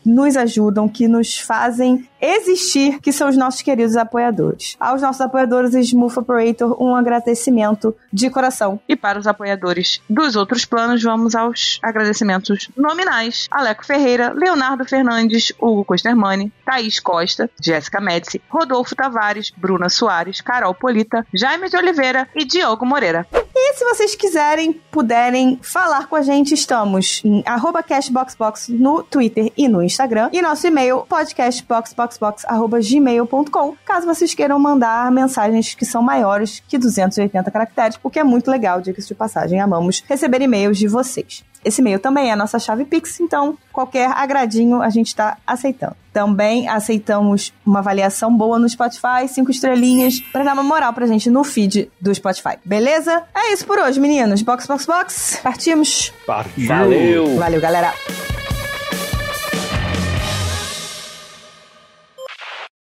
nos 0.03 0.35
ajudam, 0.35 0.89
que 0.89 1.07
nos 1.07 1.37
fazem 1.37 2.07
existir, 2.19 2.99
que 2.99 3.11
são 3.11 3.29
os 3.29 3.37
nossos 3.37 3.61
queridos 3.61 3.95
apoiadores. 3.95 4.75
Aos 4.79 5.01
nossos 5.01 5.21
apoiadores 5.21 5.73
Smooth 5.73 6.19
Operator, 6.19 6.81
um 6.81 6.95
agradecimento 6.95 7.95
de 8.11 8.29
coração. 8.29 8.79
E 8.87 8.95
para 8.95 9.19
os 9.19 9.27
apoiadores 9.27 10.01
dos 10.09 10.35
outros 10.35 10.65
planos, 10.65 11.01
vamos 11.01 11.35
aos 11.35 11.79
agradecimentos 11.81 12.69
nominais. 12.75 13.47
Aleco 13.49 13.85
Ferreira, 13.85 14.33
Leonardo 14.33 14.85
Fernandes, 14.85 15.51
Hugo 15.59 15.85
Costermani, 15.85 16.51
Thaís 16.65 16.99
Costa, 16.99 17.49
Jéssica 17.61 17.99
Médici, 17.99 18.41
Rodolfo 18.49 18.95
Tavares, 18.95 19.51
Bruna 19.55 19.89
Soares, 19.89 20.41
Carol 20.41 20.73
Polita, 20.73 21.25
Jaime 21.33 21.69
de 21.69 21.77
Oliveira 21.77 22.27
e 22.35 22.40
Diogo 22.45 22.85
Moreira. 22.85 23.27
E 23.53 23.73
se 23.73 23.83
vocês 23.85 24.15
quiserem, 24.15 24.73
puderem 24.91 25.59
falar 25.61 26.07
com 26.07 26.15
a 26.15 26.21
gente, 26.21 26.53
estamos 26.53 27.21
em 27.23 27.43
cashboxbox 27.87 28.69
no 28.69 29.03
Twitter 29.03 29.51
e 29.55 29.67
no 29.67 29.83
Instagram. 29.83 30.29
E 30.33 30.41
nosso 30.41 30.65
e-mail, 30.67 31.05
podcastboxboxbox.gmail.com, 31.07 33.75
caso 33.85 34.05
vocês 34.05 34.33
queiram 34.33 34.57
mandar 34.57 35.11
mensagens 35.11 35.75
que 35.75 35.85
são 35.85 36.01
maiores 36.01 36.63
que 36.67 36.77
280 36.77 37.51
caracteres, 37.51 37.99
o 38.01 38.09
que 38.09 38.19
é 38.19 38.23
muito 38.23 38.49
legal, 38.49 38.79
diga-se 38.81 39.07
de 39.07 39.15
passagem. 39.15 39.59
Amamos 39.59 40.03
receber 40.07 40.41
e-mails 40.41 40.77
de 40.77 40.87
vocês. 40.87 41.43
Esse 41.63 41.81
e-mail 41.81 41.99
também 41.99 42.29
é 42.29 42.33
a 42.33 42.35
nossa 42.35 42.57
chave 42.59 42.85
Pix, 42.85 43.19
então 43.19 43.57
qualquer 43.71 44.09
agradinho 44.09 44.81
a 44.81 44.89
gente 44.89 45.07
está 45.07 45.37
aceitando. 45.45 45.95
Também 46.11 46.67
aceitamos 46.67 47.53
uma 47.65 47.79
avaliação 47.79 48.35
boa 48.35 48.59
no 48.59 48.67
Spotify, 48.67 49.27
cinco 49.27 49.51
estrelinhas, 49.51 50.19
para 50.33 50.43
dar 50.43 50.53
uma 50.53 50.63
moral 50.63 50.91
pra 50.93 51.05
gente 51.05 51.29
no 51.29 51.43
feed 51.43 51.89
do 52.01 52.13
Spotify. 52.13 52.57
Beleza? 52.65 53.23
É 53.33 53.53
isso 53.53 53.65
por 53.65 53.79
hoje, 53.79 53.99
meninos. 53.99 54.41
Box, 54.41 54.67
box, 54.67 54.85
box. 54.85 55.39
Partimos. 55.41 56.11
Partiu. 56.25 56.67
Valeu! 56.67 57.35
Valeu, 57.37 57.61
galera. 57.61 57.93